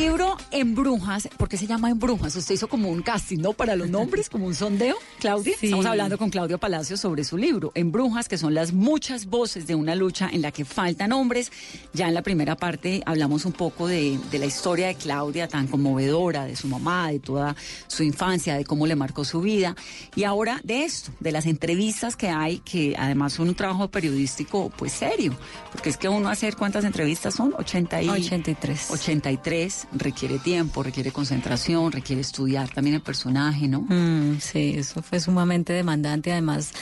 Libro 0.00 0.38
En 0.50 0.74
Brujas, 0.74 1.28
¿por 1.36 1.50
qué 1.50 1.58
se 1.58 1.66
llama 1.66 1.90
En 1.90 1.98
Brujas? 1.98 2.34
Usted 2.34 2.54
hizo 2.54 2.68
como 2.68 2.88
un 2.88 3.02
casting, 3.02 3.36
¿no? 3.36 3.52
Para 3.52 3.76
los 3.76 3.90
nombres, 3.98 4.30
como 4.30 4.46
un 4.46 4.54
sondeo, 4.54 4.96
Claudia. 5.18 5.52
Estamos 5.60 5.84
hablando 5.84 6.16
con 6.16 6.30
Claudio 6.30 6.56
Palacio 6.56 6.96
sobre 6.96 7.22
su 7.22 7.36
libro, 7.36 7.70
En 7.74 7.92
Brujas, 7.92 8.26
que 8.26 8.38
son 8.38 8.54
las 8.54 8.72
muchas 8.72 9.26
voces 9.26 9.66
de 9.66 9.74
una 9.74 9.94
lucha 9.94 10.30
en 10.32 10.40
la 10.40 10.52
que 10.52 10.64
faltan 10.64 11.12
hombres. 11.12 11.52
Ya 11.92 12.08
en 12.08 12.14
la 12.14 12.22
primera 12.22 12.56
parte 12.56 13.02
hablamos 13.04 13.44
un 13.44 13.52
poco 13.52 13.88
de, 13.88 14.18
de 14.30 14.38
la 14.38 14.46
historia 14.46 14.86
de 14.86 14.94
Claudia, 14.94 15.48
tan 15.48 15.66
conmovedora, 15.66 16.46
de 16.46 16.56
su 16.56 16.66
mamá, 16.66 17.12
de 17.12 17.18
toda 17.18 17.54
su 17.86 18.02
infancia, 18.02 18.56
de 18.56 18.64
cómo 18.64 18.86
le 18.86 18.96
marcó 18.96 19.26
su 19.26 19.42
vida. 19.42 19.76
Y 20.16 20.24
ahora 20.24 20.62
de 20.64 20.84
esto, 20.84 21.12
de 21.20 21.30
las 21.30 21.44
entrevistas 21.44 22.16
que 22.16 22.30
hay, 22.30 22.60
que 22.60 22.96
además 22.98 23.34
son 23.34 23.50
un 23.50 23.54
trabajo 23.54 23.90
periodístico, 23.90 24.72
pues 24.78 24.92
serio. 24.92 25.36
Porque 25.72 25.90
es 25.90 25.98
que 25.98 26.08
uno 26.08 26.30
hacer, 26.30 26.56
¿cuántas 26.56 26.86
entrevistas 26.86 27.34
son? 27.34 27.52
80 27.58 28.02
y... 28.02 28.08
83. 28.08 28.90
83 28.90 29.89
requiere 29.92 30.38
tiempo, 30.38 30.82
requiere 30.82 31.12
concentración, 31.12 31.92
requiere 31.92 32.20
estudiar 32.20 32.68
también 32.70 32.96
el 32.96 33.02
personaje, 33.02 33.68
¿no? 33.68 33.80
Mm, 33.82 34.38
sí, 34.40 34.74
eso 34.76 35.02
fue 35.02 35.20
sumamente 35.20 35.72
demandante. 35.72 36.32
Además, 36.32 36.72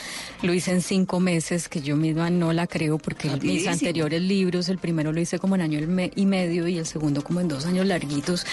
lo 0.43 0.53
hice 0.53 0.73
en 0.73 0.83
cinco 0.83 1.21
meses, 1.21 1.69
que 1.69 1.81
yo 1.81 1.97
misma 1.97 2.31
no 2.31 2.53
la 2.53 2.67
creo, 2.67 2.99
porque 2.99 3.31
mis 3.43 3.67
anteriores 3.67 4.21
libros, 4.23 4.69
el 4.69 4.79
primero 4.79 5.13
lo 5.13 5.21
hice 5.21 5.39
como 5.39 5.55
en 5.55 5.63
año 5.63 5.81
y 6.15 6.27
medio 6.27 6.69
y 6.69 6.79
el 6.79 6.87
segundo 6.87 7.23
como 7.23 7.41
en 7.41 7.49
dos 7.49 7.67
años 7.67 7.87
larguitos. 7.87 8.47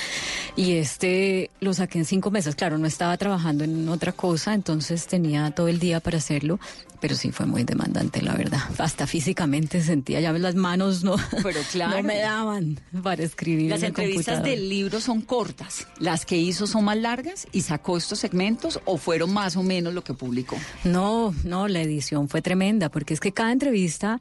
Y 0.55 0.73
este 0.73 1.49
lo 1.59 1.73
saqué 1.73 1.99
en 1.99 2.05
cinco 2.05 2.31
meses. 2.31 2.55
Claro, 2.55 2.77
no 2.77 2.87
estaba 2.87 3.17
trabajando 3.17 3.63
en 3.63 3.89
otra 3.89 4.11
cosa, 4.11 4.53
entonces 4.53 5.07
tenía 5.07 5.51
todo 5.51 5.67
el 5.67 5.79
día 5.79 5.99
para 5.99 6.17
hacerlo 6.17 6.59
pero 7.05 7.15
sí 7.15 7.31
fue 7.31 7.45
muy 7.45 7.63
demandante, 7.63 8.19
la 8.23 8.33
verdad. 8.33 8.61
Hasta 8.79 9.05
físicamente 9.05 9.81
sentía 9.81 10.19
ya 10.21 10.33
las 10.33 10.55
manos 10.55 11.03
no, 11.03 11.15
pero 11.43 11.59
claro. 11.71 11.97
no 11.97 12.03
me 12.03 12.17
daban 12.17 12.79
para 13.03 13.23
escribir. 13.23 13.69
Las 13.69 13.83
entrevistas 13.83 14.34
del 14.43 14.69
libro 14.69 14.99
son 15.01 15.21
cortas, 15.21 15.87
las 15.99 16.25
que 16.25 16.37
hizo 16.37 16.67
son 16.67 16.85
más 16.85 16.97
largas 16.97 17.47
y 17.51 17.61
sacó 17.61 17.97
estos 17.97 18.19
segmentos 18.19 18.79
o 18.85 18.97
fueron 18.97 19.33
más 19.33 19.55
o 19.55 19.63
menos 19.63 19.93
lo 19.93 20.03
que 20.03 20.13
publicó. 20.13 20.57
No, 20.83 21.33
no, 21.43 21.67
la 21.67 21.81
edición 21.81 22.29
fue 22.29 22.41
tremenda 22.41 22.89
porque 22.89 23.13
es 23.13 23.19
que 23.19 23.31
cada 23.31 23.51
entrevista 23.51 24.19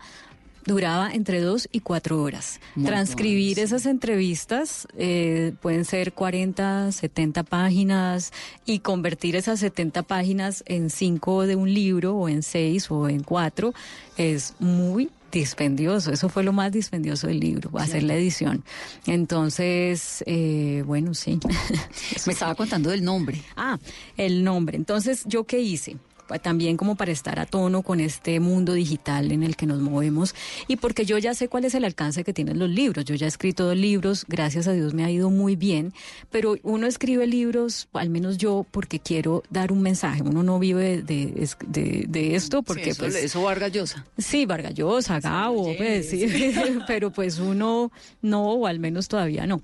duraba 0.67 1.12
entre 1.12 1.41
dos 1.41 1.69
y 1.73 1.81
cuatro 1.81 2.23
horas. 2.23 2.61
Transcribir 2.83 3.59
esas 3.59 3.87
entrevistas 3.87 4.89
eh, 4.97 5.53
pueden 5.61 5.85
ser 5.85 6.12
40, 6.12 6.93
70 6.93 7.43
páginas 7.43 8.33
y 8.65 8.79
convertir 8.79 9.37
esas 9.37 9.61
70 9.61 10.03
páginas 10.05 10.65
en 10.67 10.91
cinco 10.91 11.47
de 11.47 11.57
un 11.57 11.73
libro 11.73 12.17
o 12.17 12.29
en 12.29 12.43
seis 12.43 12.91
o 12.91 13.09
en 13.09 13.23
cuatro 13.23 13.75
es 14.17 14.55
muy 14.59 15.11
dispendioso, 15.41 16.12
eso 16.12 16.28
fue 16.28 16.43
lo 16.43 16.53
más 16.53 16.72
dispendioso 16.72 17.26
del 17.26 17.41
libro, 17.41 17.70
hacer 17.78 18.03
la 18.05 18.14
edición. 18.14 18.64
Entonces, 19.07 20.22
eh, 20.26 20.82
bueno, 20.87 21.14
sí. 21.14 21.39
Me 22.26 22.32
estaba 22.32 22.55
contando 22.55 22.91
del 22.91 23.05
nombre. 23.05 23.43
Ah, 23.57 23.78
el 24.16 24.45
nombre. 24.45 24.76
Entonces, 24.76 25.24
¿yo 25.26 25.45
qué 25.45 25.61
hice? 25.61 25.97
También 26.43 26.77
como 26.77 26.97
para 26.97 27.12
estar 27.12 27.39
a 27.39 27.47
tono 27.47 27.83
con 27.83 28.01
este 28.01 28.41
mundo 28.41 28.72
digital 28.72 29.33
en 29.33 29.43
el 29.43 29.57
que 29.57 29.66
nos 29.66 29.81
movemos 29.81 30.35
y 30.68 30.77
porque 30.77 31.05
yo 31.05 31.18
ya 31.18 31.35
sé 31.35 31.49
cuál 31.49 31.64
es 31.64 31.75
el 31.75 31.85
alcance 31.85 32.25
que 32.25 32.33
tienen 32.33 32.59
los 32.59 32.70
libros. 32.70 33.05
Yo 33.05 33.14
ya 33.14 33.27
he 33.27 33.29
escrito 33.29 33.64
dos 33.64 33.77
libros, 33.77 34.25
gracias 34.29 34.68
a 34.68 34.72
Dios 34.72 34.95
me 34.95 35.05
ha 35.05 35.11
ido 35.11 35.31
muy 35.31 35.57
bien, 35.57 35.93
pero 36.31 36.57
uno 36.62 36.87
escribe 36.87 37.27
libros, 37.27 37.89
al 37.93 38.11
menos 38.11 38.39
yo, 38.39 38.66
porque 38.70 39.01
quiero 39.01 39.43
dar 39.51 39.72
un 39.72 39.83
mensaje. 39.83 40.22
Uno 40.22 40.43
no 40.43 40.59
vive 40.59 41.03
de, 41.03 41.49
de, 41.66 42.35
esto 42.35 42.62
porque... 42.62 42.91
eso, 42.91 43.03
pues, 43.03 43.14
eso 43.14 43.43
Vargas 43.43 43.72
Sí, 44.18 44.47
Vargas 44.47 44.75
Llosa, 44.75 45.20
Gabo, 45.20 45.75
pues, 45.77 46.09
sí, 46.11 46.27
pero 46.87 47.11
pues 47.11 47.39
uno 47.39 47.91
no, 48.22 48.53
o 48.53 48.66
al 48.66 48.79
menos 48.79 49.09
todavía 49.09 49.47
no. 49.47 49.61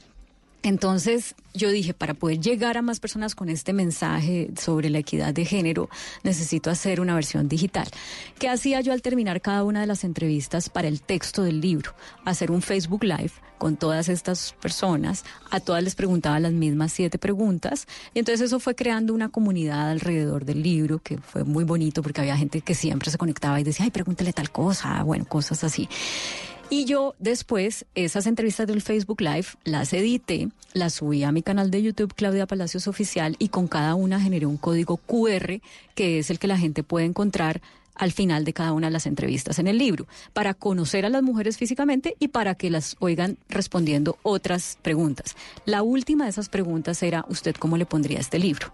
Entonces 0.63 1.35
yo 1.55 1.71
dije, 1.71 1.95
para 1.95 2.15
poder 2.15 2.39
llegar 2.39 2.77
a 2.77 2.83
más 2.83 3.01
personas 3.01 3.35
con 3.35 3.49
este 3.49 3.73
mensaje 3.73 4.51
sobre 4.59 4.91
la 4.91 4.99
equidad 4.99 5.33
de 5.33 5.45
género, 5.45 5.89
necesito 6.23 6.71
hacer 6.71 7.01
una 7.01 7.15
versión 7.15 7.49
digital. 7.49 7.89
¿Qué 8.39 8.49
hacía 8.49 8.81
yo 8.81 8.93
al 8.93 9.03
terminar 9.03 9.41
cada 9.41 9.65
una 9.65 9.81
de 9.81 9.87
las 9.87 10.05
entrevistas 10.05 10.69
para 10.69 10.89
el 10.89 11.01
texto 11.01 11.43
del 11.43 11.61
libro? 11.61 11.95
Hacer 12.25 12.51
un 12.51 12.63
Facebook 12.63 13.05
Live 13.05 13.33
con 13.59 13.77
todas 13.77 14.09
estas 14.09 14.55
personas, 14.61 15.25
a 15.51 15.61
todas 15.61 15.83
les 15.85 15.95
preguntaba 15.95 16.41
las 16.41 16.53
mismas 16.53 16.93
siete 16.93 17.19
preguntas, 17.19 17.87
y 18.15 18.21
entonces 18.21 18.47
eso 18.47 18.59
fue 18.59 18.75
creando 18.75 19.13
una 19.13 19.29
comunidad 19.29 19.91
alrededor 19.91 20.47
del 20.47 20.63
libro, 20.63 20.99
que 20.99 21.19
fue 21.19 21.45
muy 21.45 21.65
bonito 21.65 22.03
porque 22.03 22.23
había 22.23 22.39
gente 22.39 22.63
que 22.63 22.75
siempre 22.75 23.11
se 23.11 23.19
conectaba 23.19 23.61
y 23.61 23.65
decía, 23.65 23.85
ay, 23.85 23.91
pregúntale 23.91 24.33
tal 24.33 24.51
cosa, 24.51 25.03
bueno, 25.03 25.27
cosas 25.27 25.63
así. 25.63 25.91
Y 26.73 26.85
yo 26.85 27.17
después, 27.19 27.85
esas 27.97 28.29
entrevistas 28.29 28.69
del 28.69 28.81
Facebook 28.81 29.21
Live, 29.21 29.49
las 29.65 29.93
edité, 29.93 30.51
las 30.73 30.95
subí 30.95 31.25
a 31.25 31.33
mi 31.33 31.43
canal 31.43 31.73
de 31.73 31.83
YouTube, 31.83 32.15
Claudia 32.15 32.47
Palacios 32.47 32.87
Oficial, 32.87 33.35
y 33.41 33.49
con 33.49 33.67
cada 33.67 33.97
una 33.97 34.21
generé 34.21 34.47
un 34.47 34.57
código 34.57 34.97
QR, 34.97 35.61
que 35.97 36.21
es 36.21 36.31
el 36.31 36.39
que 36.39 36.47
la 36.47 36.57
gente 36.57 36.85
puede 36.85 37.07
encontrar 37.07 37.61
al 37.97 38.13
final 38.13 38.45
de 38.45 38.53
cada 38.53 38.73
una 38.73 38.87
de 38.87 38.93
las 38.93 39.07
entrevistas 39.07 39.59
en 39.59 39.67
el 39.67 39.79
libro, 39.79 40.07
para 40.33 40.55
conocer 40.55 41.05
a 41.05 41.09
las 41.09 41.25
mujeres 41.25 41.59
físicamente 41.59 42.15
y 42.21 42.29
para 42.29 42.55
que 42.55 42.71
las 42.71 42.97
oigan 43.01 43.37
respondiendo 43.49 44.17
otras 44.23 44.79
preguntas. 44.81 45.35
La 45.67 45.83
última 45.83 46.23
de 46.25 46.31
esas 46.31 46.49
preguntas 46.49 47.03
era, 47.03 47.25
¿usted 47.29 47.57
cómo 47.57 47.79
le 47.79 47.85
pondría 47.85 48.21
este 48.21 48.39
libro? 48.39 48.73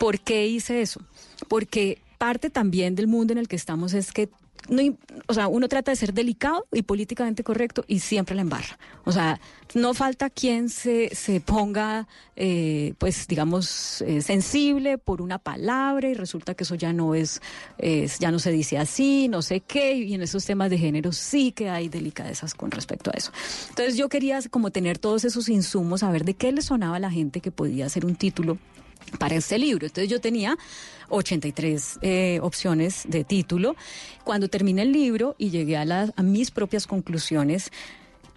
¿Por 0.00 0.18
qué 0.18 0.48
hice 0.48 0.82
eso? 0.82 1.00
Porque 1.46 2.02
parte 2.18 2.50
también 2.50 2.94
del 2.94 3.06
mundo 3.06 3.32
en 3.32 3.38
el 3.38 3.48
que 3.48 3.56
estamos 3.56 3.94
es 3.94 4.12
que 4.12 4.28
no, 4.68 4.82
o 5.26 5.34
sea, 5.34 5.48
uno 5.48 5.68
trata 5.68 5.92
de 5.92 5.96
ser 5.96 6.12
delicado 6.12 6.66
y 6.72 6.82
políticamente 6.82 7.42
correcto 7.42 7.84
y 7.86 8.00
siempre 8.00 8.34
la 8.34 8.42
embarra. 8.42 8.78
O 9.04 9.12
sea, 9.12 9.40
no 9.74 9.94
falta 9.94 10.28
quien 10.28 10.68
se, 10.68 11.14
se 11.14 11.40
ponga, 11.40 12.06
eh, 12.36 12.94
pues, 12.98 13.26
digamos, 13.28 14.02
eh, 14.02 14.20
sensible 14.20 14.98
por 14.98 15.22
una 15.22 15.38
palabra 15.38 16.08
y 16.08 16.14
resulta 16.14 16.54
que 16.54 16.64
eso 16.64 16.74
ya 16.74 16.92
no 16.92 17.14
es, 17.14 17.40
es, 17.78 18.18
ya 18.18 18.30
no 18.30 18.38
se 18.38 18.50
dice 18.50 18.78
así, 18.78 19.28
no 19.28 19.42
sé 19.42 19.60
qué, 19.60 19.94
y 19.94 20.14
en 20.14 20.22
esos 20.22 20.44
temas 20.44 20.70
de 20.70 20.78
género 20.78 21.12
sí 21.12 21.52
que 21.52 21.70
hay 21.70 21.88
delicadezas 21.88 22.54
con 22.54 22.70
respecto 22.70 23.10
a 23.10 23.14
eso. 23.16 23.32
Entonces 23.70 23.96
yo 23.96 24.08
quería 24.08 24.40
como 24.50 24.70
tener 24.70 24.98
todos 24.98 25.24
esos 25.24 25.48
insumos, 25.48 26.02
a 26.02 26.10
ver 26.10 26.24
de 26.24 26.34
qué 26.34 26.52
le 26.52 26.62
sonaba 26.62 26.96
a 26.96 27.00
la 27.00 27.10
gente 27.10 27.40
que 27.40 27.50
podía 27.50 27.88
ser 27.88 28.04
un 28.04 28.16
título 28.16 28.58
para 29.18 29.36
este 29.36 29.58
libro. 29.58 29.86
Entonces 29.86 30.10
yo 30.10 30.20
tenía 30.20 30.56
83 31.08 31.98
eh, 32.02 32.38
opciones 32.42 33.04
de 33.08 33.24
título. 33.24 33.76
Cuando 34.24 34.48
terminé 34.48 34.82
el 34.82 34.92
libro 34.92 35.34
y 35.38 35.50
llegué 35.50 35.76
a, 35.76 35.84
las, 35.84 36.12
a 36.16 36.22
mis 36.22 36.50
propias 36.50 36.86
conclusiones, 36.86 37.70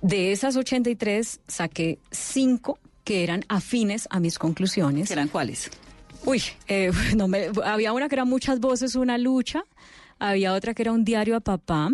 de 0.01 0.31
esas 0.31 0.55
83 0.55 1.41
saqué 1.47 1.99
cinco 2.11 2.79
que 3.03 3.23
eran 3.23 3.43
afines 3.49 4.07
a 4.09 4.19
mis 4.19 4.37
conclusiones. 4.37 5.11
¿Eran 5.11 5.27
cuáles? 5.27 5.69
Uy, 6.25 6.41
eh, 6.67 6.91
no 7.15 7.27
me, 7.27 7.49
había 7.63 7.93
una 7.93 8.09
que 8.09 8.15
era 8.15 8.25
muchas 8.25 8.59
voces, 8.59 8.95
una 8.95 9.17
lucha. 9.17 9.63
Había 10.19 10.53
otra 10.53 10.73
que 10.73 10.83
era 10.83 10.91
un 10.91 11.03
diario 11.03 11.35
a 11.35 11.39
papá. 11.39 11.89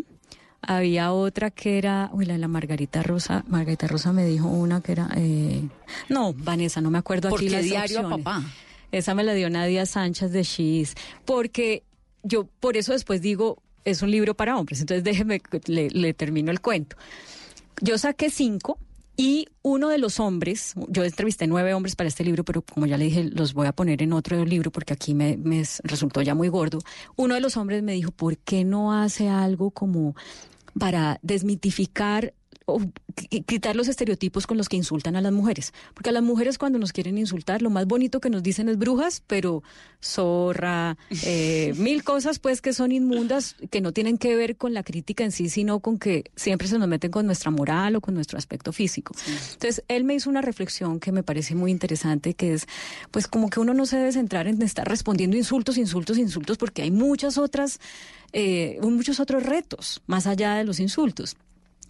Había 0.62 1.14
otra 1.14 1.52
que 1.52 1.78
era, 1.78 2.10
uy, 2.12 2.26
la 2.26 2.34
de 2.34 2.40
la 2.40 2.48
Margarita 2.48 3.04
Rosa. 3.04 3.44
Margarita 3.48 3.88
Rosa 3.88 4.12
me 4.12 4.26
dijo 4.26 4.48
una 4.48 4.82
que 4.82 4.92
era, 4.92 5.10
eh, 5.16 5.62
no, 6.10 6.34
Vanessa, 6.34 6.82
no 6.82 6.90
me 6.90 6.98
acuerdo 6.98 7.30
¿Por 7.30 7.40
aquí 7.40 7.48
qué 7.48 7.56
las 7.58 7.64
diario 7.64 8.00
a 8.00 8.10
papá? 8.10 8.44
Esa 8.92 9.14
me 9.14 9.24
la 9.24 9.34
dio 9.34 9.50
Nadia 9.50 9.86
Sánchez 9.86 10.32
de 10.32 10.44
She's, 10.44 10.96
porque 11.26 11.84
yo 12.24 12.48
por 12.60 12.78
eso 12.78 12.94
después 12.94 13.22
digo, 13.22 13.62
es 13.86 14.02
un 14.02 14.12
libro 14.12 14.36
para 14.36 14.58
hombres, 14.58 14.82
entonces 14.82 15.04
déjeme, 15.04 15.42
le, 15.66 15.90
le 15.90 16.14
termino 16.14 16.52
el 16.52 16.62
cuento. 16.62 16.98
Yo 17.82 17.98
saqué 17.98 18.30
cinco 18.30 18.80
y 19.20 19.48
uno 19.64 19.90
de 19.90 19.98
los 19.98 20.20
hombres, 20.20 20.76
yo 20.90 21.04
entrevisté 21.04 21.48
nueve 21.48 21.74
hombres 21.74 21.96
para 21.96 22.08
este 22.08 22.24
libro, 22.24 22.46
pero 22.46 22.62
como 22.62 22.86
ya 22.86 22.98
le 22.98 23.06
dije, 23.06 23.24
los 23.24 23.56
voy 23.56 23.66
a 23.66 23.72
poner 23.72 24.04
en 24.04 24.14
otro 24.14 24.46
libro 24.46 24.72
porque 24.72 24.94
aquí 24.94 25.16
me, 25.16 25.40
resultó 25.84 26.22
ya 26.22 26.36
muy 26.36 26.50
gordo. 26.50 26.80
Uno 27.16 27.34
de 27.34 27.42
los 27.42 27.58
hombres 27.58 27.82
me 27.82 27.94
dijo, 27.94 28.12
¿por 28.12 28.38
qué 28.38 28.64
no 28.64 28.94
hace 28.94 29.28
algo 29.28 29.72
como 29.72 30.16
para 30.80 31.20
desmitificar 31.24 32.36
quitar 33.46 33.76
los 33.76 33.88
estereotipos 33.88 34.46
con 34.46 34.58
los 34.58 34.68
que 34.68 34.76
insultan 34.76 35.16
a 35.16 35.22
las 35.22 35.32
mujeres. 35.32 35.74
Porque 35.94 36.10
a 36.10 36.14
las 36.14 36.24
mujeres 36.24 36.58
cuando 36.58 36.80
nos 36.80 36.92
quieren 36.92 37.18
insultar, 37.18 37.62
lo 37.62 37.70
más 37.70 37.86
bonito 37.86 38.20
que 38.20 38.30
nos 38.30 38.44
dicen 38.44 38.68
es 38.68 38.78
brujas, 38.78 39.24
pero 39.26 39.64
zorra, 40.04 40.98
eh, 41.24 41.74
mil 41.78 42.04
cosas 42.04 42.40
pues 42.40 42.62
que 42.62 42.74
son 42.74 42.92
inmundas, 42.92 43.56
que 43.72 43.80
no 43.80 43.94
tienen 43.94 44.18
que 44.18 44.36
ver 44.36 44.58
con 44.58 44.74
la 44.74 44.84
crítica 44.84 45.24
en 45.24 45.32
sí, 45.32 45.50
sino 45.50 45.80
con 45.80 45.98
que 45.98 46.26
siempre 46.36 46.68
se 46.68 46.78
nos 46.78 46.88
meten 46.88 47.10
con 47.10 47.26
nuestra 47.26 47.52
moral 47.52 47.96
o 47.96 48.02
con 48.02 48.14
nuestro 48.14 48.38
aspecto 48.38 48.74
físico. 48.74 49.16
Entonces, 49.54 49.84
él 49.88 50.04
me 50.04 50.16
hizo 50.16 50.30
una 50.30 50.42
reflexión 50.42 51.00
que 51.00 51.12
me 51.12 51.24
parece 51.24 51.56
muy 51.56 51.72
interesante, 51.72 52.34
que 52.34 52.54
es 52.54 52.68
pues 53.12 53.28
como 53.28 53.50
que 53.50 53.60
uno 53.60 53.74
no 53.74 53.86
se 53.86 53.98
debe 53.98 54.12
centrar 54.12 54.48
en 54.48 54.62
estar 54.62 54.88
respondiendo 54.88 55.38
insultos, 55.38 55.78
insultos, 55.78 56.18
insultos, 56.18 56.58
porque 56.58 56.82
hay 56.82 56.92
muchas 56.92 57.38
otras, 57.38 57.80
eh, 58.34 58.78
muchos 58.82 59.20
otros 59.20 59.44
retos 59.44 60.02
más 60.06 60.28
allá 60.28 60.56
de 60.56 60.66
los 60.66 60.80
insultos. 60.80 61.38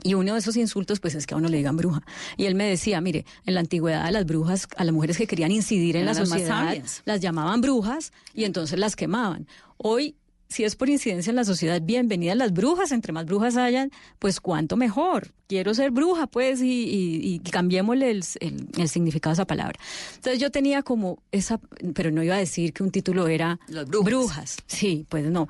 Y 0.08 0.14
uno 0.14 0.34
de 0.34 0.39
esos 0.39 0.55
insultos, 0.55 1.01
pues, 1.01 1.16
es 1.16 1.28
que 1.28 1.34
a 1.34 1.38
uno 1.38 1.49
le 1.49 1.58
digan 1.58 1.76
bruja. 1.76 2.01
Y 2.38 2.45
él 2.45 2.55
me 2.55 2.64
decía, 2.64 3.01
mire, 3.01 3.26
en 3.45 3.55
la 3.55 3.60
antigüedad 3.60 4.05
a 4.05 4.12
las 4.12 4.26
brujas, 4.26 4.70
a 4.78 4.86
las 4.86 4.93
mujeres 4.93 5.18
que 5.18 5.28
querían 5.28 5.51
incidir 5.51 5.97
en 5.97 6.03
Eran 6.03 6.16
la 6.16 6.26
sociedad, 6.26 6.78
las 7.03 7.20
llamaban 7.20 7.60
brujas 7.60 8.14
y 8.34 8.45
entonces 8.45 8.80
las 8.80 8.95
quemaban. 8.95 9.47
Hoy, 9.76 10.16
si 10.50 10.64
es 10.64 10.76
por 10.76 10.89
incidencia 10.89 11.30
en 11.30 11.36
la 11.36 11.43
sociedad, 11.43 11.82
bienvenidas 11.82 12.38
las 12.38 12.54
brujas, 12.54 12.91
entre 12.91 13.12
más 13.14 13.26
brujas 13.26 13.58
hayan, 13.58 13.91
pues 14.20 14.39
cuánto 14.39 14.78
mejor. 14.78 15.34
Quiero 15.48 15.74
ser 15.74 15.91
bruja, 15.91 16.28
pues, 16.28 16.62
y, 16.62 16.84
y, 16.86 17.20
y 17.36 17.39
cambiémosle 17.39 18.12
el, 18.12 18.24
el- 18.41 18.68
el 18.78 18.89
significado 18.89 19.32
a 19.32 19.34
esa 19.34 19.45
palabra. 19.45 19.80
Entonces 20.16 20.39
yo 20.41 20.52
tenía 20.52 20.84
como 20.84 21.20
esa, 21.32 21.60
pero 21.93 22.12
no 22.12 22.22
iba 22.24 22.36
a 22.36 22.39
decir 22.39 22.74
que 22.74 22.84
un 22.84 22.91
título 22.91 23.28
era 23.28 23.60
Las 23.68 23.86
brujas. 23.88 24.58
Sí, 24.68 25.06
pues 25.10 25.26
no. 25.26 25.48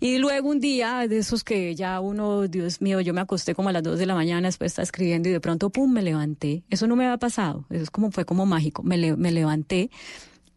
Y 0.00 0.18
luego 0.18 0.48
un 0.48 0.60
día 0.60 1.06
de 1.08 1.18
esos 1.18 1.44
que 1.44 1.74
ya 1.74 2.00
uno, 2.00 2.48
Dios 2.48 2.80
mío, 2.80 3.00
yo 3.00 3.14
me 3.14 3.20
acosté 3.20 3.54
como 3.54 3.68
a 3.68 3.72
las 3.72 3.82
dos 3.82 3.98
de 3.98 4.06
la 4.06 4.14
mañana 4.14 4.48
después 4.48 4.68
de 4.70 4.72
estar 4.72 4.82
escribiendo 4.84 5.28
y 5.28 5.32
de 5.32 5.40
pronto, 5.40 5.70
pum, 5.70 5.92
me 5.92 6.02
levanté. 6.02 6.62
Eso 6.70 6.86
no 6.86 6.96
me 6.96 7.04
había 7.04 7.18
pasado. 7.18 7.64
Eso 7.70 7.82
es 7.84 7.90
como, 7.90 8.10
fue 8.10 8.24
como 8.24 8.46
mágico. 8.46 8.82
Me, 8.82 8.96
le- 8.96 9.16
me 9.16 9.30
levanté 9.32 9.90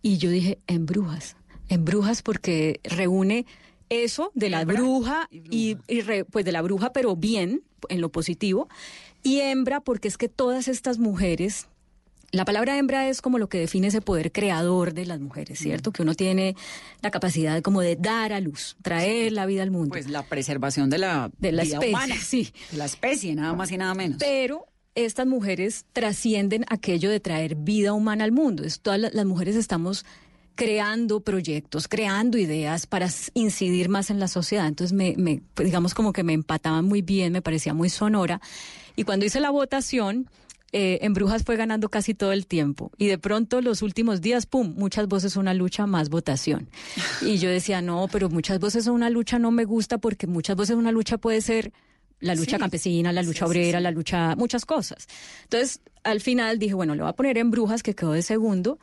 y 0.02 0.18
yo 0.18 0.30
dije, 0.32 0.60
en 0.68 0.86
brujas. 0.86 1.36
En 1.68 1.86
brujas 1.86 2.24
porque 2.24 2.80
reúne 2.84 3.46
eso 3.90 4.32
de 4.36 4.50
la 4.50 4.66
bruja 4.66 5.28
y, 5.32 5.78
y 5.88 6.02
re- 6.02 6.26
pues 6.26 6.46
de 6.46 6.52
la 6.52 6.62
bruja, 6.62 6.92
pero 6.94 7.16
bien, 7.16 7.62
en 7.90 8.02
lo 8.02 8.10
positivo. 8.12 8.70
Y 9.24 9.40
hembra 9.42 9.82
porque 9.82 10.08
es 10.08 10.18
que 10.18 10.30
todas 10.30 10.68
estas 10.68 10.98
mujeres 11.00 11.68
la 12.32 12.46
palabra 12.46 12.78
hembra 12.78 13.10
es 13.10 13.24
como 13.24 13.40
lo 13.40 13.50
que 13.50 13.58
define 13.58 13.88
ese 13.88 14.02
poder 14.02 14.32
creador 14.32 14.94
de 14.94 15.08
las 15.08 15.20
mujeres, 15.20 15.58
¿cierto? 15.58 15.92
Que 15.92 16.04
uno 16.04 16.14
tiene 16.14 16.56
la 17.02 17.10
capacidad 17.10 17.60
como 17.64 17.82
de 17.82 17.96
dar 17.96 18.34
a 18.34 18.40
luz, 18.40 18.78
traer 18.84 19.32
la 19.32 19.48
vida 19.48 19.64
al 19.64 19.72
mundo. 19.72 19.90
Pues 19.90 20.08
la 20.08 20.22
preservación 20.22 20.92
de 20.92 21.00
la, 21.00 21.32
de 21.40 21.52
la 21.52 21.64
vida 21.64 21.78
especie, 21.78 21.90
humana. 21.96 22.16
sí. 22.22 22.54
De 22.70 22.78
la 22.78 22.86
especie, 22.86 23.34
nada 23.34 23.54
más 23.54 23.72
y 23.72 23.78
nada 23.80 23.96
menos. 23.96 24.18
Pero 24.20 24.68
estas 24.94 25.26
mujeres 25.26 25.86
trascienden 25.92 26.66
aquello 26.70 27.10
de 27.10 27.20
traer 27.20 27.56
vida 27.56 27.94
humana 27.94 28.26
al 28.26 28.32
mundo. 28.32 28.64
Es, 28.64 28.80
todas 28.80 29.00
la- 29.00 29.10
las 29.12 29.26
mujeres 29.26 29.56
estamos 29.56 30.06
creando 30.60 31.22
proyectos, 31.22 31.88
creando 31.88 32.38
ideas 32.38 32.86
para 32.86 33.08
incidir 33.34 33.90
más 33.90 34.10
en 34.10 34.20
la 34.20 34.28
sociedad. 34.28 34.68
Entonces, 34.68 34.96
me, 34.96 35.16
me, 35.18 35.42
pues, 35.54 35.66
digamos 35.66 35.94
como 35.94 36.12
que 36.14 36.24
me 36.24 36.34
empataban 36.34 36.86
muy 36.86 37.02
bien, 37.02 37.32
me 37.34 37.42
parecía 37.42 37.74
muy 37.74 37.90
sonora. 37.90 38.42
Y 38.96 39.04
cuando 39.06 39.26
hice 39.26 39.40
la 39.40 39.50
votación, 39.50 40.30
eh, 40.72 41.00
en 41.02 41.14
Brujas 41.14 41.44
fue 41.44 41.56
ganando 41.56 41.90
casi 41.90 42.14
todo 42.14 42.32
el 42.32 42.46
tiempo. 42.46 42.92
Y 42.98 43.08
de 43.08 43.18
pronto 43.18 43.62
los 43.62 43.82
últimos 43.82 44.22
días, 44.22 44.46
¡pum!, 44.46 44.74
muchas 44.78 45.08
voces 45.08 45.36
una 45.38 45.54
lucha, 45.54 45.88
más 45.88 46.10
votación. 46.10 46.70
Y 47.22 47.38
yo 47.38 47.50
decía, 47.50 47.82
no, 47.82 48.08
pero 48.12 48.30
muchas 48.30 48.60
voces 48.60 48.86
una 48.88 49.10
lucha 49.10 49.40
no 49.40 49.52
me 49.52 49.64
gusta 49.66 49.98
porque 49.98 50.28
muchas 50.28 50.56
voces 50.56 50.76
una 50.76 50.92
lucha 50.92 51.18
puede 51.18 51.42
ser 51.42 51.72
la 52.20 52.36
lucha 52.36 52.58
Sí. 52.58 52.60
campesina, 52.60 53.14
la 53.14 53.24
lucha 53.24 53.46
sí, 53.46 53.50
obrera, 53.50 53.80
sí. 53.80 53.84
la 53.84 53.92
lucha, 53.92 54.36
muchas 54.36 54.66
cosas. 54.66 55.08
Entonces, 55.44 55.80
al 56.04 56.20
final 56.20 56.60
dije, 56.60 56.74
bueno, 56.74 56.94
le 56.94 57.02
voy 57.02 57.10
a 57.10 57.14
poner 57.14 57.38
en 57.38 57.50
Brujas, 57.50 57.82
que 57.82 57.96
quedó 57.96 58.12
de 58.12 58.22
segundo, 58.22 58.78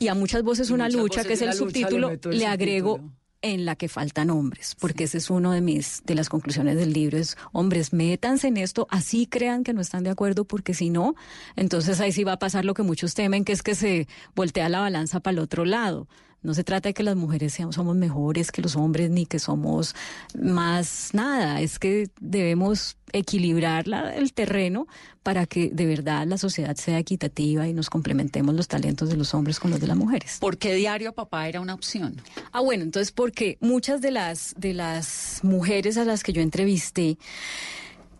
y 0.00 0.08
a 0.08 0.14
muchas 0.14 0.42
voces 0.42 0.70
una 0.70 0.86
muchas 0.86 1.00
lucha, 1.00 1.20
voces 1.20 1.26
que 1.26 1.32
es 1.34 1.42
el 1.42 1.48
le 1.48 1.54
subtítulo, 1.54 2.10
le, 2.30 2.46
agrego 2.46 3.00
en 3.42 3.66
la 3.66 3.76
que 3.76 3.88
faltan 3.88 4.30
hombres, 4.30 4.74
porque 4.80 5.04
ese 5.04 5.18
es 5.18 5.28
uno 5.28 5.52
de 5.52 5.60
mis, 5.60 6.02
de 6.04 6.14
las 6.14 6.30
conclusiones 6.30 6.76
del 6.76 6.92
libro, 6.92 7.18
es 7.18 7.36
hombres, 7.52 7.92
métanse 7.92 8.48
en 8.48 8.56
esto, 8.56 8.88
así 8.90 9.26
crean 9.26 9.62
que 9.62 9.74
no 9.74 9.82
están 9.82 10.02
de 10.02 10.10
acuerdo, 10.10 10.44
porque 10.44 10.72
si 10.72 10.88
no, 10.88 11.14
entonces 11.54 12.00
ahí 12.00 12.12
sí 12.12 12.24
va 12.24 12.32
a 12.32 12.38
pasar 12.38 12.64
lo 12.64 12.72
que 12.72 12.82
muchos 12.82 13.14
temen, 13.14 13.44
que 13.44 13.52
es 13.52 13.62
que 13.62 13.74
se 13.74 14.08
voltea 14.34 14.70
la 14.70 14.80
balanza 14.80 15.20
para 15.20 15.32
el 15.32 15.38
otro 15.38 15.66
lado. 15.66 16.08
No 16.42 16.54
se 16.54 16.64
trata 16.64 16.88
de 16.88 16.94
que 16.94 17.02
las 17.02 17.16
mujeres 17.16 17.52
seamos, 17.52 17.74
somos 17.74 17.94
mejores 17.96 18.50
que 18.50 18.62
los 18.62 18.74
hombres 18.74 19.10
ni 19.10 19.26
que 19.26 19.38
somos 19.38 19.94
más 20.40 21.10
nada. 21.12 21.60
Es 21.60 21.78
que 21.78 22.08
debemos 22.18 22.96
equilibrar 23.12 23.86
la- 23.86 24.14
el 24.14 24.32
terreno 24.32 24.86
para 25.22 25.44
que 25.44 25.68
de 25.68 25.84
verdad 25.84 26.26
la 26.26 26.38
sociedad 26.38 26.74
sea 26.76 26.98
equitativa 26.98 27.68
y 27.68 27.74
nos 27.74 27.90
complementemos 27.90 28.54
los 28.54 28.68
talentos 28.68 29.10
de 29.10 29.16
los 29.16 29.34
hombres 29.34 29.60
con 29.60 29.70
los 29.70 29.80
de 29.80 29.86
las 29.88 29.96
mujeres. 29.98 30.38
¿Por 30.40 30.56
qué 30.56 30.74
diario 30.74 31.10
a 31.10 31.12
papá 31.12 31.46
era 31.46 31.60
una 31.60 31.74
opción? 31.74 32.22
Ah, 32.52 32.60
bueno, 32.60 32.84
entonces 32.84 33.12
porque 33.12 33.58
muchas 33.60 34.00
de 34.00 34.10
las 34.12 34.54
de 34.56 34.72
las 34.72 35.40
mujeres 35.42 35.98
a 35.98 36.04
las 36.06 36.22
que 36.22 36.32
yo 36.32 36.40
entrevisté 36.40 37.18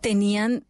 tenían 0.01 0.63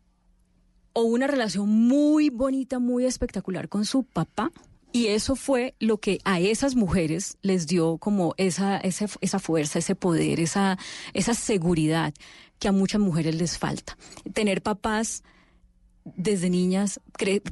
o 0.94 1.04
una 1.04 1.28
relación 1.28 1.70
muy 1.70 2.30
bonita, 2.30 2.80
muy 2.80 3.06
espectacular 3.06 3.70
con 3.70 3.86
su 3.86 4.04
papá. 4.04 4.52
Y 4.94 5.08
eso 5.08 5.36
fue 5.36 5.76
lo 5.80 6.00
que 6.00 6.20
a 6.26 6.40
esas 6.40 6.76
mujeres 6.76 7.38
les 7.42 7.66
dio 7.68 7.98
como 7.98 8.34
esa, 8.38 8.78
esa, 8.78 9.08
esa 9.22 9.40
fuerza, 9.40 9.80
ese 9.80 9.96
poder, 9.96 10.40
esa, 10.40 10.78
esa 11.14 11.34
seguridad 11.34 12.14
que 12.60 12.68
a 12.68 12.72
muchas 12.72 13.00
mujeres 13.00 13.36
les 13.36 13.58
falta. 13.58 13.98
Tener 14.34 14.62
papás 14.62 15.24
desde 16.04 16.50
niñas, 16.50 17.00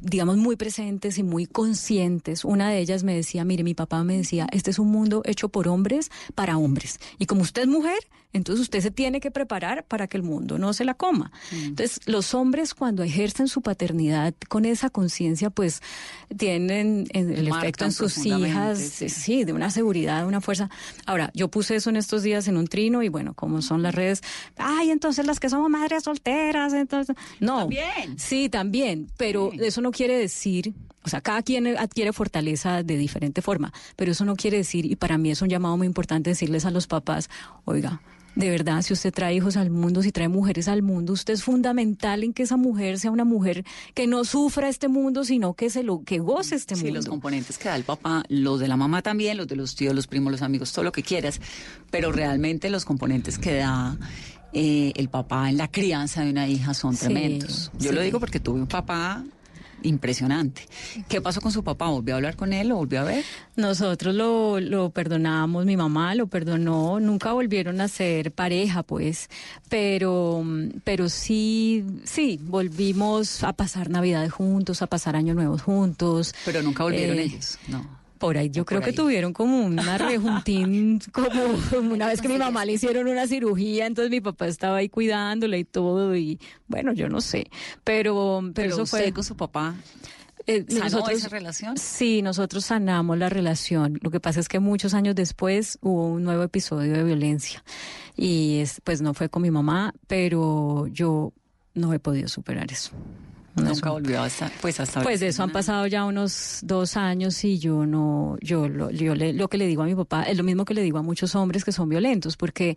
digamos, 0.02 0.36
muy 0.36 0.56
presentes 0.56 1.18
y 1.18 1.22
muy 1.22 1.46
conscientes. 1.46 2.44
Una 2.44 2.70
de 2.70 2.78
ellas 2.78 3.04
me 3.04 3.14
decía, 3.14 3.44
mire, 3.44 3.62
mi 3.62 3.74
papá 3.74 4.02
me 4.04 4.16
decía, 4.16 4.46
este 4.52 4.70
es 4.70 4.78
un 4.78 4.90
mundo 4.90 5.22
hecho 5.24 5.48
por 5.48 5.68
hombres 5.68 6.10
para 6.34 6.58
hombres. 6.58 6.98
Y 7.18 7.26
como 7.26 7.42
usted 7.42 7.62
es 7.62 7.68
mujer, 7.68 7.98
entonces 8.32 8.62
usted 8.62 8.80
se 8.80 8.90
tiene 8.90 9.20
que 9.20 9.30
preparar 9.30 9.84
para 9.84 10.06
que 10.06 10.16
el 10.16 10.22
mundo 10.22 10.58
no 10.58 10.72
se 10.72 10.84
la 10.84 10.94
coma. 10.94 11.32
Mm. 11.50 11.64
Entonces, 11.64 12.00
los 12.06 12.34
hombres 12.34 12.74
cuando 12.74 13.02
ejercen 13.02 13.48
su 13.48 13.60
paternidad 13.60 14.34
con 14.48 14.64
esa 14.64 14.90
conciencia, 14.90 15.50
pues 15.50 15.82
tienen 16.36 17.06
el 17.12 17.48
efecto 17.48 17.84
en 17.84 17.92
sus 17.92 18.18
hijas, 18.24 18.78
sí. 18.78 19.44
de 19.44 19.52
una 19.52 19.70
seguridad, 19.70 20.22
de 20.22 20.26
una 20.26 20.40
fuerza. 20.40 20.70
Ahora, 21.06 21.30
yo 21.34 21.48
puse 21.48 21.76
eso 21.76 21.90
en 21.90 21.96
estos 21.96 22.22
días 22.22 22.46
en 22.48 22.56
un 22.56 22.68
trino 22.68 23.02
y 23.02 23.08
bueno, 23.08 23.34
como 23.34 23.62
son 23.62 23.82
las 23.82 23.94
redes, 23.94 24.22
ay, 24.56 24.90
entonces 24.90 25.26
las 25.26 25.40
que 25.40 25.50
somos 25.50 25.68
madres 25.70 26.04
solteras, 26.04 26.72
entonces, 26.72 27.16
no. 27.40 27.60
También. 27.60 28.18
Sí, 28.18 28.48
también, 28.48 29.08
pero 29.16 29.50
eso 29.52 29.80
no 29.80 29.90
quiere 29.90 30.16
decir, 30.16 30.74
o 31.02 31.08
sea, 31.08 31.20
cada 31.20 31.42
quien 31.42 31.66
adquiere 31.78 32.12
fortaleza 32.12 32.82
de 32.82 32.96
diferente 32.96 33.42
forma, 33.42 33.72
pero 33.96 34.12
eso 34.12 34.24
no 34.24 34.36
quiere 34.36 34.58
decir, 34.58 34.84
y 34.84 34.96
para 34.96 35.18
mí 35.18 35.30
es 35.30 35.42
un 35.42 35.48
llamado 35.48 35.76
muy 35.76 35.86
importante 35.86 36.30
decirles 36.30 36.64
a 36.64 36.70
los 36.70 36.86
papás, 36.86 37.30
oiga, 37.64 38.00
de 38.34 38.50
verdad, 38.50 38.82
si 38.82 38.92
usted 38.92 39.12
trae 39.12 39.34
hijos 39.34 39.56
al 39.56 39.70
mundo, 39.70 40.02
si 40.02 40.12
trae 40.12 40.28
mujeres 40.28 40.68
al 40.68 40.82
mundo, 40.82 41.12
usted 41.12 41.34
es 41.34 41.42
fundamental 41.42 42.22
en 42.22 42.32
que 42.32 42.44
esa 42.44 42.56
mujer 42.56 42.98
sea 42.98 43.10
una 43.10 43.24
mujer 43.24 43.64
que 43.94 44.06
no 44.06 44.24
sufra 44.24 44.68
este 44.68 44.88
mundo, 44.88 45.24
sino 45.24 45.54
que 45.54 45.70
se 45.70 45.82
lo 45.82 46.02
que 46.04 46.18
goce 46.18 46.54
este 46.54 46.74
mundo. 46.74 46.88
Sí, 46.88 46.94
los 46.94 47.06
componentes 47.06 47.58
que 47.58 47.68
da 47.68 47.76
el 47.76 47.84
papá, 47.84 48.22
los 48.28 48.60
de 48.60 48.68
la 48.68 48.76
mamá 48.76 49.02
también, 49.02 49.36
los 49.36 49.48
de 49.48 49.56
los 49.56 49.74
tíos, 49.74 49.94
los 49.94 50.06
primos, 50.06 50.30
los 50.30 50.42
amigos, 50.42 50.72
todo 50.72 50.84
lo 50.84 50.92
que 50.92 51.02
quieras, 51.02 51.40
pero 51.90 52.12
realmente 52.12 52.70
los 52.70 52.84
componentes 52.84 53.38
que 53.38 53.56
da 53.56 53.96
eh, 54.52 54.92
el 54.96 55.08
papá 55.08 55.48
en 55.48 55.56
la 55.56 55.68
crianza 55.68 56.24
de 56.24 56.30
una 56.30 56.48
hija 56.48 56.74
son 56.74 56.96
tremendos. 56.96 57.70
Yo 57.78 57.92
lo 57.92 58.00
digo 58.00 58.20
porque 58.20 58.40
tuve 58.40 58.60
un 58.60 58.66
papá 58.66 59.24
impresionante. 59.82 60.66
¿Qué 61.08 61.20
pasó 61.20 61.40
con 61.40 61.52
su 61.52 61.64
papá? 61.64 61.88
¿Volvió 61.88 62.14
a 62.14 62.16
hablar 62.16 62.36
con 62.36 62.52
él? 62.52 62.68
¿Lo 62.68 62.76
volvió 62.76 63.00
a 63.00 63.04
ver? 63.04 63.24
Nosotros 63.56 64.14
lo, 64.14 64.60
lo 64.60 64.90
perdonamos, 64.90 65.64
mi 65.66 65.76
mamá 65.76 66.14
lo 66.14 66.26
perdonó, 66.26 67.00
nunca 67.00 67.32
volvieron 67.32 67.80
a 67.80 67.88
ser 67.88 68.32
pareja, 68.32 68.82
pues, 68.82 69.28
pero, 69.68 70.44
pero 70.84 71.08
sí, 71.08 71.84
sí, 72.04 72.38
volvimos 72.42 73.44
a 73.44 73.52
pasar 73.52 73.90
Navidad 73.90 74.28
juntos, 74.28 74.82
a 74.82 74.86
pasar 74.86 75.16
Año 75.16 75.34
Nuevo 75.34 75.58
juntos. 75.58 76.34
Pero 76.44 76.62
nunca 76.62 76.84
volvieron 76.84 77.18
eh, 77.18 77.22
ellos, 77.24 77.58
no. 77.68 77.99
Por 78.20 78.36
ahí, 78.36 78.50
yo 78.50 78.66
creo 78.66 78.82
que 78.82 78.92
tuvieron 78.92 79.32
como 79.32 79.64
una 79.64 79.96
rejuntín, 79.96 81.00
como 81.12 81.90
una 81.90 82.06
vez 82.06 82.20
que 82.20 82.28
mi 82.28 82.36
mamá 82.36 82.66
le 82.66 82.74
hicieron 82.74 83.08
una 83.08 83.26
cirugía, 83.26 83.86
entonces 83.86 84.10
mi 84.10 84.20
papá 84.20 84.46
estaba 84.46 84.76
ahí 84.76 84.90
cuidándola 84.90 85.56
y 85.56 85.64
todo, 85.64 86.14
y 86.14 86.38
bueno, 86.68 86.92
yo 86.92 87.08
no 87.08 87.22
sé, 87.22 87.46
pero, 87.82 88.42
pero, 88.54 88.74
eso 88.74 88.84
fue 88.84 89.10
con 89.12 89.24
su 89.24 89.38
papá. 89.38 89.74
Eh, 90.46 90.66
¿Sanó 90.68 91.08
esa 91.08 91.30
relación? 91.30 91.78
Sí, 91.78 92.20
nosotros 92.20 92.66
sanamos 92.66 93.16
la 93.16 93.30
relación. 93.30 93.98
Lo 94.02 94.10
que 94.10 94.20
pasa 94.20 94.40
es 94.40 94.48
que 94.48 94.60
muchos 94.60 94.92
años 94.92 95.14
después 95.14 95.78
hubo 95.80 96.08
un 96.08 96.22
nuevo 96.22 96.42
episodio 96.42 96.92
de 96.92 97.04
violencia 97.04 97.64
y 98.16 98.58
es, 98.58 98.82
pues 98.84 99.00
no 99.00 99.14
fue 99.14 99.30
con 99.30 99.40
mi 99.40 99.50
mamá, 99.50 99.94
pero 100.06 100.88
yo 100.88 101.32
no 101.72 101.94
he 101.94 101.98
podido 101.98 102.28
superar 102.28 102.70
eso. 102.70 102.90
Nunca 103.68 103.90
volvió 103.90 104.22
hasta, 104.22 104.50
pues 104.60 104.80
hasta 104.80 105.02
Pues 105.02 105.20
de 105.20 105.28
eso 105.28 105.42
han 105.42 105.50
pasado 105.50 105.86
ya 105.86 106.04
unos 106.04 106.60
dos 106.62 106.96
años 106.96 107.44
y 107.44 107.58
yo 107.58 107.86
no, 107.86 108.36
yo 108.40 108.68
lo, 108.68 108.90
yo 108.90 109.14
le, 109.14 109.32
lo 109.32 109.48
que 109.48 109.58
le 109.58 109.66
digo 109.66 109.82
a 109.82 109.86
mi 109.86 109.94
papá 109.94 110.24
es 110.24 110.36
lo 110.36 110.44
mismo 110.44 110.64
que 110.64 110.74
le 110.74 110.82
digo 110.82 110.98
a 110.98 111.02
muchos 111.02 111.34
hombres 111.34 111.64
que 111.64 111.72
son 111.72 111.88
violentos, 111.88 112.36
porque 112.36 112.76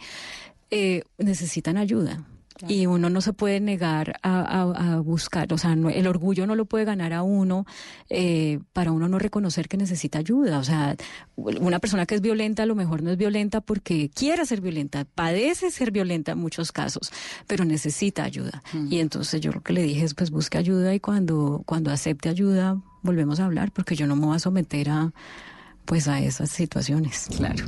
eh, 0.69 1.03
necesitan 1.17 1.77
ayuda. 1.77 2.25
Y 2.67 2.85
uno 2.85 3.09
no 3.09 3.21
se 3.21 3.33
puede 3.33 3.59
negar 3.59 4.19
a, 4.23 5.01
buscar, 5.03 5.51
o 5.53 5.57
sea, 5.57 5.73
el 5.73 6.07
orgullo 6.07 6.47
no 6.47 6.55
lo 6.55 6.65
puede 6.65 6.85
ganar 6.85 7.13
a 7.13 7.23
uno 7.23 7.65
eh, 8.09 8.59
para 8.73 8.91
uno 8.91 9.07
no 9.07 9.19
reconocer 9.19 9.67
que 9.67 9.77
necesita 9.77 10.19
ayuda. 10.19 10.59
O 10.59 10.63
sea, 10.63 10.95
una 11.35 11.79
persona 11.79 12.05
que 12.05 12.15
es 12.15 12.21
violenta 12.21 12.63
a 12.63 12.65
lo 12.65 12.75
mejor 12.75 13.01
no 13.03 13.11
es 13.11 13.17
violenta 13.17 13.61
porque 13.61 14.09
quiere 14.09 14.45
ser 14.45 14.61
violenta, 14.61 15.05
padece 15.05 15.71
ser 15.71 15.91
violenta 15.91 16.33
en 16.33 16.37
muchos 16.37 16.71
casos, 16.71 17.11
pero 17.47 17.65
necesita 17.65 18.23
ayuda. 18.23 18.63
Y 18.89 18.99
entonces 18.99 19.41
yo 19.41 19.51
lo 19.51 19.61
que 19.61 19.73
le 19.73 19.83
dije 19.83 20.05
es, 20.05 20.13
pues 20.13 20.31
busque 20.31 20.57
ayuda 20.57 20.93
y 20.93 20.99
cuando, 20.99 21.63
cuando 21.65 21.91
acepte 21.91 22.29
ayuda, 22.29 22.81
volvemos 23.01 23.39
a 23.39 23.45
hablar, 23.45 23.71
porque 23.71 23.95
yo 23.95 24.07
no 24.07 24.15
me 24.15 24.25
voy 24.25 24.35
a 24.35 24.39
someter 24.39 24.89
a 24.89 25.13
pues 25.85 26.07
a 26.07 26.19
esas 26.21 26.49
situaciones. 26.49 27.27
Claro. 27.35 27.65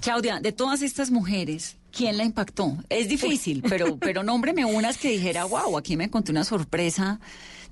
Claudia, 0.00 0.40
de 0.40 0.52
todas 0.52 0.82
estas 0.82 1.10
mujeres, 1.10 1.76
¿quién 1.90 2.16
la 2.16 2.24
impactó? 2.24 2.76
Es 2.88 3.08
difícil, 3.08 3.62
pero, 3.68 3.96
pero 4.00 4.22
nómbreme 4.22 4.64
unas 4.64 4.98
que 4.98 5.10
dijera, 5.10 5.44
wow, 5.44 5.76
aquí 5.78 5.96
me 5.96 6.04
encontré 6.04 6.32
una 6.32 6.44
sorpresa 6.44 7.20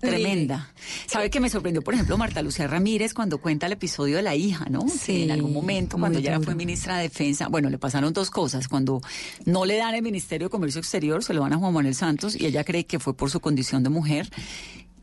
tremenda. 0.00 0.72
¿Sabe 1.06 1.30
que 1.30 1.40
me 1.40 1.50
sorprendió, 1.50 1.82
por 1.82 1.94
ejemplo, 1.94 2.16
Marta 2.18 2.42
Lucía 2.42 2.66
Ramírez 2.66 3.14
cuando 3.14 3.38
cuenta 3.38 3.66
el 3.66 3.72
episodio 3.72 4.16
de 4.16 4.22
la 4.22 4.34
hija, 4.34 4.66
¿no? 4.68 4.86
Sí. 4.88 5.22
en 5.22 5.30
algún 5.30 5.52
momento, 5.52 5.98
cuando 5.98 6.18
ella 6.18 6.38
fue 6.40 6.54
ministra 6.54 6.96
de 6.96 7.04
Defensa, 7.04 7.48
bueno, 7.48 7.70
le 7.70 7.78
pasaron 7.78 8.12
dos 8.12 8.30
cosas. 8.30 8.68
Cuando 8.68 9.00
no 9.44 9.64
le 9.64 9.76
dan 9.76 9.94
el 9.94 10.02
Ministerio 10.02 10.48
de 10.48 10.50
Comercio 10.50 10.78
Exterior, 10.80 11.22
se 11.24 11.34
lo 11.34 11.42
van 11.42 11.52
a 11.52 11.56
Juan 11.56 11.72
Manuel 11.72 11.94
Santos 11.94 12.36
y 12.38 12.46
ella 12.46 12.64
cree 12.64 12.84
que 12.86 12.98
fue 12.98 13.16
por 13.16 13.30
su 13.30 13.40
condición 13.40 13.82
de 13.82 13.90
mujer. 13.90 14.28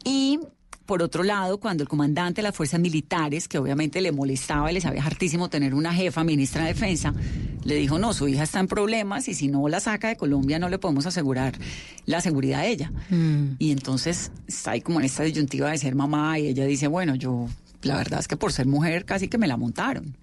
Y 0.03 0.39
por 0.85 1.01
otro 1.01 1.23
lado, 1.23 1.59
cuando 1.59 1.83
el 1.83 1.89
comandante 1.89 2.41
de 2.41 2.43
las 2.43 2.55
fuerzas 2.55 2.79
militares, 2.79 3.47
que 3.47 3.57
obviamente 3.57 4.01
le 4.01 4.11
molestaba 4.11 4.71
y 4.71 4.73
le 4.73 4.81
sabía 4.81 5.03
hartísimo 5.03 5.49
tener 5.49 5.73
una 5.73 5.93
jefa 5.93 6.23
ministra 6.23 6.63
de 6.63 6.69
Defensa, 6.69 7.13
le 7.63 7.75
dijo, 7.75 7.99
no, 7.99 8.13
su 8.13 8.27
hija 8.27 8.43
está 8.43 8.59
en 8.59 8.67
problemas 8.67 9.27
y 9.27 9.33
si 9.33 9.47
no 9.47 9.67
la 9.67 9.79
saca 9.79 10.09
de 10.09 10.15
Colombia 10.15 10.59
no 10.59 10.69
le 10.69 10.79
podemos 10.79 11.05
asegurar 11.05 11.53
la 12.05 12.21
seguridad 12.21 12.61
de 12.61 12.69
ella. 12.69 12.91
Mm. 13.09 13.55
Y 13.59 13.71
entonces 13.71 14.31
está 14.47 14.71
ahí 14.71 14.81
como 14.81 14.99
en 14.99 15.05
esta 15.05 15.23
disyuntiva 15.23 15.69
de 15.69 15.77
ser 15.77 15.95
mamá 15.95 16.39
y 16.39 16.47
ella 16.47 16.65
dice, 16.65 16.87
bueno, 16.87 17.15
yo 17.15 17.47
la 17.83 17.95
verdad 17.97 18.19
es 18.19 18.27
que 18.27 18.37
por 18.37 18.51
ser 18.51 18.67
mujer 18.67 19.05
casi 19.05 19.27
que 19.27 19.37
me 19.37 19.47
la 19.47 19.57
montaron. 19.57 20.15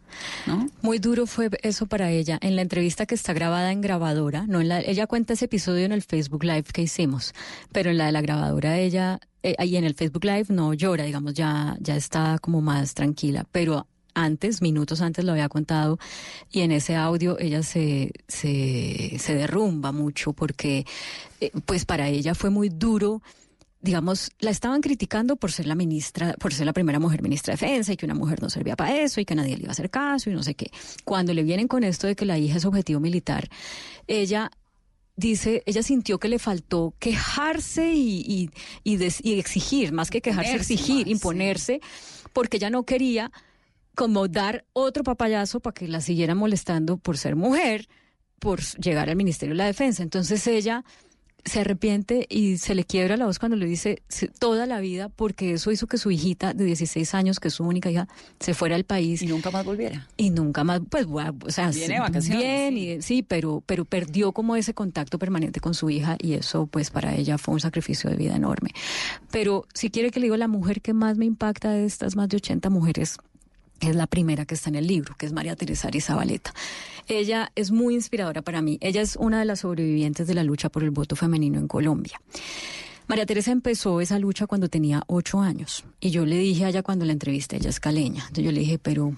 ¿No? 0.47 0.69
Muy 0.81 0.99
duro 0.99 1.27
fue 1.27 1.51
eso 1.63 1.87
para 1.87 2.11
ella. 2.11 2.39
En 2.41 2.57
la 2.57 2.63
entrevista 2.63 3.07
que 3.07 3.15
está 3.15 3.33
grabada 3.33 3.73
en 3.73 3.81
grabadora, 3.81 4.47
no 4.47 4.61
en 4.61 4.69
la, 4.69 4.81
ella 4.81 5.07
cuenta 5.07 5.35
ese 5.35 5.47
episodio 5.47 5.85
en 5.85 5.93
el 5.93 6.03
Facebook 6.03 6.45
Live 6.45 6.65
que 6.73 6.83
hicimos, 6.83 7.35
pero 7.73 7.91
en 7.91 7.99
la 7.99 8.07
de 8.07 8.13
la 8.13 8.21
grabadora 8.21 8.79
ella, 8.79 9.21
eh, 9.43 9.55
ahí 9.59 9.77
en 9.77 9.85
el 9.85 9.95
Facebook 9.95 10.25
Live 10.25 10.47
no 10.49 10.75
llora, 10.75 11.05
digamos, 11.05 11.35
ya, 11.35 11.77
ya 11.81 11.97
está 11.97 12.39
como 12.41 12.61
más 12.61 12.95
tranquila, 12.95 13.47
pero 13.53 13.87
antes, 14.15 14.63
minutos 14.63 15.01
antes 15.01 15.25
lo 15.25 15.33
había 15.33 15.49
contado, 15.49 15.99
y 16.51 16.63
en 16.63 16.73
ese 16.73 16.97
audio 16.97 17.39
ella 17.39 17.63
se, 17.63 18.13
se, 18.27 19.17
se 19.19 19.35
derrumba 19.35 19.93
mucho 19.93 20.33
porque, 20.33 20.85
eh, 21.41 21.53
pues 21.67 21.85
para 21.85 22.09
ella 22.09 22.35
fue 22.35 22.51
muy 22.51 22.69
duro 22.69 23.23
digamos, 23.81 24.33
la 24.41 24.51
estaban 24.51 24.81
criticando 24.81 25.37
por 25.37 25.53
ser 25.53 25.67
la 25.67 25.75
ministra, 25.75 26.35
por 26.35 26.53
ser 26.53 26.67
la 26.67 26.73
primera 26.73 26.99
mujer 26.99 27.23
ministra 27.23 27.55
de 27.55 27.61
defensa 27.61 27.93
y 27.93 27.97
que 27.97 28.07
una 28.07 28.15
mujer 28.15 28.43
no 28.43 28.51
servía 28.51 28.75
para 28.75 28.97
eso 28.97 29.21
y 29.21 29.25
que 29.25 29.35
nadie 29.35 29.57
le 29.57 29.63
iba 29.63 29.71
a 29.71 29.73
hacer 29.73 29.91
caso 29.91 30.31
y 30.31 30.35
no 30.35 30.43
sé 30.43 30.55
qué. 30.55 30.71
Cuando 31.05 31.33
le 31.33 31.45
vienen 31.45 31.69
con 31.69 31.85
esto 31.85 32.07
de 32.07 32.17
que 32.17 32.25
la 32.25 32.39
hija 32.39 32.57
es 32.57 32.65
objetivo 32.65 32.99
militar, 32.99 33.49
ella 34.09 34.51
dice, 35.19 35.65
ella 35.67 35.83
sintió 35.83 36.19
que 36.19 36.29
le 36.29 36.39
faltó 36.39 36.95
quejarse 37.01 37.93
y, 37.93 38.51
exigir, 38.85 39.93
más 39.93 40.11
que 40.11 40.23
quejarse, 40.23 40.55
exigir, 40.55 41.09
imponerse, 41.09 41.81
porque 42.33 42.59
ella 42.59 42.71
no 42.71 42.85
quería 42.85 43.33
como 43.97 44.29
dar 44.29 44.65
otro 44.73 45.03
papayazo 45.03 45.59
para 45.59 45.75
que 45.75 45.89
la 45.89 46.01
siguieran 46.01 46.39
molestando 46.39 46.99
por 46.99 47.19
ser 47.19 47.35
mujer, 47.35 47.89
por 48.39 48.63
llegar 48.77 49.11
al 49.11 49.17
Ministerio 49.17 49.55
de 49.55 49.59
la 49.59 49.67
Defensa. 49.67 50.05
Entonces 50.05 50.47
ella 50.47 50.85
se 51.45 51.61
arrepiente 51.61 52.27
y 52.29 52.59
se 52.59 52.75
le 52.75 52.85
quiebra 52.85 53.17
la 53.17 53.27
voz 53.27 53.39
cuando 53.39 53.57
le 53.57 53.67
dice 53.67 54.03
toda 54.39 54.67
la 54.67 54.81
vida 54.81 55.09
porque 55.09 55.55
eso 55.55 55.71
hizo 55.71 55.87
que 55.87 55.99
su 55.99 56.11
hijita 56.11 56.53
de 56.55 56.65
16 56.65 57.15
años, 57.15 57.41
que 57.41 57.49
es 57.49 57.55
su 57.55 57.65
única 57.65 57.91
hija, 57.91 58.09
se 58.41 58.55
fuera 58.55 58.77
al 58.77 58.85
país. 58.85 59.23
Y 59.23 59.27
nunca 59.27 59.51
más 59.51 59.65
volviera. 59.65 60.07
Y 60.17 60.31
nunca 60.31 60.65
más, 60.65 60.81
pues, 60.89 61.07
o 61.07 61.51
sea, 61.51 61.71
Viene 61.71 62.01
vacaciones. 62.01 62.43
Bien, 62.43 62.77
y, 62.77 63.03
sí, 63.03 63.23
pero, 63.23 63.63
pero 63.67 63.85
perdió 63.85 64.33
como 64.33 64.57
ese 64.57 64.75
contacto 64.75 65.19
permanente 65.19 65.61
con 65.61 65.75
su 65.75 65.91
hija 65.91 66.17
y 66.21 66.35
eso, 66.35 66.67
pues, 66.67 66.91
para 66.91 67.15
ella 67.15 67.39
fue 67.39 67.55
un 67.55 67.61
sacrificio 67.61 68.11
de 68.11 68.17
vida 68.17 68.37
enorme. 68.37 68.71
Pero 69.31 69.67
si 69.75 69.91
quiere 69.91 70.11
que 70.11 70.21
le 70.21 70.27
digo, 70.27 70.37
la 70.37 70.49
mujer 70.49 70.81
que 70.81 70.93
más 70.93 71.17
me 71.17 71.25
impacta 71.25 71.71
de 71.71 71.87
estas 71.87 72.17
más 72.17 72.29
de 72.29 72.37
80 72.37 72.71
mujeres 72.71 73.19
es 73.81 73.97
la 73.97 74.07
primera 74.07 74.45
que 74.45 74.55
está 74.55 74.71
en 74.71 74.77
el 74.77 74.87
libro, 74.87 75.15
que 75.19 75.27
es 75.27 75.33
María 75.33 75.57
Teresa 75.57 75.91
Zabaleta. 76.01 76.53
Ella 77.07 77.53
es 77.55 77.71
muy 77.71 77.95
inspiradora 77.95 78.43
para 78.43 78.63
mí. 78.63 78.79
Ella 78.81 79.01
es 79.01 79.17
una 79.17 79.39
de 79.39 79.45
las 79.45 79.61
sobrevivientes 79.61 80.27
de 80.27 80.35
la 80.35 80.45
lucha 80.45 80.69
por 80.69 80.85
el 80.85 80.91
voto 80.91 81.17
femenino 81.17 81.59
en 81.59 81.69
Colombia. 81.69 82.21
María 83.09 83.25
Teresa 83.25 83.53
empezó 83.53 84.03
esa 84.03 84.19
lucha 84.19 84.47
cuando 84.47 84.69
tenía 84.69 85.03
ocho 85.07 85.41
años 85.41 85.85
y 85.99 86.11
yo 86.11 86.27
le 86.27 86.37
dije 86.37 86.67
a 86.67 86.69
ella 86.69 86.83
cuando 86.83 87.07
la 87.07 87.13
entrevisté, 87.13 87.57
ella 87.57 87.71
es 87.71 87.81
caleña, 87.81 88.21
entonces 88.21 88.45
yo 88.45 88.53
le 88.53 88.61
dije, 88.61 88.79
pero 88.79 89.17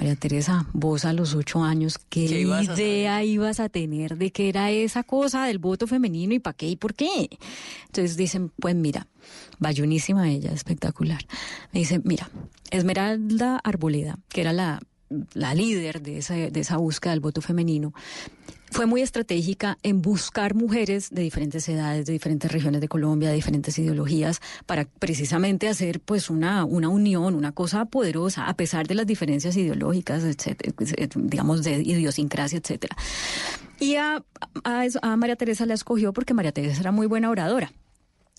María 0.00 0.16
Teresa, 0.16 0.64
vos 0.72 1.04
a 1.04 1.12
los 1.12 1.34
ocho 1.34 1.62
años, 1.62 1.98
¿qué, 2.08 2.20
idea 2.24 3.22
ibas 3.22 3.60
a 3.60 3.68
tener 3.68 4.16
de 4.16 4.32
qué 4.32 4.48
era 4.48 4.70
esa 4.70 5.02
cosa 5.02 5.44
del 5.44 5.58
voto 5.58 5.86
femenino 5.86 6.32
y 6.32 6.38
para 6.38 6.56
qué 6.56 6.68
y 6.68 6.76
por 6.76 6.94
qué? 6.94 7.28
Entonces 7.84 8.16
dicen, 8.16 8.50
pues 8.58 8.74
mira, 8.74 9.08
bayunísima 9.58 10.30
ella, 10.30 10.52
espectacular. 10.52 11.20
Me 11.74 11.80
dice, 11.80 12.00
mira, 12.02 12.30
Esmeralda 12.70 13.58
Arboleda, 13.62 14.18
que 14.30 14.40
era 14.40 14.54
la, 14.54 14.80
la 15.32 15.54
líder 15.54 16.02
de 16.02 16.18
esa, 16.18 16.34
de 16.34 16.60
esa 16.60 16.76
búsqueda 16.76 17.12
del 17.12 17.20
voto 17.20 17.40
femenino, 17.40 17.92
fue 18.70 18.86
muy 18.86 19.02
estratégica 19.02 19.78
en 19.82 20.00
buscar 20.00 20.54
mujeres 20.54 21.10
de 21.10 21.22
diferentes 21.22 21.68
edades, 21.68 22.06
de 22.06 22.12
diferentes 22.12 22.50
regiones 22.52 22.80
de 22.80 22.88
Colombia, 22.88 23.28
de 23.28 23.34
diferentes 23.34 23.76
ideologías, 23.78 24.40
para 24.64 24.84
precisamente 24.84 25.68
hacer 25.68 25.98
pues 26.00 26.30
una, 26.30 26.64
una 26.64 26.88
unión, 26.88 27.34
una 27.34 27.52
cosa 27.52 27.84
poderosa, 27.86 28.46
a 28.46 28.54
pesar 28.54 28.86
de 28.86 28.94
las 28.94 29.06
diferencias 29.06 29.56
ideológicas, 29.56 30.22
etcétera, 30.22 30.72
digamos, 31.16 31.64
de 31.64 31.82
idiosincrasia, 31.82 32.58
etcétera. 32.58 32.96
Y 33.80 33.96
a, 33.96 34.22
a, 34.62 34.84
a 35.02 35.16
María 35.16 35.36
Teresa 35.36 35.66
la 35.66 35.74
escogió 35.74 36.12
porque 36.12 36.34
María 36.34 36.52
Teresa 36.52 36.80
era 36.80 36.92
muy 36.92 37.08
buena 37.08 37.30
oradora. 37.30 37.72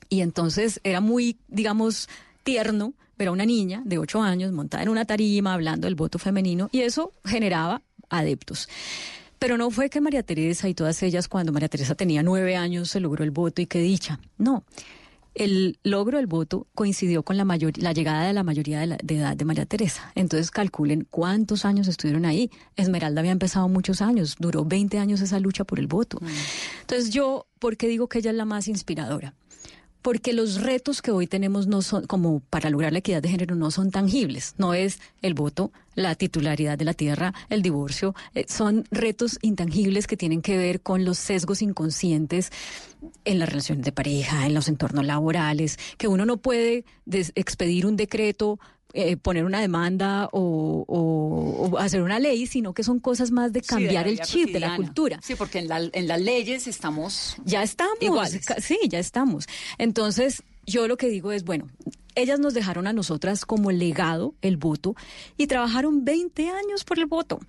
Y 0.08 0.22
entonces 0.22 0.80
era 0.84 1.02
muy, 1.02 1.40
digamos, 1.48 2.08
tierno 2.44 2.94
ver 3.22 3.28
a 3.28 3.32
una 3.32 3.46
niña 3.46 3.84
de 3.86 4.00
ocho 4.00 4.24
años 4.24 4.52
montada 4.52 4.82
en 4.82 4.90
una 4.90 5.06
tarima 5.06 5.54
hablando 5.54 5.86
del 5.86 5.94
voto 5.94 6.18
femenino 6.18 6.70
y 6.72 6.82
eso 6.82 7.12
generaba 7.24 7.84
adeptos. 8.10 8.68
Pero 9.38 9.58
no 9.58 9.70
fue 9.70 9.92
que 9.92 10.02
María 10.02 10.24
Teresa 10.24 10.68
y 10.70 10.74
todas 10.74 11.04
ellas, 11.04 11.28
cuando 11.28 11.52
María 11.52 11.70
Teresa 11.70 11.94
tenía 11.94 12.24
nueve 12.24 12.56
años, 12.56 12.90
se 12.90 13.00
logró 13.00 13.24
el 13.24 13.30
voto 13.30 13.62
y 13.62 13.68
qué 13.68 13.78
dicha. 13.80 14.20
No. 14.40 14.64
El 15.36 15.78
logro 15.84 16.18
del 16.18 16.26
voto 16.26 16.66
coincidió 16.74 17.22
con 17.22 17.38
la, 17.38 17.46
mayor, 17.46 17.78
la 17.78 17.94
llegada 17.94 18.26
de 18.26 18.34
la 18.34 18.44
mayoría 18.44 18.80
de, 18.80 18.88
la, 18.88 18.98
de 19.04 19.18
edad 19.18 19.38
de 19.38 19.46
María 19.46 19.68
Teresa. 19.68 20.12
Entonces 20.16 20.50
calculen 20.50 21.08
cuántos 21.08 21.64
años 21.64 21.88
estuvieron 21.88 22.26
ahí. 22.26 22.50
Esmeralda 22.76 23.22
había 23.22 23.32
empezado 23.32 23.70
muchos 23.70 24.02
años, 24.02 24.36
duró 24.40 24.66
20 24.66 24.98
años 24.98 25.22
esa 25.22 25.40
lucha 25.40 25.64
por 25.64 25.80
el 25.80 25.86
voto. 25.86 26.18
Entonces 26.82 27.12
yo, 27.12 27.46
¿por 27.60 27.78
qué 27.78 27.88
digo 27.88 28.10
que 28.10 28.18
ella 28.18 28.32
es 28.32 28.38
la 28.38 28.46
más 28.46 28.68
inspiradora? 28.68 29.36
Porque 30.02 30.34
los 30.34 30.62
retos 30.62 31.02
que 31.02 31.12
hoy 31.12 31.28
tenemos 31.28 31.68
no 31.68 31.82
son 31.82 32.06
como 32.06 32.40
para 32.50 32.70
lograr 32.70 32.92
la 32.92 33.00
equidad 33.00 33.22
de 33.22 33.30
género 33.30 33.56
no 33.56 33.72
son 33.72 33.92
tangibles, 33.92 34.56
no 34.58 34.74
es 34.74 35.00
el 35.22 35.34
voto, 35.34 35.72
la 35.96 36.16
titularidad 36.16 36.78
de 36.78 36.86
la 36.86 36.94
tierra, 36.94 37.34
el 37.50 37.62
divorcio, 37.62 38.16
eh, 38.34 38.46
son 38.48 38.86
retos 38.92 39.38
intangibles 39.42 40.08
que 40.08 40.18
tienen 40.18 40.42
que 40.42 40.58
ver 40.58 40.82
con 40.82 41.06
los 41.06 41.18
sesgos 41.18 41.62
inconscientes 41.62 42.52
en 43.26 43.40
las 43.40 43.50
relaciones 43.50 43.86
de 43.86 43.92
pareja, 43.92 44.46
en 44.46 44.54
los 44.54 44.68
entornos 44.68 45.06
laborales, 45.06 45.78
que 45.98 46.08
uno 46.08 46.26
no 46.26 46.38
puede 46.38 46.86
expedir 47.36 47.86
un 47.86 47.98
decreto 47.98 48.60
eh, 48.94 49.18
poner 49.18 49.46
una 49.46 49.62
demanda 49.62 50.30
o, 50.32 50.86
o, 50.88 51.70
o, 51.70 51.78
hacer 51.78 52.02
una 52.02 52.20
ley, 52.20 52.48
sino 52.48 52.74
que 52.74 52.84
son 52.84 53.00
cosas 53.00 53.32
más 53.32 53.54
de 53.54 53.62
cambiar 53.62 54.06
sí, 54.06 54.10
de 54.10 54.12
el 54.12 54.26
chip 54.26 54.42
cotidiana. 54.42 54.54
de 54.54 54.60
la 54.60 54.76
cultura. 54.76 55.20
Sí, 55.22 55.36
porque 55.36 55.60
en, 55.60 55.68
la, 55.68 55.82
en 55.92 56.08
las 56.08 56.22
leyes 56.22 56.68
estamos 56.68 57.38
ya 57.46 57.64
estamos 57.64 57.98
iguales. 58.02 58.46
sí, 58.60 58.80
ya 58.88 59.00
estamos. 59.00 59.48
Entonces, 59.78 60.44
yo 60.66 60.88
lo 60.88 60.98
que 60.98 61.08
digo 61.08 61.32
es, 61.32 61.44
bueno, 61.44 61.68
ellas 62.16 62.40
nos 62.40 62.54
dejaron 62.54 62.88
a 62.88 62.94
nosotras 62.94 63.46
como 63.46 63.72
legado 63.72 64.36
el 64.42 64.58
voto 64.58 64.96
y 65.38 65.48
trabajaron 65.48 66.04
20 66.04 66.50
años 66.50 66.84
por 66.84 67.00
el 67.00 67.06
voto. 67.06 67.40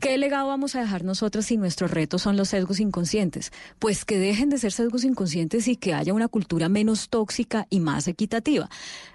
¿Qué 0.00 0.16
legado 0.18 0.48
vamos 0.48 0.74
a 0.74 0.80
dejar 0.80 1.04
nosotras 1.04 1.46
si 1.46 1.56
nuestros 1.56 1.90
retos 1.90 2.22
son 2.22 2.36
los 2.36 2.48
sesgos 2.48 2.80
inconscientes? 2.80 3.52
Pues 3.78 4.04
que 4.04 4.18
dejen 4.18 4.50
de 4.50 4.58
ser 4.58 4.72
sesgos 4.72 5.04
inconscientes 5.04 5.68
y 5.68 5.76
que 5.76 5.94
haya 5.94 6.14
una 6.14 6.28
cultura 6.28 6.68
menos 6.68 7.08
tóxica 7.08 7.66
y 7.70 7.80
más 7.80 8.08
equitativa. 8.08 8.68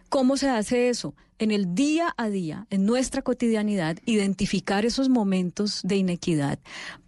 ¿Cómo 0.09 0.37
se 0.37 0.49
hace 0.49 0.89
eso? 0.89 1.15
En 1.39 1.51
el 1.51 1.73
día 1.73 2.13
a 2.17 2.29
día, 2.29 2.67
en 2.69 2.85
nuestra 2.85 3.23
cotidianidad, 3.23 3.97
identificar 4.05 4.85
esos 4.85 5.09
momentos 5.09 5.81
de 5.83 5.95
inequidad 5.95 6.59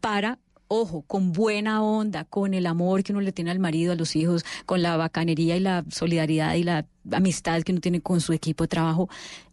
para 0.01 0.39
ojo, 0.67 1.03
con 1.03 1.31
buena 1.31 1.83
onda, 1.83 2.25
con 2.25 2.53
el 2.53 2.65
amor 2.65 3.03
que 3.03 3.11
uno 3.11 3.21
le 3.21 3.31
tiene 3.31 3.51
al 3.51 3.59
marido, 3.59 3.93
a 3.93 3.95
los 3.95 4.15
hijos, 4.15 4.45
con 4.65 4.81
la 4.81 4.97
bacanería 4.97 5.55
y 5.55 5.59
la 5.59 5.85
solidaridad 5.89 6.55
y 6.55 6.63
la 6.63 6.85
amistad 7.11 7.61
que 7.63 7.71
uno 7.71 7.81
tiene 7.81 8.01
con 8.01 8.21
su 8.21 8.33
equipo 8.33 8.63
de 8.63 8.67
trabajo, 8.69 9.09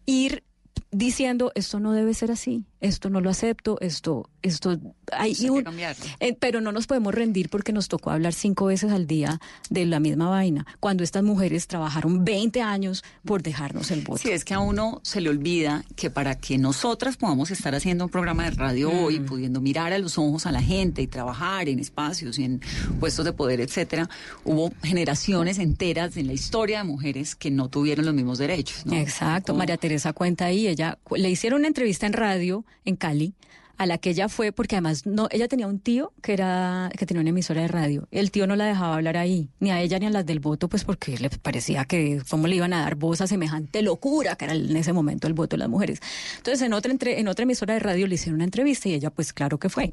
ir 0.06 0.42
diciendo 0.90 1.52
esto 1.54 1.80
no 1.80 1.92
debe 1.92 2.14
ser 2.14 2.30
así, 2.30 2.64
esto 2.82 3.08
no 3.08 3.20
lo 3.20 3.30
acepto, 3.30 3.78
esto, 3.80 4.28
esto 4.42 4.78
hay, 5.12 5.34
Hay 5.40 5.48
un- 5.50 5.64
que 5.64 5.94
eh, 6.20 6.36
pero 6.38 6.60
no 6.60 6.72
nos 6.72 6.86
podemos 6.86 7.14
rendir 7.14 7.48
porque 7.48 7.72
nos 7.72 7.88
tocó 7.88 8.10
hablar 8.10 8.34
cinco 8.34 8.66
veces 8.66 8.92
al 8.92 9.06
día 9.06 9.40
de 9.70 9.86
la 9.86 10.00
misma 10.00 10.28
vaina, 10.28 10.66
cuando 10.80 11.02
estas 11.04 11.22
mujeres 11.22 11.66
trabajaron 11.66 12.24
20 12.24 12.60
años 12.60 13.04
por 13.24 13.42
dejarnos 13.42 13.90
el 13.90 14.02
voto. 14.02 14.18
Sí, 14.22 14.30
es 14.30 14.44
que 14.44 14.54
a 14.54 14.58
uno 14.60 15.00
se 15.04 15.20
le 15.20 15.30
olvida 15.30 15.84
que 15.96 16.10
para 16.10 16.34
que 16.38 16.58
nosotras 16.58 17.16
podamos 17.16 17.50
estar 17.50 17.74
haciendo 17.74 18.04
un 18.04 18.10
programa 18.10 18.44
de 18.44 18.50
radio 18.50 18.90
hoy, 18.90 19.20
Mm. 19.20 19.26
pudiendo 19.26 19.60
mirar 19.60 19.92
a 19.92 19.98
los 19.98 20.18
ojos 20.18 20.46
a 20.46 20.52
la 20.52 20.60
gente 20.62 21.00
y 21.02 21.06
trabajar 21.06 21.68
en 21.68 21.78
espacios 21.78 22.38
y 22.38 22.44
en 22.44 22.60
puestos 23.00 23.24
de 23.24 23.32
poder, 23.32 23.60
etcétera, 23.60 24.08
hubo 24.44 24.72
generaciones 24.82 25.58
enteras 25.58 26.16
en 26.16 26.26
la 26.26 26.32
historia 26.32 26.78
de 26.78 26.84
mujeres 26.84 27.34
que 27.36 27.50
no 27.50 27.68
tuvieron 27.68 28.04
los 28.06 28.14
mismos 28.14 28.38
derechos. 28.38 28.84
¿no? 28.86 28.94
Exacto, 28.96 29.54
María 29.54 29.76
Teresa 29.76 30.12
cuenta 30.12 30.46
ahí, 30.46 30.66
ella 30.66 30.98
le 31.14 31.30
hicieron 31.30 31.60
una 31.60 31.68
entrevista 31.68 32.06
en 32.06 32.12
radio 32.12 32.64
en 32.84 32.96
Cali 32.96 33.34
a 33.78 33.86
la 33.86 33.98
que 33.98 34.10
ella 34.10 34.28
fue 34.28 34.52
porque 34.52 34.76
además 34.76 35.06
no 35.06 35.28
ella 35.32 35.48
tenía 35.48 35.66
un 35.66 35.80
tío 35.80 36.12
que 36.22 36.34
era 36.34 36.90
que 36.96 37.06
tenía 37.06 37.20
una 37.22 37.30
emisora 37.30 37.62
de 37.62 37.68
radio. 37.68 38.06
El 38.12 38.30
tío 38.30 38.46
no 38.46 38.54
la 38.54 38.66
dejaba 38.66 38.94
hablar 38.94 39.16
ahí, 39.16 39.48
ni 39.60 39.70
a 39.70 39.80
ella 39.80 39.98
ni 39.98 40.06
a 40.06 40.10
las 40.10 40.24
del 40.26 40.38
voto, 40.40 40.68
pues 40.68 40.84
porque 40.84 41.16
le 41.18 41.30
parecía 41.30 41.84
que 41.86 42.22
cómo 42.28 42.46
le 42.46 42.56
iban 42.56 42.74
a 42.74 42.82
dar 42.82 42.94
voz 42.96 43.22
a 43.22 43.26
semejante 43.26 43.82
locura 43.82 44.36
que 44.36 44.44
era 44.44 44.54
en 44.54 44.76
ese 44.76 44.92
momento 44.92 45.26
el 45.26 45.32
voto 45.34 45.56
de 45.56 45.58
las 45.58 45.68
mujeres. 45.68 46.00
Entonces 46.36 46.62
en 46.62 46.74
otra 46.74 46.92
entre- 46.92 47.18
en 47.18 47.26
otra 47.28 47.42
emisora 47.44 47.74
de 47.74 47.80
radio 47.80 48.06
le 48.06 48.14
hicieron 48.16 48.36
una 48.36 48.44
entrevista 48.44 48.88
y 48.88 48.94
ella 48.94 49.10
pues 49.10 49.32
claro 49.32 49.58
que 49.58 49.68
fue. 49.70 49.90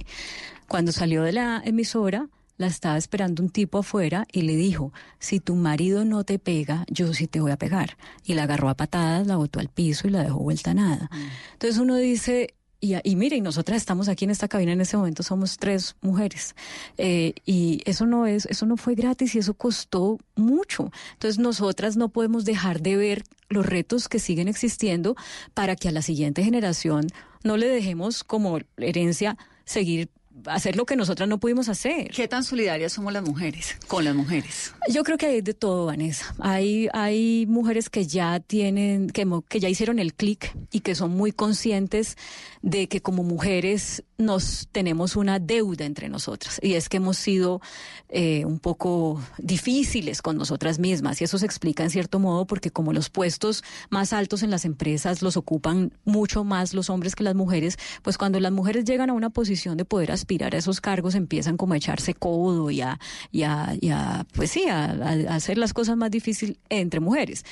Cuando 0.67 0.91
salió 0.91 1.23
de 1.23 1.31
la 1.31 1.61
emisora 1.65 2.27
la 2.57 2.67
estaba 2.67 2.97
esperando 2.97 3.41
un 3.41 3.49
tipo 3.49 3.77
afuera 3.77 4.27
y 4.31 4.41
le 4.41 4.57
dijo, 4.57 4.91
si 5.17 5.39
tu 5.39 5.55
marido 5.55 6.03
no 6.03 6.25
te 6.25 6.37
pega, 6.37 6.83
yo 6.89 7.13
sí 7.13 7.25
te 7.25 7.39
voy 7.39 7.51
a 7.51 7.57
pegar. 7.57 7.95
Y 8.25 8.33
la 8.33 8.43
agarró 8.43 8.67
a 8.67 8.75
patadas, 8.75 9.25
la 9.25 9.37
botó 9.37 9.61
al 9.61 9.69
piso 9.69 10.09
y 10.09 10.11
la 10.11 10.23
dejó 10.23 10.39
vuelta 10.39 10.71
a 10.71 10.73
nada. 10.73 11.09
Entonces 11.53 11.79
uno 11.79 11.95
dice, 11.95 12.55
y, 12.81 12.95
y 13.03 13.15
mire, 13.15 13.35
y 13.37 13.41
nosotras 13.41 13.77
estamos 13.77 14.07
aquí 14.07 14.25
en 14.25 14.31
esta 14.31 14.47
cabina 14.47 14.71
en 14.71 14.81
este 14.81 14.97
momento, 14.97 15.23
somos 15.23 15.57
tres 15.57 15.95
mujeres. 16.01 16.55
Eh, 16.97 17.33
y 17.45 17.81
eso 17.85 18.05
no 18.05 18.25
es, 18.25 18.45
eso 18.45 18.65
no 18.65 18.77
fue 18.77 18.95
gratis 18.95 19.35
y 19.35 19.39
eso 19.39 19.53
costó 19.53 20.17
mucho. 20.35 20.91
Entonces 21.13 21.39
nosotras 21.39 21.97
no 21.97 22.09
podemos 22.09 22.45
dejar 22.45 22.81
de 22.81 22.97
ver 22.97 23.23
los 23.49 23.65
retos 23.65 24.07
que 24.07 24.19
siguen 24.19 24.47
existiendo 24.47 25.15
para 25.53 25.75
que 25.75 25.89
a 25.89 25.91
la 25.91 26.01
siguiente 26.01 26.43
generación 26.43 27.07
no 27.43 27.57
le 27.57 27.67
dejemos 27.67 28.23
como 28.23 28.59
herencia 28.77 29.37
seguir 29.65 30.09
hacer 30.45 30.75
lo 30.75 30.85
que 30.85 30.95
nosotras 30.95 31.27
no 31.27 31.39
pudimos 31.39 31.69
hacer. 31.69 32.11
¿Qué 32.11 32.27
tan 32.27 32.43
solidarias 32.43 32.93
somos 32.93 33.13
las 33.13 33.23
mujeres 33.23 33.77
con 33.87 34.05
las 34.05 34.15
mujeres? 34.15 34.73
Yo 34.89 35.03
creo 35.03 35.17
que 35.17 35.27
hay 35.27 35.41
de 35.41 35.53
todo, 35.53 35.85
Vanessa. 35.85 36.33
Hay, 36.39 36.87
hay 36.93 37.45
mujeres 37.47 37.89
que 37.89 38.05
ya 38.05 38.39
tienen, 38.39 39.09
que, 39.09 39.27
que 39.47 39.59
ya 39.59 39.69
hicieron 39.69 39.99
el 39.99 40.13
clic 40.13 40.55
y 40.71 40.81
que 40.81 40.95
son 40.95 41.11
muy 41.11 41.31
conscientes 41.31 42.17
de 42.61 42.87
que 42.87 43.01
como 43.01 43.23
mujeres 43.23 44.03
nos 44.17 44.67
tenemos 44.71 45.15
una 45.15 45.39
deuda 45.39 45.85
entre 45.85 46.09
nosotras. 46.09 46.59
Y 46.61 46.73
es 46.73 46.89
que 46.89 46.97
hemos 46.97 47.17
sido 47.17 47.61
eh, 48.09 48.43
un 48.43 48.59
poco 48.59 49.21
difíciles 49.37 50.21
con 50.21 50.37
nosotras 50.37 50.77
mismas. 50.77 51.21
Y 51.21 51.23
eso 51.23 51.37
se 51.37 51.45
explica 51.45 51.83
en 51.83 51.89
cierto 51.89 52.19
modo 52.19 52.45
porque 52.45 52.69
como 52.69 52.91
los 52.91 53.09
puestos 53.09 53.63
más 53.89 54.11
altos 54.11 54.43
en 54.43 54.51
las 54.51 54.65
empresas 54.65 55.21
los 55.21 55.37
ocupan 55.37 55.93
mucho 56.03 56.43
más 56.43 56.73
los 56.73 56.89
hombres 56.89 57.15
que 57.15 57.23
las 57.23 57.35
mujeres, 57.35 57.77
pues 58.01 58.17
cuando 58.17 58.39
las 58.39 58.51
mujeres 58.51 58.83
llegan 58.83 59.09
a 59.09 59.13
una 59.13 59.29
posición 59.29 59.77
de 59.77 59.85
poder 59.85 60.11
aspirar 60.11 60.53
a 60.53 60.57
esos 60.57 60.81
cargos 60.81 61.15
empiezan 61.15 61.55
como 61.55 61.73
a 61.73 61.77
echarse 61.77 62.13
codo 62.13 62.71
y 62.71 62.81
a, 62.81 62.99
y 63.31 63.43
a, 63.43 63.75
y 63.79 63.89
a, 63.89 64.25
pues 64.33 64.51
sí, 64.51 64.65
a, 64.67 64.91
a 64.91 65.35
hacer 65.35 65.57
las 65.57 65.73
cosas 65.73 65.95
más 65.95 66.11
difíciles 66.11 66.57
entre 66.69 66.99
mujeres. 66.99 67.45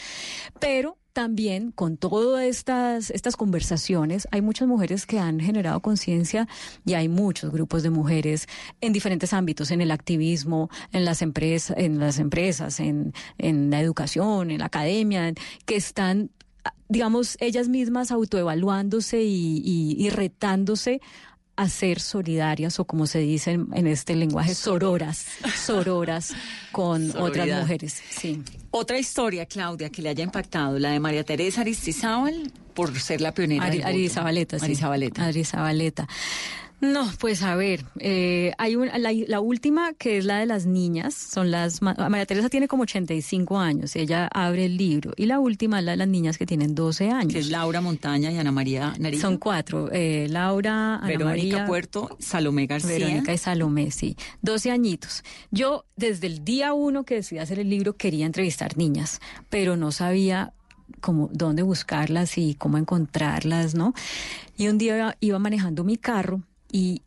Pero 0.59 0.97
también 1.17 1.71
con 1.71 1.97
todas 1.97 2.43
estas, 2.43 3.09
estas 3.09 3.35
conversaciones, 3.35 4.27
hay 4.29 4.43
muchas 4.43 4.67
mujeres 4.67 5.07
que 5.07 5.17
han 5.17 5.39
generado 5.39 5.79
conciencia 5.79 6.47
y 6.85 6.93
hay 6.93 7.09
muchos 7.09 7.51
grupos 7.51 7.81
de 7.81 7.89
mujeres 7.89 8.47
en 8.81 8.93
diferentes 8.93 9.33
ámbitos, 9.33 9.71
en 9.71 9.81
el 9.81 9.89
activismo, 9.89 10.69
en 10.91 11.05
las 11.05 11.23
empresas, 11.23 11.75
en 11.75 11.99
las 11.99 12.19
empresas, 12.19 12.79
en, 12.79 13.15
en 13.39 13.71
la 13.71 13.81
educación, 13.81 14.51
en 14.51 14.59
la 14.59 14.65
academia, 14.65 15.33
que 15.65 15.75
están 15.75 16.29
digamos, 16.87 17.35
ellas 17.39 17.67
mismas 17.67 18.11
autoevaluándose 18.11 19.23
y, 19.23 19.57
y, 19.65 19.95
y 19.97 20.09
retándose 20.11 21.01
a 21.57 21.67
ser 21.69 21.99
solidarias 21.99 22.79
o 22.79 22.85
como 22.85 23.07
se 23.07 23.19
dice 23.19 23.51
en, 23.51 23.67
en 23.73 23.87
este 23.87 24.15
lenguaje, 24.15 24.53
sororas, 24.53 25.25
sororas 25.55 26.33
con 26.71 27.09
otras 27.17 27.47
mujeres. 27.47 28.01
Sí. 28.09 28.43
Otra 28.69 28.99
historia, 28.99 29.47
Claudia, 29.47 29.89
que 29.89 30.03
le 30.03 30.09
haya 30.09 30.23
impactado, 30.23 30.77
la 30.77 30.91
de 30.91 30.99
María 30.99 31.23
Teresa 31.23 31.61
Aristizábal, 31.61 32.51
por 32.75 32.97
ser 32.99 33.21
la 33.21 33.33
pionera 33.33 33.65
Ari. 33.65 33.81
Arizabaleta, 33.81 34.59
sí. 34.59 34.65
Arizabaleta. 34.65 35.25
Arizabaleta. 35.25 36.07
No, 36.79 37.11
pues 37.19 37.41
a 37.41 37.55
ver, 37.55 37.85
eh, 37.97 38.53
hay 38.59 38.75
un, 38.75 38.87
la, 38.87 39.11
la, 39.11 39.39
última 39.39 39.93
que 39.93 40.19
es 40.19 40.25
la 40.25 40.37
de 40.37 40.45
las 40.45 40.67
niñas, 40.67 41.15
son 41.15 41.49
las 41.49 41.81
María 41.81 42.27
Teresa 42.27 42.49
tiene 42.49 42.67
como 42.67 42.83
85 42.83 43.57
años, 43.57 43.95
ella 43.95 44.27
abre 44.31 44.65
el 44.65 44.77
libro 44.77 45.11
y 45.17 45.25
la 45.25 45.39
última 45.39 45.79
es 45.79 45.85
la 45.85 45.91
de 45.91 45.97
las 45.97 46.07
niñas 46.07 46.37
que 46.37 46.45
tienen 46.45 46.75
12 46.75 47.09
años. 47.09 47.33
Que 47.33 47.39
es 47.39 47.49
Laura 47.49 47.81
Montaña 47.81 48.31
y 48.31 48.37
Ana 48.37 48.51
María 48.51 48.93
Nariz. 48.99 49.21
Son 49.21 49.37
cuatro, 49.37 49.89
eh, 49.91 50.27
Laura, 50.29 50.97
Ana 50.97 51.07
Verónica 51.07 51.25
María, 51.25 51.65
Puerto, 51.65 52.15
Salomé 52.19 52.67
García. 52.67 52.91
Verónica 52.91 53.33
y 53.33 53.39
Salomé, 53.39 53.89
sí, 53.89 54.15
12 54.43 54.69
añitos. 54.69 55.23
Yo 55.49 55.85
desde 55.95 56.27
el 56.27 56.45
día 56.45 56.73
uno 56.73 57.05
que 57.05 57.15
decidí 57.15 57.39
hacer 57.39 57.57
el 57.57 57.71
libro 57.71 57.93
quería 57.93 58.27
entrevistar 58.27 58.77
niñas, 58.77 59.19
pero 59.49 59.77
no 59.77 59.91
sabía 59.91 60.53
como 61.01 61.27
dónde 61.33 61.63
buscarlas 61.63 62.37
y 62.37 62.53
cómo 62.53 62.77
encontrarlas, 62.77 63.73
¿no? 63.73 63.95
Y 64.57 64.67
un 64.67 64.77
día 64.77 65.17
iba 65.19 65.39
manejando 65.39 65.83
mi 65.83 65.97
carro 65.97 66.43
y 66.77 67.01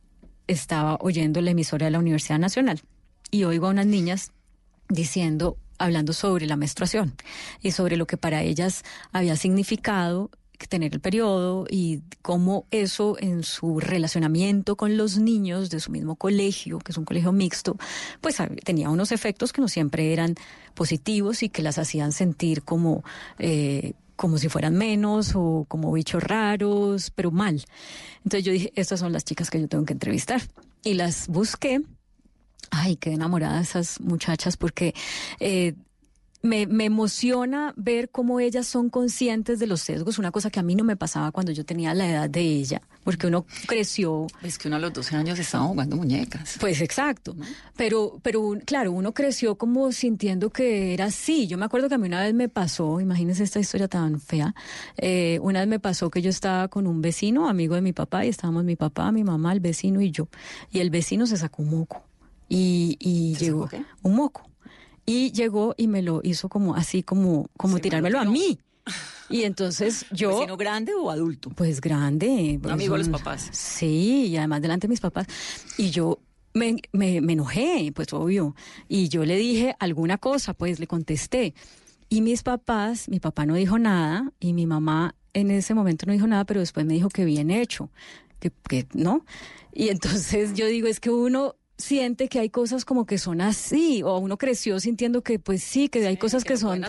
estaba 0.48 0.98
oyendo 1.00 1.40
la 1.40 1.52
emisora 1.52 1.86
de 1.86 1.92
la 1.92 2.00
Universidad 2.00 2.40
Nacional. 2.40 2.80
Y 3.30 3.44
oigo 3.44 3.68
a 3.68 3.70
unas 3.70 3.86
niñas 3.86 4.32
diciendo, 4.88 5.58
hablando 5.78 6.12
sobre 6.12 6.46
la 6.46 6.56
menstruación 6.56 7.14
y 7.62 7.70
sobre 7.70 7.96
lo 7.96 8.08
que 8.08 8.16
para 8.16 8.42
ellas 8.42 8.82
había 9.12 9.36
significado 9.36 10.28
tener 10.68 10.92
el 10.92 11.00
periodo 11.00 11.66
y 11.70 12.02
cómo 12.20 12.66
eso 12.72 13.16
en 13.20 13.44
su 13.44 13.78
relacionamiento 13.78 14.74
con 14.74 14.96
los 14.96 15.18
niños 15.18 15.70
de 15.70 15.78
su 15.78 15.92
mismo 15.92 16.16
colegio, 16.16 16.80
que 16.80 16.90
es 16.90 16.98
un 16.98 17.04
colegio 17.04 17.30
mixto, 17.30 17.76
pues 18.20 18.38
tenía 18.64 18.90
unos 18.90 19.12
efectos 19.12 19.52
que 19.52 19.60
no 19.60 19.68
siempre 19.68 20.12
eran 20.12 20.34
positivos 20.74 21.44
y 21.44 21.48
que 21.48 21.62
las 21.62 21.78
hacían 21.78 22.10
sentir 22.10 22.64
como 22.64 23.04
eh, 23.38 23.92
como 24.20 24.36
si 24.36 24.50
fueran 24.50 24.74
menos 24.74 25.32
o 25.34 25.64
como 25.66 25.90
bichos 25.90 26.22
raros, 26.22 27.10
pero 27.10 27.30
mal. 27.30 27.64
Entonces 28.18 28.44
yo 28.44 28.52
dije, 28.52 28.70
estas 28.76 29.00
son 29.00 29.14
las 29.14 29.24
chicas 29.24 29.48
que 29.48 29.58
yo 29.58 29.66
tengo 29.66 29.86
que 29.86 29.94
entrevistar. 29.94 30.42
Y 30.84 30.92
las 30.92 31.26
busqué. 31.26 31.80
Ay, 32.70 32.96
qué 32.96 33.12
enamorada 33.12 33.62
esas 33.62 33.98
muchachas 33.98 34.58
porque 34.58 34.94
eh, 35.40 35.72
me, 36.42 36.66
me, 36.66 36.86
emociona 36.86 37.74
ver 37.76 38.08
cómo 38.10 38.40
ellas 38.40 38.66
son 38.66 38.88
conscientes 38.88 39.58
de 39.58 39.66
los 39.66 39.82
sesgos, 39.82 40.18
una 40.18 40.30
cosa 40.30 40.50
que 40.50 40.58
a 40.58 40.62
mí 40.62 40.74
no 40.74 40.84
me 40.84 40.96
pasaba 40.96 41.32
cuando 41.32 41.52
yo 41.52 41.64
tenía 41.64 41.92
la 41.92 42.08
edad 42.08 42.30
de 42.30 42.40
ella, 42.40 42.80
porque 43.04 43.26
uno 43.26 43.44
creció. 43.66 44.26
Es 44.42 44.58
que 44.58 44.68
uno 44.68 44.76
a 44.76 44.80
los 44.80 44.92
12 44.92 45.16
años 45.16 45.38
estaba 45.38 45.64
jugando 45.64 45.96
muñecas. 45.96 46.56
Pues 46.58 46.80
exacto. 46.80 47.36
Pero, 47.76 48.18
pero 48.22 48.54
claro, 48.64 48.92
uno 48.92 49.12
creció 49.12 49.56
como 49.56 49.92
sintiendo 49.92 50.50
que 50.50 50.94
era 50.94 51.06
así. 51.06 51.46
Yo 51.46 51.58
me 51.58 51.66
acuerdo 51.66 51.88
que 51.88 51.96
a 51.96 51.98
mí 51.98 52.06
una 52.06 52.22
vez 52.22 52.34
me 52.34 52.48
pasó, 52.48 53.00
imagínense 53.00 53.44
esta 53.44 53.60
historia 53.60 53.88
tan 53.88 54.20
fea, 54.20 54.54
eh, 54.96 55.38
una 55.42 55.60
vez 55.60 55.68
me 55.68 55.78
pasó 55.78 56.10
que 56.10 56.22
yo 56.22 56.30
estaba 56.30 56.68
con 56.68 56.86
un 56.86 57.02
vecino, 57.02 57.48
amigo 57.48 57.74
de 57.74 57.82
mi 57.82 57.92
papá, 57.92 58.24
y 58.24 58.28
estábamos 58.28 58.64
mi 58.64 58.76
papá, 58.76 59.12
mi 59.12 59.24
mamá, 59.24 59.52
el 59.52 59.60
vecino 59.60 60.00
y 60.00 60.10
yo. 60.10 60.28
Y 60.70 60.80
el 60.80 60.90
vecino 60.90 61.26
se 61.26 61.36
sacó 61.36 61.62
un 61.62 61.70
moco. 61.70 62.02
Y, 62.48 62.96
y 62.98 63.36
llegó 63.36 63.68
un 64.02 64.16
moco 64.16 64.49
y 65.10 65.32
llegó 65.32 65.74
y 65.76 65.88
me 65.88 66.02
lo 66.02 66.20
hizo 66.22 66.48
como 66.48 66.76
así, 66.76 67.02
como, 67.02 67.48
como 67.56 67.80
tirármelo 67.80 68.20
a 68.20 68.24
mí. 68.24 68.58
Y 69.28 69.44
entonces 69.44 70.06
yo... 70.10 70.40
¿Vecino 70.40 70.56
grande 70.56 70.92
o 70.92 71.08
adulto? 71.08 71.50
Pues 71.50 71.80
grande. 71.80 72.58
Pues, 72.60 72.74
amigo 72.74 72.94
de 72.94 72.98
los 72.98 73.08
papás. 73.10 73.48
Sí, 73.52 74.26
y 74.26 74.36
además 74.36 74.60
delante 74.60 74.88
de 74.88 74.90
mis 74.90 74.98
papás. 74.98 75.28
Y 75.78 75.90
yo 75.90 76.18
me, 76.52 76.74
me, 76.90 77.20
me 77.20 77.34
enojé, 77.34 77.92
pues 77.94 78.12
obvio. 78.12 78.56
Y 78.88 79.08
yo 79.08 79.24
le 79.24 79.36
dije 79.36 79.76
alguna 79.78 80.18
cosa, 80.18 80.52
pues 80.52 80.80
le 80.80 80.88
contesté. 80.88 81.54
Y 82.08 82.22
mis 82.22 82.42
papás, 82.42 83.08
mi 83.08 83.20
papá 83.20 83.46
no 83.46 83.54
dijo 83.54 83.78
nada 83.78 84.32
y 84.40 84.52
mi 84.52 84.66
mamá 84.66 85.14
en 85.32 85.52
ese 85.52 85.74
momento 85.74 86.06
no 86.06 86.12
dijo 86.12 86.26
nada, 86.26 86.44
pero 86.44 86.58
después 86.58 86.84
me 86.84 86.94
dijo 86.94 87.08
que 87.08 87.24
bien 87.24 87.52
hecho, 87.52 87.88
que, 88.40 88.50
que 88.50 88.88
no. 88.94 89.24
Y 89.72 89.90
entonces 89.90 90.54
yo 90.54 90.66
digo, 90.66 90.88
es 90.88 90.98
que 90.98 91.10
uno 91.10 91.54
siente 91.80 92.28
que 92.28 92.38
hay 92.38 92.50
cosas 92.50 92.84
como 92.84 93.06
que 93.06 93.18
son 93.18 93.40
así, 93.40 94.02
o 94.02 94.18
uno 94.18 94.36
creció 94.36 94.78
sintiendo 94.78 95.22
que 95.22 95.38
pues 95.38 95.62
sí, 95.62 95.88
que 95.88 96.06
hay 96.06 96.16
cosas 96.16 96.44
que, 96.44 96.56
son 96.56 96.84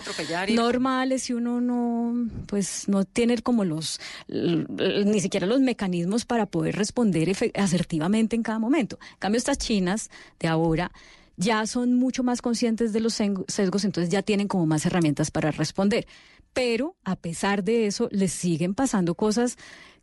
normales 0.54 1.30
y 1.30 1.32
uno 1.32 1.60
no, 1.60 2.28
pues 2.46 2.88
no 2.88 3.04
tiene 3.04 3.38
como 3.38 3.64
los, 3.64 4.00
ni 4.28 5.20
siquiera 5.20 5.46
los 5.46 5.60
mecanismos 5.60 6.24
para 6.24 6.46
poder 6.46 6.76
responder 6.76 7.32
asertivamente 7.54 8.36
en 8.36 8.42
cada 8.42 8.58
momento. 8.58 8.98
En 9.12 9.18
cambio, 9.18 9.38
estas 9.38 9.58
chinas 9.58 10.10
de 10.38 10.48
ahora 10.48 10.92
ya 11.36 11.66
son 11.66 11.94
mucho 11.94 12.22
más 12.22 12.42
conscientes 12.42 12.92
de 12.92 13.00
los 13.00 13.14
sesgos, 13.14 13.84
entonces 13.84 14.10
ya 14.10 14.22
tienen 14.22 14.48
como 14.48 14.66
más 14.66 14.84
herramientas 14.86 15.30
para 15.30 15.50
responder. 15.50 16.06
Pero 16.52 16.96
a 17.04 17.16
pesar 17.16 17.64
de 17.64 17.86
eso, 17.86 18.08
les 18.12 18.32
siguen 18.32 18.74
pasando 18.74 19.14
cosas 19.14 19.56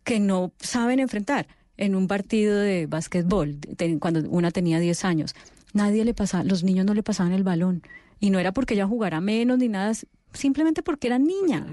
que 0.04 0.20
no 0.20 0.52
saben 0.60 1.00
enfrentar 1.00 1.48
en 1.80 1.96
un 1.96 2.08
partido 2.08 2.60
de 2.60 2.88
básquetbol, 2.88 3.58
cuando 4.00 4.30
una 4.30 4.52
tenía 4.52 4.80
10 4.80 5.06
años. 5.06 5.34
Nadie 5.74 6.04
le 6.04 6.14
pasaba, 6.14 6.44
los 6.44 6.64
niños 6.64 6.86
no 6.86 6.94
le 6.94 7.04
pasaban 7.04 7.32
el 7.32 7.44
balón. 7.44 7.84
Y 8.20 8.32
no 8.32 8.40
era 8.40 8.52
porque 8.52 8.74
ella 8.74 8.86
jugara 8.86 9.22
menos 9.22 9.60
ni 9.60 9.70
nada, 9.70 9.94
simplemente 10.34 10.84
porque 10.84 11.08
era 11.08 11.18
niña. 11.18 11.66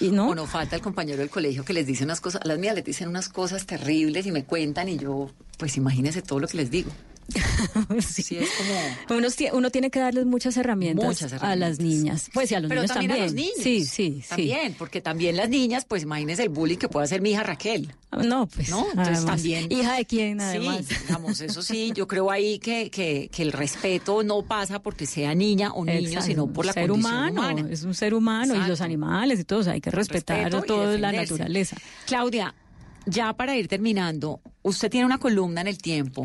y 0.00 0.10
no, 0.10 0.28
o 0.28 0.34
no 0.34 0.46
falta 0.46 0.76
el 0.76 0.82
compañero 0.82 1.18
del 1.18 1.28
colegio 1.28 1.62
que 1.62 1.74
les 1.74 1.86
dice 1.86 2.04
unas 2.04 2.22
cosas, 2.22 2.40
a 2.42 2.48
las 2.48 2.58
mías 2.58 2.74
les 2.74 2.84
dicen 2.84 3.08
unas 3.08 3.28
cosas 3.28 3.66
terribles 3.66 4.24
y 4.24 4.32
me 4.32 4.44
cuentan 4.44 4.88
y 4.88 4.96
yo, 4.96 5.30
pues 5.58 5.76
imagínense 5.76 6.22
todo 6.22 6.40
lo 6.40 6.48
que 6.48 6.56
les 6.56 6.70
digo. 6.70 6.90
sí. 8.00 8.36
es 8.36 8.48
como... 9.08 9.54
Uno, 9.58 9.70
tiene 9.70 9.90
que 9.90 10.00
darles 10.00 10.26
muchas 10.26 10.56
herramientas, 10.56 11.22
a 11.40 11.56
las 11.56 11.78
niñas. 11.78 12.30
Pues 12.32 12.50
y 12.52 12.54
a 12.54 12.60
los 12.60 12.68
Pero 12.68 12.82
niños 12.82 12.94
también. 12.94 13.10
también. 13.10 13.22
A 13.22 13.26
los 13.26 13.34
niños. 13.34 13.58
Sí, 13.60 13.84
sí, 13.84 14.24
También, 14.28 14.74
porque 14.78 15.00
también 15.00 15.36
las 15.36 15.48
niñas, 15.48 15.84
pues 15.84 16.02
imagínense 16.02 16.42
el 16.42 16.48
bullying 16.48 16.76
que 16.76 16.88
puede 16.88 17.04
hacer 17.04 17.20
mi 17.20 17.30
hija 17.30 17.42
Raquel. 17.42 17.94
No, 18.12 18.46
pues. 18.46 18.68
¿No? 18.68 18.86
Entonces 18.90 19.24
también. 19.24 19.70
¿Hija 19.70 19.96
de 19.96 20.04
quién, 20.04 20.40
además? 20.40 20.84
Sí, 20.86 20.94
digamos, 21.06 21.40
eso 21.40 21.62
sí, 21.62 21.92
yo 21.94 22.06
creo 22.06 22.30
ahí 22.30 22.58
que, 22.58 22.90
que, 22.90 23.28
que 23.32 23.42
el 23.42 23.52
respeto 23.52 24.22
no 24.22 24.42
pasa 24.42 24.80
porque 24.80 25.06
sea 25.06 25.34
niña 25.34 25.72
o 25.72 25.84
niño, 25.84 26.22
sino 26.22 26.46
por 26.46 26.66
la 26.66 26.72
ser 26.72 26.88
condición 26.88 27.14
humano, 27.14 27.40
humana. 27.40 27.68
Es 27.70 27.82
un 27.82 27.94
ser 27.94 28.14
humano 28.14 28.54
y 28.54 28.68
los 28.68 28.80
animales 28.80 29.40
y 29.40 29.44
todos, 29.44 29.66
hay 29.66 29.80
que 29.80 29.90
respetar 29.90 30.44
Respeto 30.44 30.64
y 30.64 30.66
toda 30.66 30.98
la 30.98 31.12
naturaleza. 31.12 31.76
Claudia, 32.06 32.54
ya 33.06 33.32
para 33.34 33.56
ir 33.56 33.68
terminando, 33.68 34.40
usted 34.62 34.90
tiene 34.90 35.06
una 35.06 35.18
columna 35.18 35.60
en 35.60 35.68
el 35.68 35.78
tiempo 35.78 36.24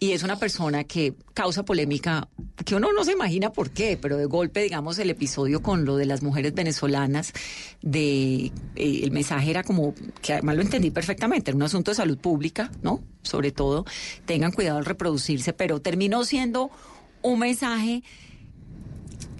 y 0.00 0.12
es 0.12 0.22
una 0.22 0.38
persona 0.38 0.84
que 0.84 1.14
causa 1.34 1.64
polémica, 1.64 2.28
que 2.64 2.74
uno 2.76 2.92
no 2.92 3.04
se 3.04 3.12
imagina 3.12 3.50
por 3.50 3.70
qué, 3.70 3.98
pero 4.00 4.16
de 4.16 4.26
golpe, 4.26 4.62
digamos, 4.62 4.98
el 4.98 5.10
episodio 5.10 5.60
con 5.62 5.84
lo 5.84 5.96
de 5.96 6.06
las 6.06 6.22
mujeres 6.22 6.54
venezolanas, 6.54 7.32
de 7.82 8.52
eh, 8.76 9.00
el 9.02 9.10
mensaje 9.10 9.50
era 9.50 9.62
como, 9.64 9.94
que 10.22 10.34
además 10.34 10.56
lo 10.56 10.62
entendí 10.62 10.90
perfectamente, 10.90 11.50
era 11.50 11.56
un 11.56 11.62
asunto 11.64 11.90
de 11.90 11.96
salud 11.96 12.18
pública, 12.18 12.70
¿no? 12.82 13.02
Sobre 13.22 13.50
todo, 13.50 13.84
tengan 14.24 14.52
cuidado 14.52 14.78
al 14.78 14.84
reproducirse, 14.84 15.52
pero 15.52 15.80
terminó 15.80 16.24
siendo 16.24 16.70
un 17.22 17.38
mensaje 17.40 18.02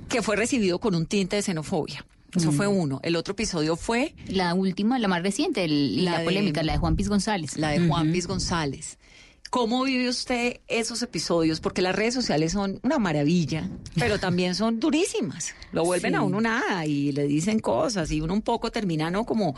que 0.08 0.22
fue 0.22 0.36
recibido 0.36 0.78
con 0.78 0.94
un 0.94 1.06
tinte 1.06 1.36
de 1.36 1.42
xenofobia. 1.42 2.04
Eso 2.34 2.52
fue 2.52 2.66
uno. 2.66 3.00
El 3.02 3.16
otro 3.16 3.32
episodio 3.32 3.74
fue... 3.74 4.14
La 4.28 4.52
última, 4.54 4.98
la 4.98 5.08
más 5.08 5.22
reciente, 5.22 5.64
el- 5.64 6.04
la, 6.04 6.18
de- 6.18 6.24
polémica, 6.24 6.62
la 6.62 6.72
de 6.72 6.78
Juan 6.78 6.94
Piz 6.94 7.08
González. 7.08 7.56
La 7.56 7.70
de 7.70 7.86
Juan 7.88 8.12
Piz 8.12 8.26
González. 8.26 8.98
¿Cómo 9.50 9.82
vive 9.84 10.08
usted 10.08 10.60
esos 10.68 11.00
episodios? 11.02 11.60
Porque 11.60 11.80
las 11.80 11.94
redes 11.96 12.12
sociales 12.12 12.52
son 12.52 12.80
una 12.82 12.98
maravilla, 12.98 13.68
pero 13.98 14.18
también 14.20 14.54
son 14.54 14.78
durísimas. 14.78 15.54
Lo 15.72 15.84
vuelven 15.84 16.12
Sí. 16.12 16.16
a 16.16 16.22
uno 16.22 16.40
nada 16.40 16.84
y 16.84 17.12
le 17.12 17.26
dicen 17.26 17.58
cosas 17.60 18.10
y 18.10 18.20
uno 18.20 18.34
un 18.34 18.42
poco 18.42 18.70
termina, 18.70 19.10
¿no? 19.10 19.24
Como 19.24 19.54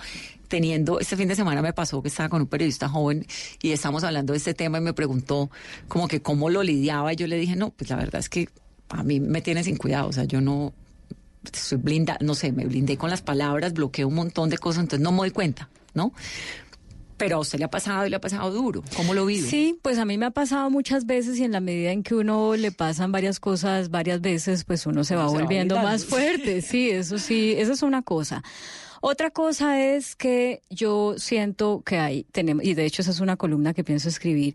teniendo, 0.48 1.00
este 1.00 1.16
fin 1.16 1.26
de 1.28 1.34
semana 1.34 1.60
me 1.62 1.72
pasó 1.72 2.02
que 2.02 2.08
estaba 2.08 2.28
con 2.28 2.42
un 2.42 2.46
periodista 2.48 2.88
joven 2.88 3.26
y 3.62 3.70
estamos 3.72 4.04
hablando 4.04 4.32
de 4.32 4.38
este 4.38 4.54
tema 4.54 4.78
y 4.78 4.80
me 4.80 4.92
preguntó 4.92 5.50
como 5.88 6.06
que 6.08 6.22
cómo 6.22 6.50
lo 6.50 6.62
lidiaba 6.62 7.12
y 7.12 7.16
yo 7.16 7.26
le 7.26 7.36
dije, 7.36 7.56
no, 7.56 7.70
pues 7.70 7.90
la 7.90 7.96
verdad 7.96 8.20
es 8.20 8.28
que 8.28 8.48
a 8.90 9.02
mí 9.02 9.18
me 9.20 9.42
tiene 9.42 9.62
sin 9.64 9.76
cuidado, 9.76 10.08
o 10.08 10.12
sea, 10.12 10.24
yo 10.24 10.40
no, 10.40 10.72
soy 11.52 11.78
blinda, 11.78 12.16
no 12.20 12.34
sé, 12.34 12.52
me 12.52 12.64
blindé 12.66 12.96
con 12.96 13.10
las 13.10 13.22
palabras, 13.22 13.72
bloqueé 13.72 14.04
un 14.04 14.14
montón 14.14 14.50
de 14.50 14.58
cosas, 14.58 14.82
entonces 14.82 15.02
no 15.04 15.12
me 15.12 15.18
doy 15.18 15.30
cuenta, 15.30 15.68
¿no? 15.94 16.12
Pero 17.20 17.36
a 17.36 17.38
usted 17.38 17.58
le 17.60 17.66
ha 17.66 17.70
pasado 17.70 18.04
y 18.04 18.10
le 18.10 18.16
ha 18.16 18.20
pasado 18.20 18.50
duro. 18.50 18.82
¿Cómo 18.96 19.14
lo 19.14 19.24
vive? 19.26 19.46
Sí, 19.46 19.78
pues 19.82 19.98
a 19.98 20.04
mí 20.04 20.18
me 20.18 20.26
ha 20.26 20.30
pasado 20.32 20.68
muchas 20.70 21.06
veces 21.06 21.38
y 21.38 21.44
en 21.44 21.52
la 21.52 21.60
medida 21.60 21.92
en 21.92 22.02
que 22.02 22.16
uno 22.16 22.56
le 22.56 22.72
pasan 22.72 23.12
varias 23.12 23.38
cosas 23.38 23.90
varias 23.90 24.20
veces, 24.20 24.64
pues 24.64 24.86
uno 24.86 25.04
se 25.04 25.14
va 25.14 25.22
Uno 25.22 25.30
se 25.30 25.36
va 25.36 25.42
volviendo 25.42 25.76
más 25.76 26.04
fuerte. 26.04 26.60
Sí, 26.70 26.90
eso 26.90 27.18
sí, 27.18 27.54
eso 27.56 27.72
es 27.74 27.82
una 27.82 28.02
cosa. 28.02 28.42
Otra 29.02 29.30
cosa 29.30 29.80
es 29.82 30.14
que 30.16 30.60
yo 30.68 31.14
siento 31.16 31.82
que 31.86 31.98
hay, 31.98 32.24
tenemos, 32.32 32.64
y 32.64 32.74
de 32.74 32.84
hecho 32.84 33.00
esa 33.02 33.12
es 33.12 33.20
una 33.20 33.36
columna 33.36 33.72
que 33.72 33.82
pienso 33.84 34.08
escribir, 34.10 34.54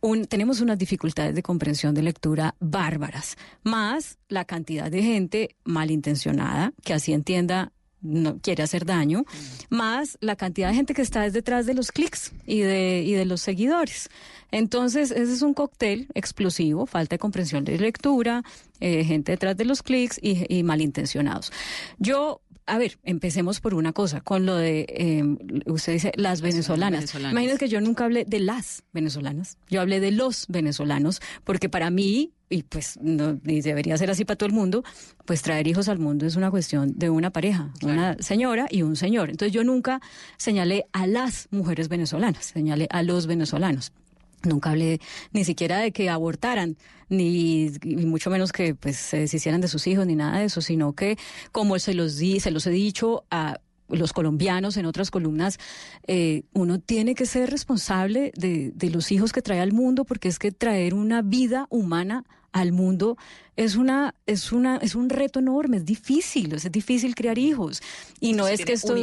un- 0.00 0.26
tenemos 0.26 0.60
unas 0.60 0.78
dificultades 0.78 1.34
de 1.34 1.42
comprensión 1.42 1.92
de 1.94 2.02
lectura 2.02 2.54
bárbaras, 2.60 3.36
más 3.64 4.18
la 4.28 4.44
cantidad 4.44 4.90
de 4.90 5.02
gente 5.02 5.56
malintencionada 5.64 6.72
que 6.84 6.94
así 6.94 7.12
entienda 7.12 7.72
no 8.02 8.38
quiere 8.38 8.62
hacer 8.62 8.84
daño, 8.84 9.24
más 9.68 10.18
la 10.20 10.36
cantidad 10.36 10.68
de 10.68 10.74
gente 10.74 10.94
que 10.94 11.02
está 11.02 11.28
detrás 11.28 11.66
de 11.66 11.74
los 11.74 11.92
clics 11.92 12.32
y 12.46 12.60
de, 12.60 13.02
y 13.02 13.12
de 13.12 13.24
los 13.24 13.40
seguidores. 13.40 14.08
Entonces, 14.50 15.10
ese 15.10 15.32
es 15.32 15.42
un 15.42 15.54
cóctel 15.54 16.08
explosivo, 16.14 16.86
falta 16.86 17.14
de 17.14 17.18
comprensión 17.18 17.64
de 17.64 17.78
lectura, 17.78 18.42
eh, 18.80 19.04
gente 19.04 19.32
detrás 19.32 19.56
de 19.56 19.64
los 19.64 19.82
clics 19.82 20.18
y, 20.20 20.44
y 20.48 20.62
malintencionados. 20.62 21.52
Yo 21.98 22.40
a 22.70 22.78
ver, 22.78 22.98
empecemos 23.02 23.60
por 23.60 23.74
una 23.74 23.92
cosa, 23.92 24.20
con 24.20 24.46
lo 24.46 24.54
de, 24.54 24.86
eh, 24.88 25.24
usted 25.66 25.94
dice, 25.94 26.12
las 26.14 26.40
venezolanas. 26.40 27.00
venezolanas. 27.00 27.32
Imagínese 27.32 27.58
que 27.58 27.68
yo 27.68 27.80
nunca 27.80 28.04
hablé 28.04 28.24
de 28.24 28.38
las 28.38 28.84
venezolanas, 28.92 29.58
yo 29.68 29.80
hablé 29.80 29.98
de 29.98 30.12
los 30.12 30.46
venezolanos, 30.48 31.20
porque 31.42 31.68
para 31.68 31.90
mí, 31.90 32.32
y 32.48 32.62
pues 32.62 32.96
no, 33.02 33.40
y 33.44 33.60
debería 33.60 33.98
ser 33.98 34.10
así 34.10 34.24
para 34.24 34.36
todo 34.36 34.46
el 34.46 34.52
mundo, 34.52 34.84
pues 35.24 35.42
traer 35.42 35.66
hijos 35.66 35.88
al 35.88 35.98
mundo 35.98 36.26
es 36.26 36.36
una 36.36 36.50
cuestión 36.50 36.92
de 36.96 37.10
una 37.10 37.30
pareja, 37.30 37.72
una 37.82 38.16
señora 38.20 38.66
y 38.70 38.82
un 38.82 38.94
señor. 38.94 39.30
Entonces 39.30 39.52
yo 39.52 39.64
nunca 39.64 40.00
señalé 40.36 40.86
a 40.92 41.08
las 41.08 41.48
mujeres 41.50 41.88
venezolanas, 41.88 42.44
señalé 42.44 42.86
a 42.90 43.02
los 43.02 43.26
venezolanos. 43.26 43.92
Nunca 44.42 44.70
hablé 44.70 45.00
ni 45.32 45.44
siquiera 45.44 45.78
de 45.78 45.92
que 45.92 46.08
abortaran, 46.08 46.76
ni, 47.08 47.70
ni 47.84 48.06
mucho 48.06 48.30
menos 48.30 48.52
que 48.52 48.74
pues 48.74 48.96
se 48.96 49.18
deshicieran 49.18 49.60
de 49.60 49.68
sus 49.68 49.86
hijos, 49.86 50.06
ni 50.06 50.16
nada 50.16 50.38
de 50.38 50.46
eso, 50.46 50.60
sino 50.60 50.94
que 50.94 51.18
como 51.52 51.78
se 51.78 51.94
los 51.94 52.16
di, 52.16 52.40
se 52.40 52.50
los 52.50 52.66
he 52.66 52.70
dicho 52.70 53.24
a 53.30 53.60
los 53.88 54.12
colombianos 54.12 54.76
en 54.76 54.86
otras 54.86 55.10
columnas, 55.10 55.58
eh, 56.06 56.44
uno 56.52 56.78
tiene 56.78 57.14
que 57.14 57.26
ser 57.26 57.50
responsable 57.50 58.32
de, 58.36 58.72
de 58.74 58.90
los 58.90 59.10
hijos 59.10 59.32
que 59.32 59.42
trae 59.42 59.60
al 59.60 59.72
mundo, 59.72 60.04
porque 60.04 60.28
es 60.28 60.38
que 60.38 60.52
traer 60.52 60.94
una 60.94 61.22
vida 61.22 61.66
humana 61.70 62.24
al 62.52 62.72
mundo 62.72 63.16
es 63.56 63.76
una 63.76 64.14
es 64.26 64.52
una 64.52 64.76
es 64.78 64.94
un 64.94 65.08
reto 65.08 65.38
enorme, 65.38 65.78
es 65.78 65.84
difícil, 65.84 66.52
es 66.52 66.70
difícil 66.70 67.14
criar 67.14 67.38
hijos 67.38 67.82
y 68.20 68.32
no 68.32 68.48
es 68.48 68.64
que 68.64 68.72
esto. 68.72 68.94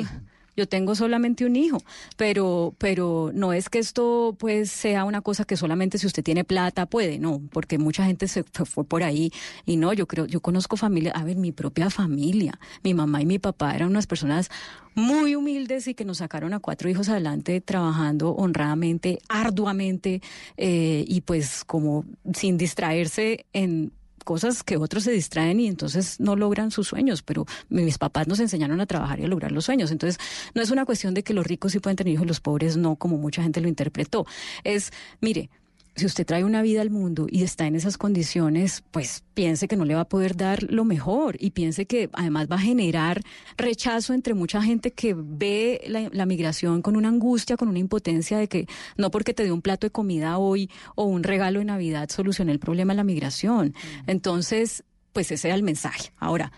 Yo 0.58 0.68
tengo 0.68 0.96
solamente 0.96 1.46
un 1.46 1.56
hijo, 1.56 1.78
pero, 2.18 2.74
pero 2.80 3.32
no 3.34 3.54
es 3.54 3.70
que 3.70 3.78
esto 3.78 4.36
pues 4.40 4.72
sea 4.72 5.06
una 5.06 5.22
cosa 5.22 5.46
que 5.46 5.56
solamente 5.56 6.00
si 6.00 6.08
usted 6.08 6.24
tiene 6.24 6.44
plata 6.44 6.88
puede, 6.88 7.20
no, 7.20 7.42
porque 7.52 7.78
mucha 7.78 8.04
gente 8.06 8.28
se 8.28 8.44
fue, 8.44 8.66
fue 8.66 8.84
por 8.84 9.04
ahí. 9.04 9.32
Y 9.66 9.78
no, 9.78 9.94
yo 9.94 10.08
creo, 10.08 10.26
yo 10.26 10.42
conozco 10.42 10.76
familia, 10.76 11.12
a 11.12 11.24
ver, 11.24 11.38
mi 11.38 11.52
propia 11.52 11.92
familia, 11.92 12.60
mi 12.84 12.96
mamá 12.96 13.22
y 13.22 13.28
mi 13.28 13.38
papá 13.38 13.76
eran 13.76 13.90
unas 13.90 14.08
personas 14.08 14.50
muy 14.96 15.36
humildes 15.36 15.88
y 15.88 15.94
que 15.94 16.06
nos 16.06 16.18
sacaron 16.18 16.56
a 16.56 16.60
cuatro 16.60 16.90
hijos 16.90 17.08
adelante 17.08 17.62
trabajando 17.62 18.32
honradamente, 18.32 19.20
arduamente 19.30 20.24
eh, 20.58 21.06
y 21.08 21.22
pues 21.22 21.64
como 21.66 22.04
sin 22.34 22.58
distraerse 22.58 23.46
en 23.54 23.92
cosas 24.28 24.62
que 24.62 24.76
otros 24.76 25.06
se 25.06 25.12
distraen 25.12 25.62
y 25.62 25.68
entonces 25.68 26.20
no 26.20 26.36
logran 26.36 26.70
sus 26.70 26.90
sueños, 26.90 27.24
pero 27.24 27.46
mis 27.70 27.98
papás 27.98 28.28
nos 28.28 28.42
enseñaron 28.42 28.82
a 28.82 28.86
trabajar 28.86 29.22
y 29.22 29.24
a 29.24 29.28
lograr 29.30 29.54
los 29.54 29.64
sueños. 29.64 29.90
Entonces, 29.90 30.20
no 30.54 30.62
es 30.62 30.70
una 30.70 30.84
cuestión 30.84 31.14
de 31.14 31.24
que 31.24 31.34
los 31.34 31.48
ricos 31.48 31.72
sí 31.72 31.80
pueden 31.80 31.96
tener 31.96 32.14
hijos 32.14 32.28
los 32.28 32.42
pobres 32.42 32.76
no, 32.76 32.98
como 32.98 33.18
mucha 33.18 33.42
gente 33.42 33.62
lo 33.62 33.70
interpretó. 33.70 34.26
Es, 34.66 34.92
mire, 35.22 35.50
si 35.98 36.06
usted 36.06 36.28
trae 36.28 36.44
una 36.44 36.62
vida 36.62 36.82
al 36.82 36.92
mundo 36.92 37.26
y 37.30 37.44
está 37.44 37.66
en 37.66 37.76
esas 37.76 37.98
condiciones, 37.98 38.84
pues 38.92 39.24
piense 39.34 39.68
que 39.68 39.76
no 39.76 39.84
le 39.84 39.96
va 39.96 40.02
a 40.02 40.10
poder 40.10 40.38
dar 40.38 40.62
lo 40.72 40.86
mejor 40.86 41.38
y 41.40 41.52
piense 41.52 41.88
que 41.88 42.10
además 42.14 42.48
va 42.50 42.58
a 42.58 42.60
generar 42.60 43.24
rechazo 43.58 44.14
entre 44.14 44.36
mucha 44.36 44.62
gente 44.62 44.92
que 44.92 45.16
ve 45.18 45.82
la, 45.88 46.10
la 46.12 46.28
migración 46.28 46.84
con 46.84 46.96
una 46.96 47.08
angustia, 47.08 47.58
con 47.58 47.68
una 47.68 47.80
impotencia 47.80 48.38
de 48.38 48.48
que 48.48 48.68
no 48.96 49.10
porque 49.10 49.34
te 49.34 49.44
dé 49.44 49.52
un 49.52 49.64
plato 49.64 49.88
de 49.88 49.92
comida 49.92 50.38
hoy 50.38 50.70
o 50.94 51.06
un 51.06 51.24
regalo 51.24 51.60
de 51.60 51.66
Navidad 51.66 52.10
solucione 52.10 52.52
el 52.52 52.60
problema 52.60 52.94
de 52.94 52.98
la 52.98 53.04
migración. 53.04 53.74
Entonces, 54.06 54.84
pues 55.14 55.32
ese 55.32 55.48
era 55.48 55.56
el 55.56 55.64
mensaje. 55.64 56.12
Ahora, 56.18 56.52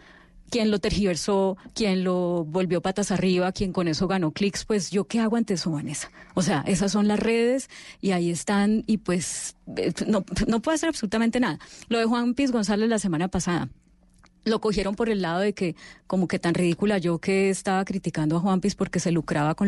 quién 0.49 0.71
lo 0.71 0.79
tergiversó, 0.79 1.57
quién 1.73 2.03
lo 2.03 2.45
volvió 2.45 2.81
patas 2.81 3.11
arriba, 3.11 3.51
quién 3.51 3.71
con 3.71 3.87
eso 3.87 4.07
ganó 4.07 4.31
clics, 4.31 4.65
pues 4.65 4.91
yo 4.91 5.05
qué 5.05 5.19
hago 5.19 5.35
ante 5.37 5.53
eso, 5.53 5.71
Vanessa. 5.71 6.11
O 6.33 6.41
sea, 6.41 6.63
esas 6.67 6.91
son 6.91 7.07
las 7.07 7.19
redes 7.19 7.69
y 8.01 8.11
ahí 8.11 8.29
están 8.29 8.83
y 8.87 8.97
pues 8.97 9.55
eh, 9.77 9.93
no, 10.07 10.25
no 10.47 10.61
puedo 10.61 10.75
hacer 10.75 10.89
absolutamente 10.89 11.39
nada. 11.39 11.59
Lo 11.87 11.99
de 11.99 12.05
Juan 12.05 12.33
Piz 12.33 12.51
González 12.51 12.89
la 12.89 12.99
semana 12.99 13.27
pasada. 13.27 13.69
Lo 14.45 14.61
cogieron 14.61 14.95
por 14.95 15.09
el 15.09 15.21
lado 15.21 15.41
de 15.41 15.53
que 15.53 15.75
como 16.07 16.27
que 16.27 16.39
tan 16.39 16.53
ridícula 16.53 16.97
yo 16.97 17.19
que 17.19 17.49
estaba 17.49 17.83
criticando 17.83 18.37
a 18.37 18.39
Juan 18.39 18.61
Piz 18.61 18.73
porque 18.73 18.99
se 18.99 19.11
lucraba 19.11 19.53
con 19.53 19.67